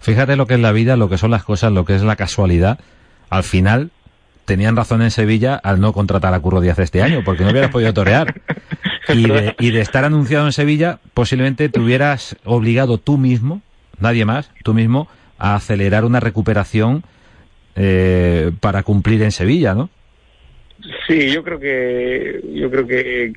Fíjate 0.00 0.36
lo 0.36 0.46
que 0.46 0.54
es 0.54 0.60
la 0.60 0.72
vida, 0.72 0.96
lo 0.96 1.08
que 1.08 1.16
son 1.16 1.30
las 1.30 1.44
cosas, 1.44 1.72
lo 1.72 1.86
que 1.86 1.94
es 1.94 2.02
la 2.02 2.16
casualidad. 2.16 2.78
Al 3.30 3.42
final, 3.42 3.90
tenían 4.44 4.76
razón 4.76 5.00
en 5.00 5.10
Sevilla 5.10 5.54
al 5.54 5.80
no 5.80 5.94
contratar 5.94 6.34
a 6.34 6.40
Curro 6.40 6.60
Díaz 6.60 6.78
este 6.78 7.02
año, 7.02 7.22
porque 7.24 7.44
no 7.44 7.50
hubieras 7.50 7.70
podido 7.70 7.94
torear. 7.94 8.42
Y 9.08 9.28
de, 9.28 9.54
y 9.58 9.70
de 9.70 9.80
estar 9.80 10.04
anunciado 10.04 10.44
en 10.46 10.52
Sevilla, 10.52 10.98
posiblemente 11.14 11.70
te 11.70 11.80
hubieras 11.80 12.36
obligado 12.44 12.98
tú 12.98 13.16
mismo, 13.16 13.62
nadie 13.98 14.24
más, 14.24 14.50
tú 14.62 14.74
mismo, 14.74 15.08
a 15.38 15.54
acelerar 15.54 16.04
una 16.04 16.20
recuperación 16.20 17.04
eh, 17.76 18.50
para 18.60 18.82
cumplir 18.82 19.22
en 19.22 19.32
Sevilla, 19.32 19.74
¿no? 19.74 19.90
Sí, 21.06 21.30
yo 21.30 21.42
creo 21.42 21.58
que 21.58 22.40
yo 22.52 22.70
creo 22.70 22.86
que, 22.86 23.32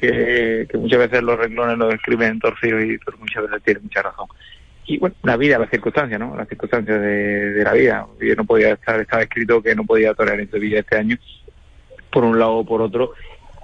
que, 0.70 0.78
muchas 0.78 1.00
veces 1.00 1.24
los 1.24 1.38
renglones 1.38 1.78
los 1.78 1.94
escriben 1.94 2.40
torcidos 2.40 2.84
y 2.84 2.98
muchas 3.20 3.44
veces 3.44 3.64
tienen 3.64 3.84
mucha 3.84 4.02
razón. 4.02 4.28
Y 4.86 4.98
bueno, 4.98 5.16
la 5.24 5.38
vida, 5.38 5.60
las 5.60 5.70
circunstancias, 5.70 6.20
¿no? 6.20 6.36
Las 6.36 6.48
circunstancias 6.48 7.02
de, 7.02 7.52
de 7.52 7.64
la 7.64 7.74
vida. 7.74 8.08
Yo 8.22 8.36
no 8.36 8.46
podía 8.46 8.74
estar, 8.74 9.00
estaba 9.00 9.24
escrito 9.24 9.62
que 9.62 9.76
no 9.76 9.86
podía 9.86 10.14
torear 10.14 10.40
en 10.40 10.50
Sevilla 10.50 10.80
este 10.80 10.98
año, 10.98 11.18
por 12.12 12.24
un 12.24 12.40
lado 12.40 12.58
o 12.58 12.66
por 12.66 12.82
otro. 12.82 13.14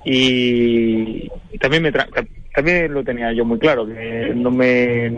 Y, 0.06 1.30
también 1.60 1.84
me 1.84 1.94
tra- 1.94 2.08
también 2.54 2.94
lo 2.94 3.04
tenía 3.04 3.32
yo 3.34 3.46
muy 3.46 3.58
claro, 3.58 3.88
que 3.88 4.32
no 4.36 4.52
me, 4.52 5.12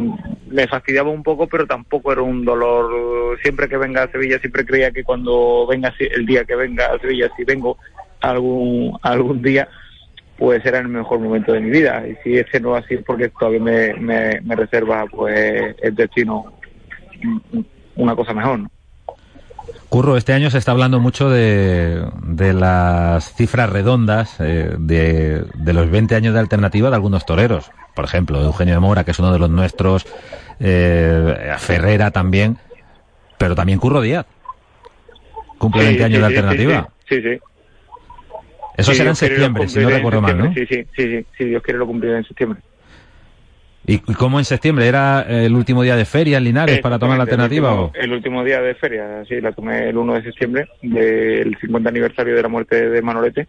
me 0.47 0.67
fastidiaba 0.67 1.09
un 1.09 1.23
poco, 1.23 1.47
pero 1.47 1.65
tampoco 1.65 2.11
era 2.11 2.21
un 2.21 2.45
dolor. 2.45 3.37
Siempre 3.41 3.67
que 3.67 3.77
venga 3.77 4.03
a 4.03 4.11
Sevilla, 4.11 4.39
siempre 4.39 4.65
creía 4.65 4.91
que 4.91 5.03
cuando 5.03 5.65
venga, 5.67 5.93
el 5.99 6.25
día 6.25 6.45
que 6.45 6.55
venga 6.55 6.85
a 6.93 6.99
Sevilla, 6.99 7.29
si 7.35 7.43
vengo 7.43 7.77
algún, 8.21 8.97
algún 9.01 9.41
día, 9.41 9.67
pues 10.37 10.65
era 10.65 10.79
el 10.79 10.87
mejor 10.87 11.19
momento 11.19 11.51
de 11.51 11.61
mi 11.61 11.71
vida. 11.71 12.05
Y 12.07 12.15
si 12.23 12.37
ese 12.37 12.59
no 12.59 12.75
así, 12.75 12.95
es 12.95 13.03
porque 13.03 13.29
todavía 13.29 13.59
me, 13.59 13.93
me, 13.95 14.41
me 14.41 14.55
reserva 14.55 15.05
pues 15.07 15.75
el 15.81 15.95
destino 15.95 16.53
una 17.95 18.15
cosa 18.15 18.33
mejor. 18.33 18.59
¿no? 18.59 18.69
Curro, 19.89 20.17
este 20.17 20.33
año 20.33 20.49
se 20.49 20.57
está 20.57 20.71
hablando 20.71 20.99
mucho 20.99 21.29
de, 21.29 22.05
de 22.23 22.53
las 22.53 23.33
cifras 23.33 23.69
redondas 23.69 24.35
eh, 24.39 24.75
de, 24.77 25.45
de 25.53 25.73
los 25.73 25.89
20 25.89 26.15
años 26.15 26.33
de 26.33 26.39
alternativa 26.39 26.89
de 26.89 26.95
algunos 26.95 27.25
toreros. 27.25 27.71
Por 27.93 28.05
ejemplo, 28.05 28.41
Eugenio 28.41 28.73
de 28.73 28.79
Mora, 28.81 29.03
que 29.03 29.11
es 29.11 29.19
uno 29.19 29.31
de 29.31 29.39
los 29.39 29.49
nuestros, 29.49 30.05
eh, 30.59 31.53
Ferrera 31.59 32.11
también, 32.11 32.57
pero 33.37 33.55
también 33.55 33.79
Curro 33.79 34.01
Díaz. 34.01 34.25
Cumple 35.57 35.81
Sí, 35.81 35.87
20 35.87 36.03
años 36.03 36.17
sí, 36.17 36.21
de 36.21 36.27
sí, 36.27 36.35
alternativa. 36.35 36.89
Sí, 37.07 37.21
sí. 37.21 37.39
Eso 38.77 38.93
será 38.93 39.11
en 39.11 39.15
septiembre, 39.15 39.69
si 39.69 39.79
no 39.79 39.89
recuerdo 39.89 40.21
mal, 40.21 40.37
¿no? 40.37 40.53
Sí, 40.53 40.65
sí, 40.67 40.85
sí, 40.95 41.25
sí, 41.37 41.45
Dios 41.45 41.63
quiere 41.63 41.79
lo 41.79 41.87
cumpliré 41.87 42.17
en 42.17 42.25
septiembre. 42.25 42.59
¿Y, 43.87 43.99
cómo 43.99 44.39
en 44.39 44.45
septiembre? 44.45 44.87
¿Era 44.87 45.21
el 45.29 45.53
último 45.53 45.83
día 45.83 45.95
de 45.95 46.05
feria 46.05 46.37
en 46.37 46.45
Linares 46.45 46.79
para 46.79 46.97
tomar 46.97 47.17
la 47.17 47.23
alternativa? 47.23 47.71
El 47.71 47.77
o? 47.79 47.83
último, 47.85 48.03
el 48.03 48.11
último 48.13 48.43
día 48.43 48.61
de 48.61 48.75
feria, 48.75 49.23
sí, 49.27 49.39
la 49.41 49.51
tomé 49.51 49.89
el 49.89 49.97
1 49.97 50.13
de 50.15 50.23
septiembre, 50.23 50.67
del 50.81 51.55
50 51.61 51.89
aniversario 51.89 52.35
de 52.35 52.41
la 52.41 52.47
muerte 52.47 52.89
de 52.89 53.01
Manolete, 53.01 53.47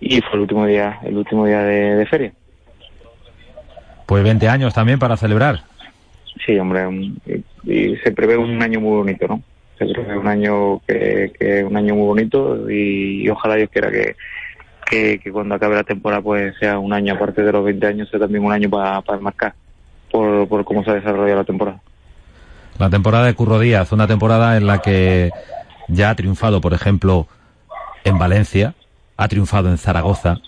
y 0.00 0.20
fue 0.20 0.34
el 0.34 0.40
último 0.40 0.66
día, 0.66 0.98
el 1.04 1.16
último 1.16 1.46
día 1.46 1.62
de, 1.62 1.94
de 1.96 2.06
feria. 2.06 2.32
Pues 4.06 4.24
20 4.24 4.48
años 4.48 4.74
también 4.74 4.98
para 4.98 5.16
celebrar. 5.16 5.60
Sí, 6.44 6.58
hombre, 6.58 6.86
un- 6.86 7.20
y, 7.64 7.72
y 7.72 7.96
se 7.98 8.10
prevé 8.12 8.36
un 8.36 8.60
año 8.62 8.80
muy 8.80 8.96
bonito, 8.96 9.28
¿no? 9.28 9.42
Se 9.78 9.86
prevé 9.86 10.18
un 10.18 10.26
año 10.26 10.80
que, 10.86 11.32
que 11.38 11.62
un 11.64 11.76
año 11.76 11.94
muy 11.94 12.06
bonito 12.06 12.68
y, 12.70 13.22
y 13.24 13.28
ojalá 13.28 13.54
Dios 13.54 13.70
quiera 13.70 13.90
que, 13.90 14.16
que, 14.90 15.20
cuando 15.32 15.54
acabe 15.54 15.76
la 15.76 15.84
temporada 15.84 16.20
pues 16.20 16.54
sea 16.58 16.78
un 16.78 16.92
año, 16.92 17.14
aparte 17.14 17.42
de 17.42 17.52
los 17.52 17.64
20 17.64 17.86
años, 17.86 18.08
sea 18.10 18.18
también 18.18 18.44
un 18.44 18.52
año 18.52 18.68
para 18.68 19.02
marcar 19.20 19.54
por, 20.10 20.48
por 20.48 20.64
cómo 20.64 20.82
se 20.82 20.90
ha 20.90 20.94
desarrollado 20.94 21.38
la 21.38 21.44
temporada. 21.44 21.80
La 22.78 22.90
temporada 22.90 23.26
de 23.26 23.34
Curro 23.34 23.58
Díaz, 23.58 23.92
una 23.92 24.06
temporada 24.06 24.56
en 24.56 24.66
la 24.66 24.78
que 24.78 25.30
ya 25.88 26.10
ha 26.10 26.14
triunfado, 26.16 26.60
por 26.60 26.74
ejemplo, 26.74 27.28
en 28.04 28.18
Valencia, 28.18 28.74
ha 29.16 29.28
triunfado 29.28 29.68
en 29.68 29.78
Zaragoza, 29.78 30.38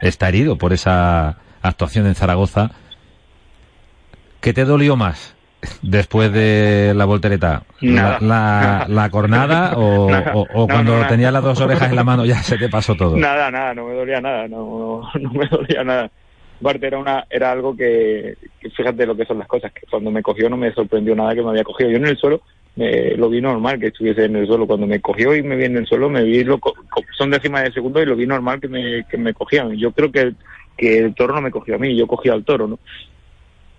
está 0.00 0.28
herido 0.28 0.56
por 0.58 0.72
esa 0.72 1.38
actuación 1.62 2.06
en 2.06 2.14
Zaragoza. 2.14 2.72
¿Qué 4.40 4.52
te 4.52 4.64
dolió 4.64 4.96
más 4.96 5.35
después 5.82 6.32
de 6.32 6.92
la 6.94 7.04
voltereta? 7.04 7.62
¿La, 7.80 7.90
Nada. 7.92 8.18
la, 8.20 8.86
la 8.88 9.10
cornada 9.10 9.72
o, 9.76 10.10
Nada. 10.10 10.32
o- 10.34 10.46
o 10.52 10.60
No, 10.66 10.66
cuando 10.74 10.98
no, 10.98 11.06
tenías 11.06 11.32
las 11.32 11.42
dos 11.42 11.60
orejas 11.60 11.90
en 11.90 11.96
la 11.96 12.04
mano 12.04 12.24
ya 12.24 12.42
se 12.42 12.56
te 12.58 12.68
pasó 12.68 12.94
todo? 12.94 13.16
Nada, 13.16 13.50
nada, 13.50 13.74
no 13.74 13.86
me 13.86 13.94
dolía 13.94 14.20
nada, 14.20 14.48
no, 14.48 15.02
no 15.20 15.30
me 15.32 15.46
dolía 15.46 15.84
nada. 15.84 16.10
Aparte 16.60 16.86
era 16.86 16.98
una, 16.98 17.26
era 17.28 17.52
algo 17.52 17.76
que, 17.76 18.34
que 18.58 18.70
fíjate 18.70 19.04
lo 19.04 19.14
que 19.14 19.26
son 19.26 19.38
las 19.38 19.46
cosas, 19.46 19.70
que 19.72 19.86
cuando 19.90 20.10
me 20.10 20.22
cogió 20.22 20.48
no 20.48 20.56
me 20.56 20.72
sorprendió 20.72 21.14
nada 21.14 21.34
que 21.34 21.42
me 21.42 21.50
había 21.50 21.64
cogido. 21.64 21.90
Yo 21.90 21.98
en 21.98 22.06
el 22.06 22.16
suelo 22.16 22.40
me, 22.76 23.10
lo 23.16 23.28
vi 23.28 23.42
normal 23.42 23.78
que 23.78 23.88
estuviese 23.88 24.24
en 24.24 24.36
el 24.36 24.46
suelo. 24.46 24.66
Cuando 24.66 24.86
me 24.86 25.00
cogió 25.00 25.36
y 25.36 25.42
me 25.42 25.54
vi 25.56 25.66
en 25.66 25.76
el 25.76 25.86
suelo, 25.86 26.08
me 26.08 26.22
vi 26.22 26.44
lo, 26.44 26.58
son 27.18 27.30
décimas 27.30 27.64
de 27.64 27.72
segundo 27.72 28.02
y 28.02 28.06
lo 28.06 28.16
vi 28.16 28.26
normal 28.26 28.58
que 28.58 28.68
me, 28.68 29.04
que 29.04 29.18
me 29.18 29.34
cogían. 29.34 29.72
Yo 29.76 29.92
creo 29.92 30.10
que, 30.10 30.32
que 30.78 30.98
el 30.98 31.14
toro 31.14 31.34
no 31.34 31.42
me 31.42 31.50
cogió 31.50 31.74
a 31.74 31.78
mí, 31.78 31.94
yo 31.94 32.06
cogí 32.06 32.30
al 32.30 32.42
toro, 32.44 32.66
¿no? 32.66 32.78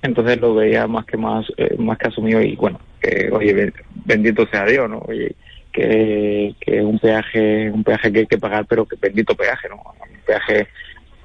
Entonces 0.07 0.39
lo 0.39 0.55
veía 0.55 0.87
más 0.87 1.05
que 1.05 1.17
más, 1.17 1.45
eh, 1.57 1.75
más 1.77 1.97
que 1.97 2.07
asumido 2.07 2.41
y 2.41 2.55
bueno, 2.55 2.79
que 3.01 3.29
oye, 3.31 3.53
ben- 3.53 3.73
bendito 4.05 4.47
sea 4.47 4.65
Dios, 4.65 4.89
¿no? 4.89 4.99
Oye, 4.99 5.35
que, 5.71 6.55
que 6.59 6.81
un 6.81 6.97
peaje, 6.97 7.69
un 7.69 7.83
peaje 7.83 8.11
que 8.11 8.19
hay 8.19 8.27
que 8.27 8.37
pagar, 8.37 8.65
pero 8.65 8.85
que 8.85 8.95
bendito 8.95 9.35
peaje, 9.35 9.67
¿no? 9.69 9.75
Un 9.75 10.21
peaje 10.25 10.67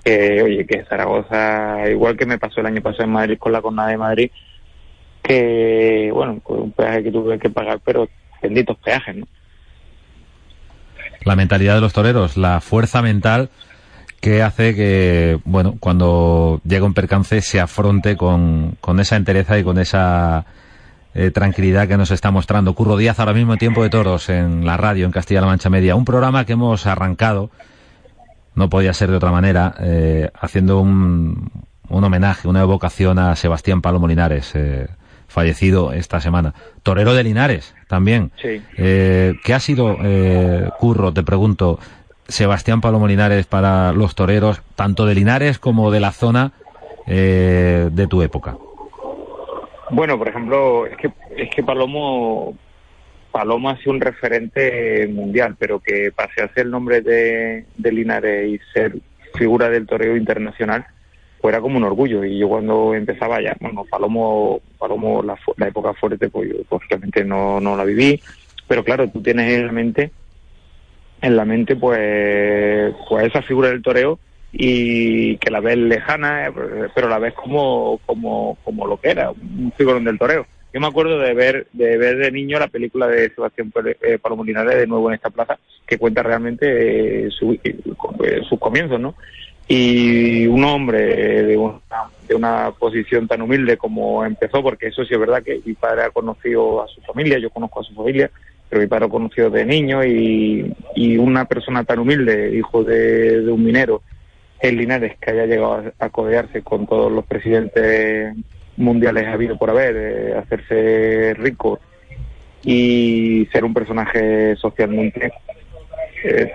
que, 0.05 0.43
oye, 0.43 0.66
que 0.66 0.85
Zaragoza, 0.85 1.89
igual 1.89 2.16
que 2.16 2.26
me 2.26 2.39
pasó 2.39 2.61
el 2.61 2.66
año 2.66 2.83
pasado 2.83 3.05
en 3.05 3.11
Madrid 3.12 3.39
con 3.39 3.53
la 3.53 3.62
Cornada 3.62 3.91
de 3.91 3.99
Madrid, 3.99 4.30
que, 5.22 6.11
bueno, 6.12 6.43
pues 6.45 6.61
un 6.61 6.72
peaje 6.72 7.05
que 7.05 7.12
tuve 7.12 7.39
que 7.39 7.51
pagar, 7.51 7.80
pero 7.85 8.09
benditos 8.43 8.76
peajes, 8.78 9.16
¿no? 9.16 9.26
La 11.24 11.37
mentalidad 11.37 11.76
de 11.76 11.80
los 11.80 11.93
toreros, 11.93 12.37
la 12.37 12.61
fuerza 12.61 13.01
mental 13.01 13.49
que 14.22 14.40
hace 14.40 14.76
que, 14.76 15.40
bueno, 15.44 15.74
cuando 15.80 16.60
llega 16.64 16.86
un 16.86 16.94
percance 16.94 17.42
se 17.42 17.60
afronte 17.60 18.16
con, 18.16 18.76
con 18.80 19.00
esa 19.00 19.16
entereza 19.16 19.58
y 19.58 19.64
con 19.64 19.78
esa 19.78 20.46
eh, 21.12 21.32
tranquilidad 21.32 21.88
que 21.88 21.96
nos 21.96 22.12
está 22.12 22.30
mostrando. 22.30 22.72
Curro 22.72 22.96
Díaz 22.96 23.18
ahora 23.18 23.32
mismo 23.34 23.54
en 23.54 23.58
Tiempo 23.58 23.82
de 23.82 23.90
Toros 23.90 24.28
en 24.28 24.64
la 24.64 24.76
radio 24.76 25.06
en 25.06 25.10
Castilla-La 25.10 25.48
Mancha 25.48 25.70
Media. 25.70 25.96
Un 25.96 26.04
programa 26.04 26.46
que 26.46 26.52
hemos 26.52 26.86
arrancado, 26.86 27.50
no 28.54 28.70
podía 28.70 28.94
ser 28.94 29.10
de 29.10 29.16
otra 29.16 29.32
manera, 29.32 29.74
eh, 29.80 30.30
haciendo 30.40 30.78
un, 30.78 31.50
un 31.88 32.04
homenaje, 32.04 32.46
una 32.46 32.60
evocación 32.60 33.18
a 33.18 33.34
Sebastián 33.34 33.82
Palomo 33.82 34.06
Linares, 34.06 34.52
eh, 34.54 34.86
fallecido 35.26 35.92
esta 35.92 36.20
semana. 36.20 36.54
Torero 36.84 37.14
de 37.14 37.24
Linares 37.24 37.74
también. 37.88 38.30
Sí. 38.40 38.62
Eh, 38.76 39.34
¿Qué 39.42 39.52
ha 39.52 39.58
sido, 39.58 39.96
eh, 40.00 40.68
Curro, 40.78 41.12
te 41.12 41.24
pregunto, 41.24 41.80
Sebastián 42.33 42.80
Palomo 42.80 43.07
Linares 43.07 43.47
para 43.47 43.93
los 43.93 44.14
toreros, 44.14 44.62
tanto 44.74 45.07
de 45.07 45.14
Linares 45.14 45.59
como 45.59 45.91
de 45.91 46.01
la 46.01 46.12
zona 46.12 46.53
eh, 47.07 47.89
de 47.93 48.07
tu 48.07 48.22
época? 48.22 48.57
Bueno, 49.91 50.18
por 50.18 50.28
ejemplo, 50.28 50.87
es 50.87 50.97
que, 50.97 51.12
es 51.37 51.51
que 51.51 51.62
Palomo, 51.62 52.57
Palomo 53.30 53.68
ha 53.68 53.76
sido 53.76 53.93
un 53.93 54.01
referente 54.01 55.07
mundial, 55.09 55.57
pero 55.59 55.80
que 55.80 56.11
pase 56.11 56.43
a 56.43 56.49
ser 56.55 56.64
el 56.64 56.70
nombre 56.70 57.03
de, 57.03 57.66
de 57.76 57.93
Linares 57.93 58.49
y 58.49 58.61
ser 58.72 58.97
figura 59.35 59.68
del 59.68 59.87
toreo 59.87 60.16
internacional, 60.16 60.87
pues 61.41 61.53
era 61.53 61.61
como 61.61 61.76
un 61.76 61.85
orgullo. 61.85 62.24
Y 62.24 62.39
yo 62.39 62.49
cuando 62.49 62.95
empezaba 62.95 63.43
ya, 63.43 63.55
bueno, 63.61 63.85
Palomo, 63.91 64.61
Palomo 64.78 65.22
la, 65.22 65.39
la 65.57 65.68
época 65.68 65.93
fuerte, 65.93 66.30
pues 66.30 66.49
yo 66.49 66.57
lógicamente 66.70 67.24
no, 67.24 67.61
no 67.61 67.76
la 67.76 67.85
viví, 67.85 68.20
pero 68.66 68.85
claro, 68.85 69.09
tú 69.11 69.20
tienes 69.20 69.53
en 69.53 69.66
la 69.66 69.72
mente, 69.72 70.11
en 71.22 71.36
la 71.36 71.44
mente 71.44 71.76
pues, 71.76 72.94
pues 73.08 73.26
esa 73.26 73.42
figura 73.42 73.68
del 73.68 73.82
toreo 73.82 74.18
y 74.52 75.38
que 75.38 75.50
la 75.50 75.60
ves 75.60 75.78
lejana, 75.78 76.48
eh, 76.48 76.52
pero 76.94 77.08
la 77.08 77.18
ves 77.18 77.32
como, 77.32 78.00
como, 78.04 78.58
como 78.64 78.86
lo 78.86 79.00
que 79.00 79.10
era, 79.10 79.30
un 79.30 79.72
figurón 79.76 80.04
del 80.04 80.18
toreo. 80.18 80.46
Yo 80.74 80.80
me 80.80 80.86
acuerdo 80.86 81.18
de 81.18 81.34
ver 81.34 81.66
de 81.72 81.98
ver 81.98 82.16
de 82.16 82.30
niño 82.30 82.58
la 82.58 82.66
película 82.66 83.06
de 83.06 83.30
Sebastián 83.30 83.72
eh, 84.00 84.18
Palomo 84.20 84.44
Linares 84.44 84.76
de 84.76 84.86
nuevo 84.86 85.08
en 85.08 85.14
esta 85.14 85.30
plaza, 85.30 85.58
que 85.86 85.98
cuenta 85.98 86.22
realmente 86.22 87.26
eh, 87.26 87.30
su, 87.30 87.58
sus 88.48 88.58
comienzos, 88.58 88.98
¿no? 88.98 89.14
Y 89.68 90.46
un 90.46 90.64
hombre 90.64 91.44
de 91.44 91.56
una, 91.56 91.78
de 92.26 92.34
una 92.34 92.72
posición 92.72 93.28
tan 93.28 93.42
humilde 93.42 93.76
como 93.76 94.24
empezó, 94.24 94.62
porque 94.62 94.88
eso 94.88 95.04
sí 95.04 95.14
es 95.14 95.20
verdad 95.20 95.42
que 95.42 95.60
mi 95.64 95.74
padre 95.74 96.04
ha 96.04 96.10
conocido 96.10 96.82
a 96.82 96.88
su 96.88 97.00
familia, 97.02 97.38
yo 97.38 97.50
conozco 97.50 97.80
a 97.80 97.84
su 97.84 97.94
familia, 97.94 98.30
pero 98.72 98.80
mi 98.80 98.88
padre 98.88 99.04
ha 99.04 99.10
conocido 99.10 99.50
de 99.50 99.66
niño 99.66 100.02
y, 100.02 100.74
y 100.94 101.18
una 101.18 101.44
persona 101.44 101.84
tan 101.84 101.98
humilde, 101.98 102.56
hijo 102.56 102.82
de, 102.82 103.42
de 103.42 103.52
un 103.52 103.62
minero, 103.62 104.00
el 104.60 104.78
Linares, 104.78 105.18
que 105.18 105.30
haya 105.30 105.44
llegado 105.44 105.92
a, 105.98 106.08
codearse 106.08 106.62
con 106.62 106.86
todos 106.86 107.12
los 107.12 107.26
presidentes 107.26 108.34
mundiales 108.78 109.26
ha 109.26 109.34
habido 109.34 109.58
por 109.58 109.68
haber, 109.68 109.94
eh, 109.98 110.38
hacerse 110.38 111.34
rico 111.34 111.80
y 112.64 113.46
ser 113.52 113.62
un 113.62 113.74
personaje 113.74 114.56
socialmente 114.56 115.30
eh, 116.24 116.50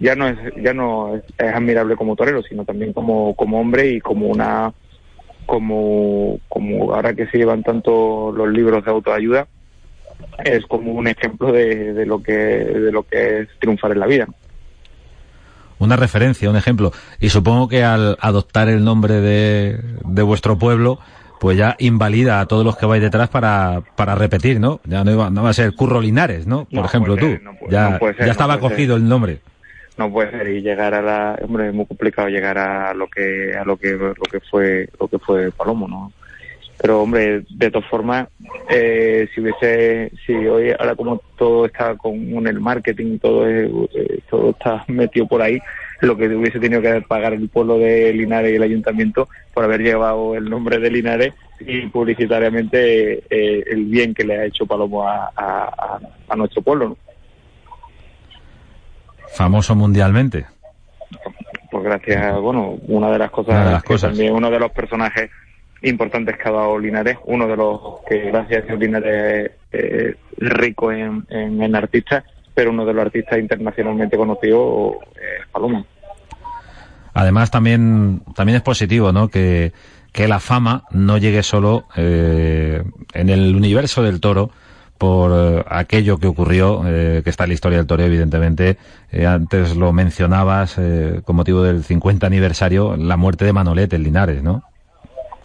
ya 0.00 0.16
no 0.16 0.26
es 0.26 0.38
ya 0.56 0.74
no 0.74 1.14
es, 1.14 1.22
admirable 1.38 1.94
como 1.94 2.16
torero, 2.16 2.42
sino 2.42 2.64
también 2.64 2.92
como 2.92 3.36
como 3.36 3.60
hombre 3.60 3.86
y 3.90 4.00
como 4.00 4.26
una 4.26 4.72
como 5.46 6.40
como 6.48 6.94
ahora 6.94 7.14
que 7.14 7.28
se 7.28 7.38
llevan 7.38 7.62
tanto 7.62 8.32
los 8.32 8.48
libros 8.48 8.84
de 8.84 8.90
autoayuda 8.90 9.46
es 10.44 10.64
como 10.66 10.92
un 10.92 11.08
ejemplo 11.08 11.52
de, 11.52 11.92
de 11.92 12.06
lo 12.06 12.22
que 12.22 12.32
de 12.32 12.92
lo 12.92 13.02
que 13.02 13.40
es 13.40 13.48
triunfar 13.58 13.92
en 13.92 14.00
la 14.00 14.06
vida 14.06 14.28
una 15.80 15.96
referencia, 15.96 16.48
un 16.48 16.56
ejemplo. 16.56 16.92
Y 17.20 17.30
supongo 17.30 17.66
que 17.66 17.82
al 17.82 18.16
adoptar 18.20 18.68
el 18.68 18.84
nombre 18.84 19.14
de, 19.14 19.80
de 20.04 20.22
vuestro 20.22 20.58
pueblo, 20.58 21.00
pues 21.40 21.56
ya 21.56 21.74
invalida 21.78 22.40
a 22.40 22.46
todos 22.46 22.64
los 22.64 22.76
que 22.76 22.86
vais 22.86 23.02
detrás 23.02 23.30
para, 23.30 23.82
para 23.96 24.14
repetir, 24.14 24.60
¿no? 24.60 24.80
Ya 24.84 25.02
no, 25.02 25.10
iba, 25.10 25.30
no 25.30 25.42
va 25.42 25.50
a 25.50 25.54
ser 25.54 25.74
Curro 25.74 26.00
Linares, 26.00 26.46
¿no? 26.46 26.66
Por 26.66 26.84
ejemplo, 26.84 27.16
tú. 27.16 27.38
ya, 27.70 27.98
ya 28.18 28.30
estaba 28.30 28.60
cogido 28.60 28.94
el 28.94 29.08
nombre. 29.08 29.40
No 29.96 30.10
puede 30.12 30.30
ser 30.30 30.48
y 30.48 30.60
llegar 30.60 30.94
a 30.94 31.02
la, 31.02 31.38
hombre, 31.42 31.68
es 31.68 31.74
muy 31.74 31.86
complicado 31.86 32.28
llegar 32.28 32.58
a 32.58 32.92
lo 32.94 33.08
que, 33.08 33.54
a 33.58 33.64
lo 33.64 33.76
que, 33.78 33.92
lo 33.92 34.14
que 34.30 34.40
fue, 34.50 34.88
lo 35.00 35.08
que 35.08 35.18
fue 35.18 35.50
Palomo, 35.50 35.88
¿no? 35.88 36.12
Pero 36.80 37.02
hombre, 37.02 37.42
de 37.50 37.70
todas 37.70 37.88
formas, 37.90 38.28
eh, 38.70 39.28
si 39.34 39.42
hubiese, 39.42 40.10
si 40.24 40.32
hoy 40.32 40.70
ahora 40.78 40.94
como 40.94 41.20
todo 41.36 41.66
está 41.66 41.94
con 41.96 42.46
el 42.46 42.58
marketing, 42.58 43.18
todo 43.18 43.46
eh, 43.46 43.70
todo 44.30 44.50
está 44.50 44.82
metido 44.88 45.26
por 45.26 45.42
ahí, 45.42 45.58
lo 46.00 46.16
que 46.16 46.28
hubiese 46.28 46.58
tenido 46.58 46.80
que 46.80 47.02
pagar 47.02 47.34
el 47.34 47.50
pueblo 47.50 47.78
de 47.78 48.14
Linares 48.14 48.52
y 48.52 48.56
el 48.56 48.62
ayuntamiento 48.62 49.28
por 49.52 49.64
haber 49.64 49.82
llevado 49.82 50.34
el 50.34 50.48
nombre 50.48 50.78
de 50.78 50.90
Linares 50.90 51.34
y 51.60 51.86
publicitariamente 51.88 53.24
eh, 53.28 53.64
el 53.70 53.84
bien 53.84 54.14
que 54.14 54.24
le 54.24 54.38
ha 54.38 54.44
hecho 54.46 54.64
Palomo 54.64 55.06
a, 55.06 55.30
a, 55.36 56.36
nuestro 56.36 56.62
pueblo. 56.62 56.96
Famoso 59.34 59.74
mundialmente. 59.74 60.46
Pues 61.70 61.84
gracias, 61.84 62.40
bueno, 62.40 62.78
una 62.88 63.10
de 63.10 63.18
las 63.18 63.30
cosas, 63.30 63.66
de 63.66 63.70
las 63.72 63.82
cosas. 63.82 64.10
también 64.10 64.34
uno 64.34 64.50
de 64.50 64.58
los 64.58 64.72
personajes 64.72 65.30
importantes 65.82 66.36
que 66.36 66.48
ha 66.48 66.52
dado 66.52 66.78
Linares, 66.78 67.18
uno 67.24 67.46
de 67.46 67.56
los 67.56 67.80
que 68.08 68.30
gracias 68.30 68.68
a 68.68 68.74
Linares 68.74 69.52
es 69.72 70.16
rico 70.36 70.92
en, 70.92 71.26
en, 71.28 71.74
artistas, 71.74 72.24
pero 72.54 72.70
uno 72.70 72.84
de 72.84 72.92
los 72.92 73.06
artistas 73.06 73.38
internacionalmente 73.38 74.16
conocidos 74.16 74.96
es 75.14 75.46
Paloma. 75.48 75.84
Además 77.14 77.50
también, 77.50 78.22
también 78.34 78.56
es 78.56 78.62
positivo, 78.62 79.12
¿no? 79.12 79.28
Que, 79.28 79.72
que 80.12 80.28
la 80.28 80.40
fama 80.40 80.84
no 80.90 81.18
llegue 81.18 81.42
solo 81.42 81.84
eh, 81.96 82.82
en 83.14 83.28
el 83.28 83.54
universo 83.54 84.02
del 84.02 84.20
toro, 84.20 84.50
por 84.98 85.30
eh, 85.32 85.64
aquello 85.68 86.18
que 86.18 86.26
ocurrió, 86.26 86.82
eh, 86.86 87.22
que 87.24 87.30
está 87.30 87.44
en 87.44 87.50
la 87.50 87.54
historia 87.54 87.78
del 87.78 87.86
toro, 87.86 88.02
evidentemente. 88.02 88.76
antes 89.26 89.76
lo 89.76 89.92
mencionabas 89.92 90.78
con 91.24 91.36
motivo 91.36 91.62
del 91.62 91.84
50 91.84 92.26
aniversario, 92.26 92.96
la 92.96 93.16
muerte 93.16 93.44
de 93.44 93.52
Manolete 93.52 93.96
en 93.96 94.02
Linares, 94.02 94.42
¿no? 94.42 94.62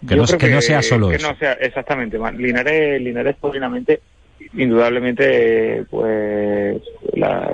Que, 0.06 0.16
no, 0.16 0.26
sea 0.26 0.82
solo 0.82 1.08
que 1.08 1.18
No 1.18 1.36
sea, 1.36 1.52
exactamente. 1.54 2.18
Linares, 2.36 3.00
Linares 3.00 3.36
indudablemente, 4.54 5.84
pues, 5.90 6.82
la, 7.14 7.52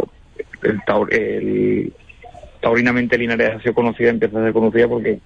el, 0.63 1.93
taurinamente 2.61 3.19
Linares 3.19 3.57
ha 3.57 3.61
sido 3.61 3.75
conocida, 3.75 4.11
empieza 4.11 4.39
a 4.39 4.45
ser 4.45 4.53
conocida 4.53 4.89
porque 4.89 5.19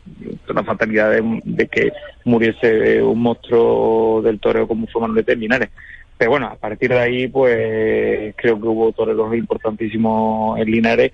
la 0.48 0.64
fatalidad 0.64 1.10
de, 1.10 1.68
que 1.68 1.92
muriese 2.24 3.02
un 3.02 3.20
monstruo 3.20 4.22
del 4.22 4.40
toreo 4.40 4.66
como 4.66 4.86
fue 4.86 5.02
Manuel 5.02 5.24
de 5.24 5.36
Linares. 5.36 5.68
Pero 6.16 6.30
bueno, 6.30 6.46
a 6.46 6.56
partir 6.56 6.90
de 6.90 6.98
ahí, 6.98 7.28
pues 7.28 8.34
creo 8.36 8.58
que 8.58 8.66
hubo 8.66 8.90
toreros 8.92 9.34
importantísimos 9.36 10.58
en 10.58 10.70
Linares 10.70 11.12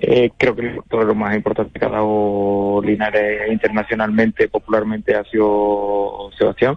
eh, 0.00 0.30
creo 0.36 0.54
que 0.54 0.80
lo 0.90 1.14
más 1.14 1.34
importante 1.34 1.78
que 1.78 1.84
ha 1.84 1.88
dado 1.88 2.80
Linares 2.82 3.50
internacionalmente, 3.50 4.48
popularmente, 4.48 5.14
ha 5.14 5.24
sido 5.24 6.30
Sebastián. 6.38 6.76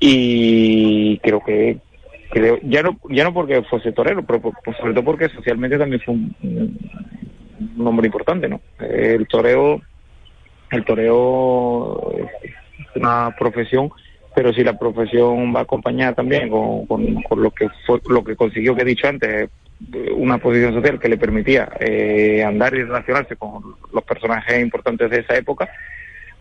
Y 0.00 1.18
creo 1.18 1.42
que 1.42 1.78
creo 2.30 2.58
ya 2.62 2.82
no 2.82 2.98
ya 3.08 3.24
no 3.24 3.32
porque 3.32 3.62
fuese 3.62 3.92
torero, 3.92 4.24
pero 4.24 4.40
sobre 4.78 4.92
todo 4.92 5.04
porque 5.04 5.28
socialmente 5.30 5.78
también 5.78 6.02
fue 6.02 6.14
un, 6.14 6.34
un 7.76 7.86
hombre 7.86 8.06
importante, 8.06 8.48
¿no? 8.48 8.60
El 8.78 9.26
toreo 9.26 9.80
el 10.70 10.84
toreo 10.84 12.12
es 12.12 12.96
una 12.96 13.34
profesión, 13.38 13.90
pero 14.38 14.52
si 14.52 14.62
la 14.62 14.78
profesión 14.78 15.52
va 15.52 15.62
acompañada 15.62 16.12
también 16.12 16.48
con, 16.48 16.86
con, 16.86 17.20
con 17.24 17.42
lo 17.42 17.50
que 17.50 17.66
fue 17.84 18.00
lo 18.08 18.22
que 18.22 18.36
consiguió 18.36 18.76
que 18.76 18.82
he 18.82 18.84
dicho 18.84 19.08
antes, 19.08 19.50
una 20.14 20.38
posición 20.38 20.74
social 20.74 21.00
que 21.00 21.08
le 21.08 21.18
permitía 21.18 21.68
eh, 21.80 22.44
andar 22.44 22.72
y 22.76 22.84
relacionarse 22.84 23.34
con 23.34 23.74
los 23.92 24.04
personajes 24.04 24.62
importantes 24.62 25.10
de 25.10 25.18
esa 25.18 25.36
época, 25.36 25.68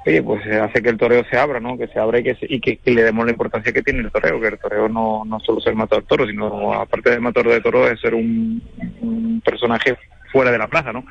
oye, 0.06 0.22
pues 0.22 0.46
hace 0.46 0.84
que 0.84 0.90
el 0.90 0.98
toreo 1.00 1.26
se 1.28 1.40
abra, 1.40 1.60
¿no? 1.60 1.76
Que 1.76 1.88
se 1.88 1.98
abra 1.98 2.20
y 2.20 2.24
que, 2.24 2.38
y 2.42 2.60
que, 2.60 2.80
le 2.86 3.02
demos 3.02 3.26
la 3.26 3.32
importancia 3.32 3.74
que 3.74 3.82
tiene 3.82 4.02
el 4.02 4.12
toreo, 4.12 4.40
que 4.40 4.48
el 4.50 4.60
toreo 4.60 4.88
no, 4.88 5.26
no 5.26 5.40
solo 5.40 5.60
ser 5.60 5.74
matador 5.74 6.04
de 6.04 6.08
toros, 6.08 6.30
sino 6.30 6.74
aparte 6.74 7.10
de 7.10 7.20
matador 7.20 7.52
de 7.52 7.62
toros 7.62 7.90
es 7.90 8.00
ser 8.00 8.14
un, 8.14 9.42
personaje 9.44 9.98
fuera 10.32 10.52
de 10.52 10.60
la 10.60 10.68
plaza, 10.68 10.94
¿no? 10.94 11.04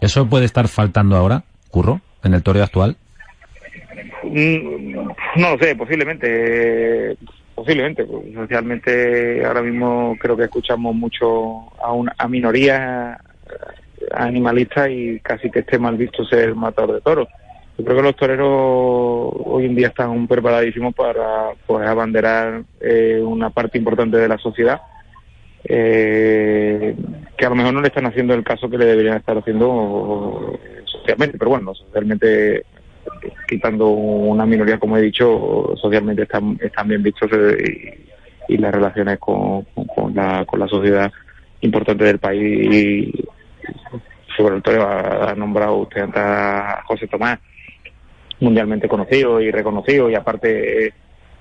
¿Eso 0.00 0.26
puede 0.30 0.46
estar 0.46 0.66
faltando 0.68 1.14
ahora, 1.14 1.44
Curro, 1.68 2.00
en 2.24 2.32
el 2.32 2.42
toreo 2.42 2.64
actual? 2.64 2.96
Mm, 4.32 5.08
no 5.36 5.58
sé, 5.60 5.76
posiblemente 5.76 7.16
posiblemente, 7.54 8.04
pues, 8.04 8.32
socialmente 8.34 9.44
ahora 9.44 9.62
mismo 9.62 10.16
creo 10.18 10.36
que 10.36 10.44
escuchamos 10.44 10.94
mucho 10.94 11.70
a, 11.82 11.92
una, 11.92 12.14
a 12.16 12.26
minorías 12.28 13.18
animalistas 14.10 14.88
y 14.90 15.20
casi 15.20 15.50
que 15.50 15.60
esté 15.60 15.78
mal 15.78 15.96
visto 15.96 16.24
ser 16.24 16.54
matador 16.54 16.94
de 16.94 17.00
toros. 17.02 17.28
Yo 17.76 17.84
creo 17.84 17.96
que 17.98 18.02
los 18.02 18.16
toreros 18.16 18.48
hoy 19.44 19.66
en 19.66 19.74
día 19.74 19.88
están 19.88 20.26
preparadísimos 20.26 20.94
para 20.94 21.50
pues 21.66 21.86
abanderar 21.86 22.62
eh, 22.80 23.20
una 23.22 23.50
parte 23.50 23.78
importante 23.78 24.16
de 24.16 24.28
la 24.28 24.38
sociedad 24.38 24.80
eh, 25.64 26.96
que 27.36 27.46
a 27.46 27.48
lo 27.48 27.54
mejor 27.54 27.74
no 27.74 27.80
le 27.80 27.88
están 27.88 28.06
haciendo 28.06 28.34
el 28.34 28.44
caso 28.44 28.68
que 28.68 28.78
le 28.78 28.86
deberían 28.86 29.16
estar 29.16 29.38
haciendo 29.38 30.58
socialmente, 30.84 31.38
pero 31.38 31.50
bueno, 31.50 31.74
socialmente 31.74 32.64
quitando 33.48 33.88
una 33.88 34.46
minoría, 34.46 34.78
como 34.78 34.96
he 34.96 35.02
dicho, 35.02 35.74
socialmente 35.80 36.22
están, 36.22 36.58
están 36.60 36.88
bien 36.88 37.02
vistos 37.02 37.30
eh, 37.32 37.98
y, 38.48 38.56
las 38.56 38.72
relaciones 38.72 39.18
con, 39.18 39.64
con, 39.94 40.14
la, 40.14 40.44
con 40.44 40.60
la 40.60 40.68
sociedad 40.68 41.12
importante 41.60 42.04
del 42.04 42.18
país. 42.18 42.74
Y, 42.74 43.24
sobre 44.36 44.60
todo 44.62 44.86
ha, 44.86 45.34
nombrado 45.34 45.76
usted 45.76 46.08
a 46.14 46.82
José 46.86 47.06
Tomás, 47.06 47.38
mundialmente 48.40 48.88
conocido 48.88 49.40
y 49.40 49.50
reconocido, 49.50 50.10
y 50.10 50.14
aparte 50.14 50.94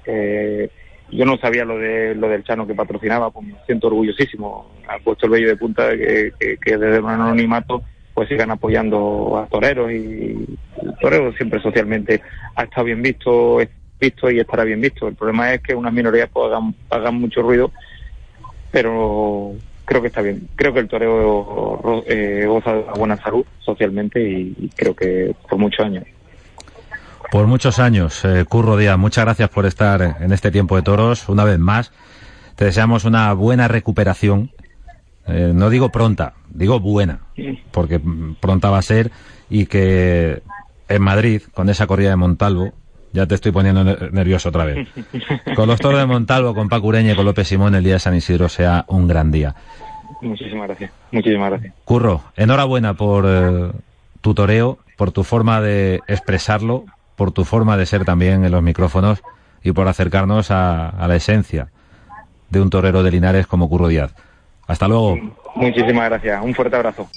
eh, 0.06 0.70
yo 1.10 1.26
no 1.26 1.38
sabía 1.38 1.66
lo 1.66 1.78
de 1.78 2.16
lo 2.16 2.28
del 2.28 2.44
Chano 2.44 2.68
que 2.68 2.76
patrocinaba, 2.76 3.32
pues 3.32 3.48
me 3.48 3.56
siento 3.66 3.88
orgullosísimo. 3.88 4.72
Ha 4.88 5.00
puesto 5.00 5.26
el 5.26 5.32
vello 5.32 5.48
de 5.48 5.58
punta 5.58 5.90
que, 5.92 6.34
que, 6.40 6.58
que 6.58 6.78
desde 6.78 7.00
un 7.00 7.10
anonimato 7.10 7.84
pues 8.22 8.30
sigan 8.30 8.52
apoyando 8.52 9.36
a 9.36 9.48
toreros 9.48 9.92
y 9.92 10.46
el 10.80 10.96
torero 11.02 11.34
siempre 11.34 11.60
socialmente 11.60 12.22
ha 12.56 12.66
estado 12.66 12.86
bien 12.86 13.02
visto, 13.02 13.58
visto 14.00 14.30
y 14.30 14.40
estará 14.40 14.64
bien 14.64 14.80
visto. 14.80 15.08
El 15.08 15.16
problema 15.16 15.52
es 15.52 15.62
que 15.64 15.74
unas 15.74 15.92
minorías 15.92 16.30
pues, 16.32 16.54
hagan, 16.92 17.16
mucho 17.16 17.42
ruido, 17.42 17.72
pero 18.70 19.54
creo 19.86 20.02
que 20.04 20.10
está 20.10 20.22
bien. 20.22 20.48
Creo 20.56 20.72
que 20.72 20.82
el 20.82 20.88
toreo 20.88 22.04
eh, 22.06 22.46
goza 22.46 22.76
de 22.76 22.84
buena 22.96 23.18
salud 23.18 23.44
socialmente 23.58 24.22
y, 24.22 24.70
creo 24.76 24.96
que 24.96 25.34
por 25.50 25.58
muchos 25.58 25.84
años. 25.84 26.04
Por 27.32 27.48
muchos 27.48 27.80
años, 27.80 28.24
eh, 28.24 28.46
Curro 28.48 28.78
Díaz, 28.78 29.00
muchas 29.00 29.26
gracias 29.26 29.50
por 29.50 29.66
estar 29.66 30.18
en 30.22 30.32
este 30.32 30.52
tiempo 30.52 30.76
de 30.76 30.84
toros 30.84 31.28
una 31.28 31.44
vez 31.44 31.58
más. 31.58 31.92
Te 32.56 32.66
deseamos 32.66 33.04
una 33.04 33.34
buena 33.34 33.68
recuperación. 33.68 34.52
Eh, 35.32 35.52
no 35.54 35.70
digo 35.70 35.90
pronta, 35.90 36.34
digo 36.50 36.80
buena, 36.80 37.20
porque 37.72 38.02
pronta 38.40 38.70
va 38.70 38.80
a 38.80 38.82
ser 38.82 39.12
y 39.50 39.66
que 39.66 40.42
en 40.90 41.02
Madrid, 41.02 41.42
con 41.54 41.70
esa 41.70 41.88
corrida 41.88 42.10
de 42.10 42.16
Montalvo, 42.16 42.74
ya 43.14 43.26
te 43.26 43.36
estoy 43.36 43.52
poniendo 43.52 43.84
nervioso 43.84 44.50
otra 44.50 44.66
vez. 44.66 44.88
Con 45.56 45.68
los 45.68 45.80
toros 45.80 46.00
de 46.00 46.06
Montalvo, 46.06 46.54
con 46.54 46.70
Paco 46.70 46.88
Ureña 46.88 47.12
y 47.12 47.16
con 47.16 47.26
López 47.26 47.48
Simón, 47.48 47.76
el 47.76 47.84
día 47.84 47.94
de 47.94 48.00
San 48.00 48.16
Isidro 48.16 48.48
sea 48.48 48.86
un 48.88 49.08
gran 49.08 49.32
día. 49.32 49.54
Muchísimas 50.22 50.68
gracias. 50.68 50.92
Muchísimas 51.12 51.50
gracias. 51.50 51.74
Curro, 51.84 52.22
enhorabuena 52.38 52.94
por 52.94 53.26
eh, 53.28 53.72
tu 54.22 54.34
toreo, 54.34 54.80
por 54.98 55.12
tu 55.12 55.24
forma 55.24 55.60
de 55.62 56.00
expresarlo, 56.08 56.86
por 57.16 57.32
tu 57.32 57.44
forma 57.44 57.76
de 57.76 57.86
ser 57.86 58.06
también 58.06 58.46
en 58.46 58.52
los 58.52 58.64
micrófonos 58.64 59.22
y 59.64 59.72
por 59.74 59.88
acercarnos 59.88 60.52
a, 60.52 60.90
a 60.90 61.08
la 61.08 61.16
esencia 61.16 61.70
de 62.50 62.62
un 62.62 62.70
torero 62.70 63.04
de 63.04 63.12
Linares 63.12 63.48
como 63.48 63.68
Curro 63.68 63.88
Díaz. 63.88 64.14
Hasta 64.72 64.88
luego. 64.88 65.18
Muchísimas 65.56 66.10
gracias. 66.10 66.42
Un 66.42 66.56
fuerte 66.56 66.78
abrazo. 66.78 67.10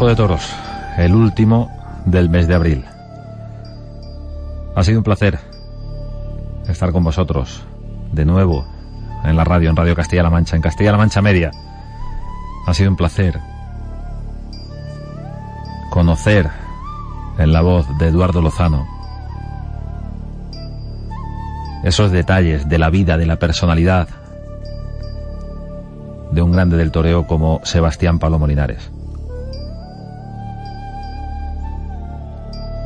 De 0.00 0.16
toros, 0.16 0.50
el 0.96 1.14
último 1.14 1.70
del 2.06 2.30
mes 2.30 2.48
de 2.48 2.54
abril. 2.54 2.84
Ha 4.74 4.82
sido 4.82 4.98
un 4.98 5.04
placer 5.04 5.38
estar 6.66 6.90
con 6.90 7.04
vosotros 7.04 7.62
de 8.10 8.24
nuevo 8.24 8.66
en 9.24 9.36
la 9.36 9.44
radio, 9.44 9.68
en 9.68 9.76
Radio 9.76 9.94
Castilla-La 9.94 10.30
Mancha, 10.30 10.56
en 10.56 10.62
Castilla-La 10.62 10.96
Mancha 10.96 11.20
Media. 11.20 11.50
Ha 12.66 12.72
sido 12.72 12.90
un 12.90 12.96
placer 12.96 13.38
conocer 15.90 16.48
en 17.38 17.52
la 17.52 17.60
voz 17.60 17.86
de 17.98 18.08
Eduardo 18.08 18.40
Lozano 18.40 18.88
esos 21.84 22.10
detalles 22.10 22.68
de 22.70 22.78
la 22.78 22.88
vida, 22.88 23.18
de 23.18 23.26
la 23.26 23.38
personalidad 23.38 24.08
de 26.32 26.40
un 26.40 26.52
grande 26.52 26.78
del 26.78 26.90
toreo 26.90 27.26
como 27.26 27.60
Sebastián 27.64 28.18
Palomo 28.18 28.46
Linares. 28.46 28.90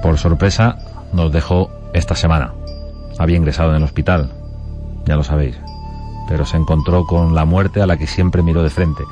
Por 0.04 0.18
sorpresa, 0.18 0.76
nos 1.14 1.32
dejó 1.32 1.70
esta 1.94 2.14
semana. 2.14 2.52
Había 3.18 3.38
ingresado 3.38 3.70
en 3.70 3.76
el 3.76 3.84
hospital, 3.84 4.30
ya 5.06 5.16
lo 5.16 5.24
sabéis, 5.24 5.58
pero 6.28 6.44
se 6.44 6.58
encontró 6.58 7.06
con 7.06 7.34
la 7.34 7.46
muerte 7.46 7.80
a 7.80 7.86
la 7.86 7.96
que 7.96 8.06
siempre 8.06 8.42
miró 8.42 8.62
de 8.62 8.68
frente. 8.68 9.02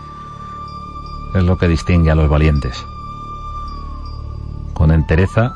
Es 1.35 1.45
lo 1.45 1.57
que 1.57 1.67
distingue 1.67 2.11
a 2.11 2.15
los 2.15 2.29
valientes. 2.29 2.85
Con 4.75 4.91
entereza, 4.91 5.55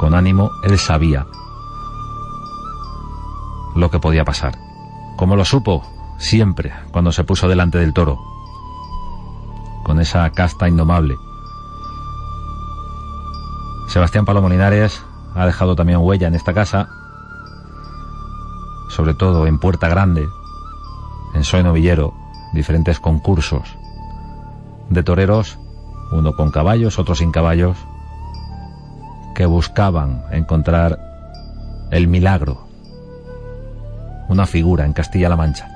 con 0.00 0.14
ánimo, 0.16 0.50
él 0.64 0.76
sabía 0.76 1.28
lo 3.76 3.88
que 3.88 4.00
podía 4.00 4.24
pasar. 4.24 4.58
Como 5.16 5.36
lo 5.36 5.44
supo 5.44 5.86
siempre 6.18 6.72
cuando 6.90 7.12
se 7.12 7.22
puso 7.22 7.46
delante 7.46 7.78
del 7.78 7.94
toro. 7.94 8.18
Con 9.84 10.00
esa 10.00 10.28
casta 10.30 10.68
indomable 10.68 11.14
Sebastián 13.90 14.24
Palomo 14.24 14.48
Linares 14.48 15.02
ha 15.34 15.46
dejado 15.46 15.74
también 15.74 15.98
huella 15.98 16.28
en 16.28 16.36
esta 16.36 16.54
casa, 16.54 16.88
sobre 18.88 19.14
todo 19.14 19.48
en 19.48 19.58
Puerta 19.58 19.88
Grande, 19.88 20.28
en 21.34 21.42
Soy 21.42 21.64
Novillero, 21.64 22.14
diferentes 22.52 23.00
concursos 23.00 23.76
de 24.90 25.02
toreros, 25.02 25.58
uno 26.12 26.36
con 26.36 26.52
caballos, 26.52 27.00
otro 27.00 27.16
sin 27.16 27.32
caballos, 27.32 27.76
que 29.34 29.44
buscaban 29.44 30.22
encontrar 30.30 30.96
el 31.90 32.06
milagro, 32.06 32.68
una 34.28 34.46
figura 34.46 34.84
en 34.84 34.92
Castilla-La 34.92 35.34
Mancha. 35.34 35.68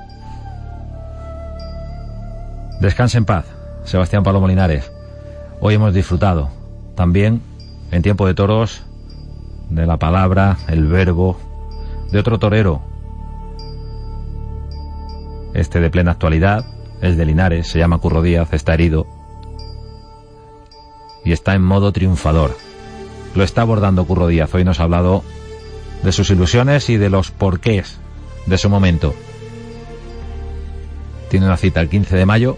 Descanse 2.79 3.17
en 3.17 3.25
paz, 3.25 3.45
Sebastián 3.83 4.23
Palomo 4.23 4.47
Linares. 4.47 4.89
Hoy 5.59 5.73
hemos 5.73 5.93
disfrutado 5.93 6.47
también 6.95 7.41
en 7.91 8.01
tiempo 8.01 8.27
de 8.27 8.33
toros, 8.33 8.83
de 9.69 9.85
la 9.85 9.97
palabra, 9.97 10.57
el 10.67 10.87
verbo, 10.87 11.37
de 12.11 12.19
otro 12.19 12.39
torero. 12.39 12.81
Este 15.53 15.79
de 15.79 15.89
plena 15.89 16.11
actualidad, 16.11 16.65
es 17.01 17.17
de 17.17 17.25
Linares, 17.25 17.67
se 17.67 17.79
llama 17.79 17.99
Curro 17.99 18.21
Díaz, 18.21 18.53
está 18.53 18.73
herido 18.73 19.07
y 21.25 21.31
está 21.31 21.55
en 21.55 21.63
modo 21.63 21.91
triunfador. 21.91 22.55
Lo 23.33 23.43
está 23.43 23.61
abordando 23.63 24.05
Curro 24.05 24.27
Díaz. 24.27 24.53
Hoy 24.53 24.63
nos 24.63 24.79
ha 24.79 24.83
hablado 24.83 25.23
de 26.03 26.11
sus 26.11 26.29
ilusiones 26.29 26.89
y 26.89 26.97
de 26.97 27.09
los 27.09 27.31
porqués 27.31 27.97
de 28.45 28.57
su 28.57 28.69
momento. 28.69 29.13
Tiene 31.29 31.47
una 31.47 31.57
cita 31.57 31.81
el 31.81 31.89
15 31.89 32.15
de 32.15 32.25
mayo 32.25 32.57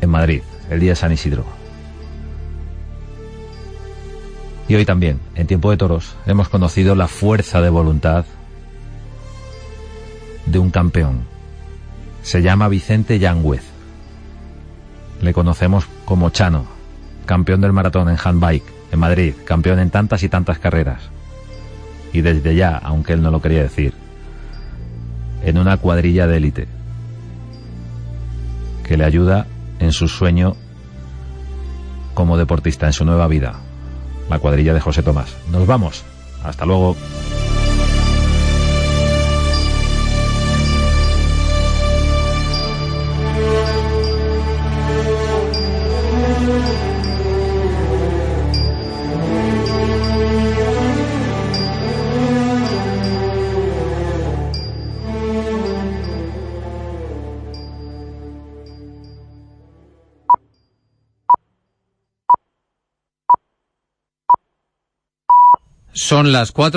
en 0.00 0.08
Madrid, 0.08 0.42
el 0.70 0.80
día 0.80 0.92
de 0.92 0.96
San 0.96 1.12
Isidro. 1.12 1.57
Y 4.68 4.74
hoy 4.74 4.84
también, 4.84 5.18
en 5.34 5.46
Tiempo 5.46 5.70
de 5.70 5.78
Toros, 5.78 6.14
hemos 6.26 6.50
conocido 6.50 6.94
la 6.94 7.08
fuerza 7.08 7.62
de 7.62 7.70
voluntad 7.70 8.26
de 10.44 10.58
un 10.58 10.70
campeón. 10.70 11.22
Se 12.22 12.42
llama 12.42 12.68
Vicente 12.68 13.18
Yangüez. 13.18 13.62
Le 15.22 15.32
conocemos 15.32 15.86
como 16.04 16.28
Chano, 16.30 16.66
campeón 17.24 17.62
del 17.62 17.72
maratón 17.72 18.10
en 18.10 18.18
handbike 18.22 18.78
en 18.92 18.98
Madrid, 18.98 19.34
campeón 19.46 19.78
en 19.78 19.90
tantas 19.90 20.22
y 20.22 20.28
tantas 20.28 20.58
carreras. 20.58 21.02
Y 22.12 22.20
desde 22.20 22.54
ya, 22.54 22.76
aunque 22.76 23.14
él 23.14 23.22
no 23.22 23.30
lo 23.30 23.40
quería 23.40 23.62
decir, 23.62 23.94
en 25.42 25.56
una 25.56 25.78
cuadrilla 25.78 26.26
de 26.26 26.36
élite 26.36 26.68
que 28.84 28.98
le 28.98 29.04
ayuda 29.04 29.46
en 29.78 29.92
su 29.92 30.08
sueño 30.08 30.56
como 32.12 32.36
deportista, 32.36 32.86
en 32.86 32.92
su 32.92 33.04
nueva 33.04 33.28
vida 33.28 33.60
la 34.28 34.38
cuadrilla 34.38 34.74
de 34.74 34.80
José 34.80 35.02
Tomás. 35.02 35.34
Nos 35.50 35.66
vamos. 35.66 36.04
Hasta 36.44 36.64
luego. 36.64 36.96
Son 66.08 66.32
las 66.32 66.52
cuatro 66.52 66.68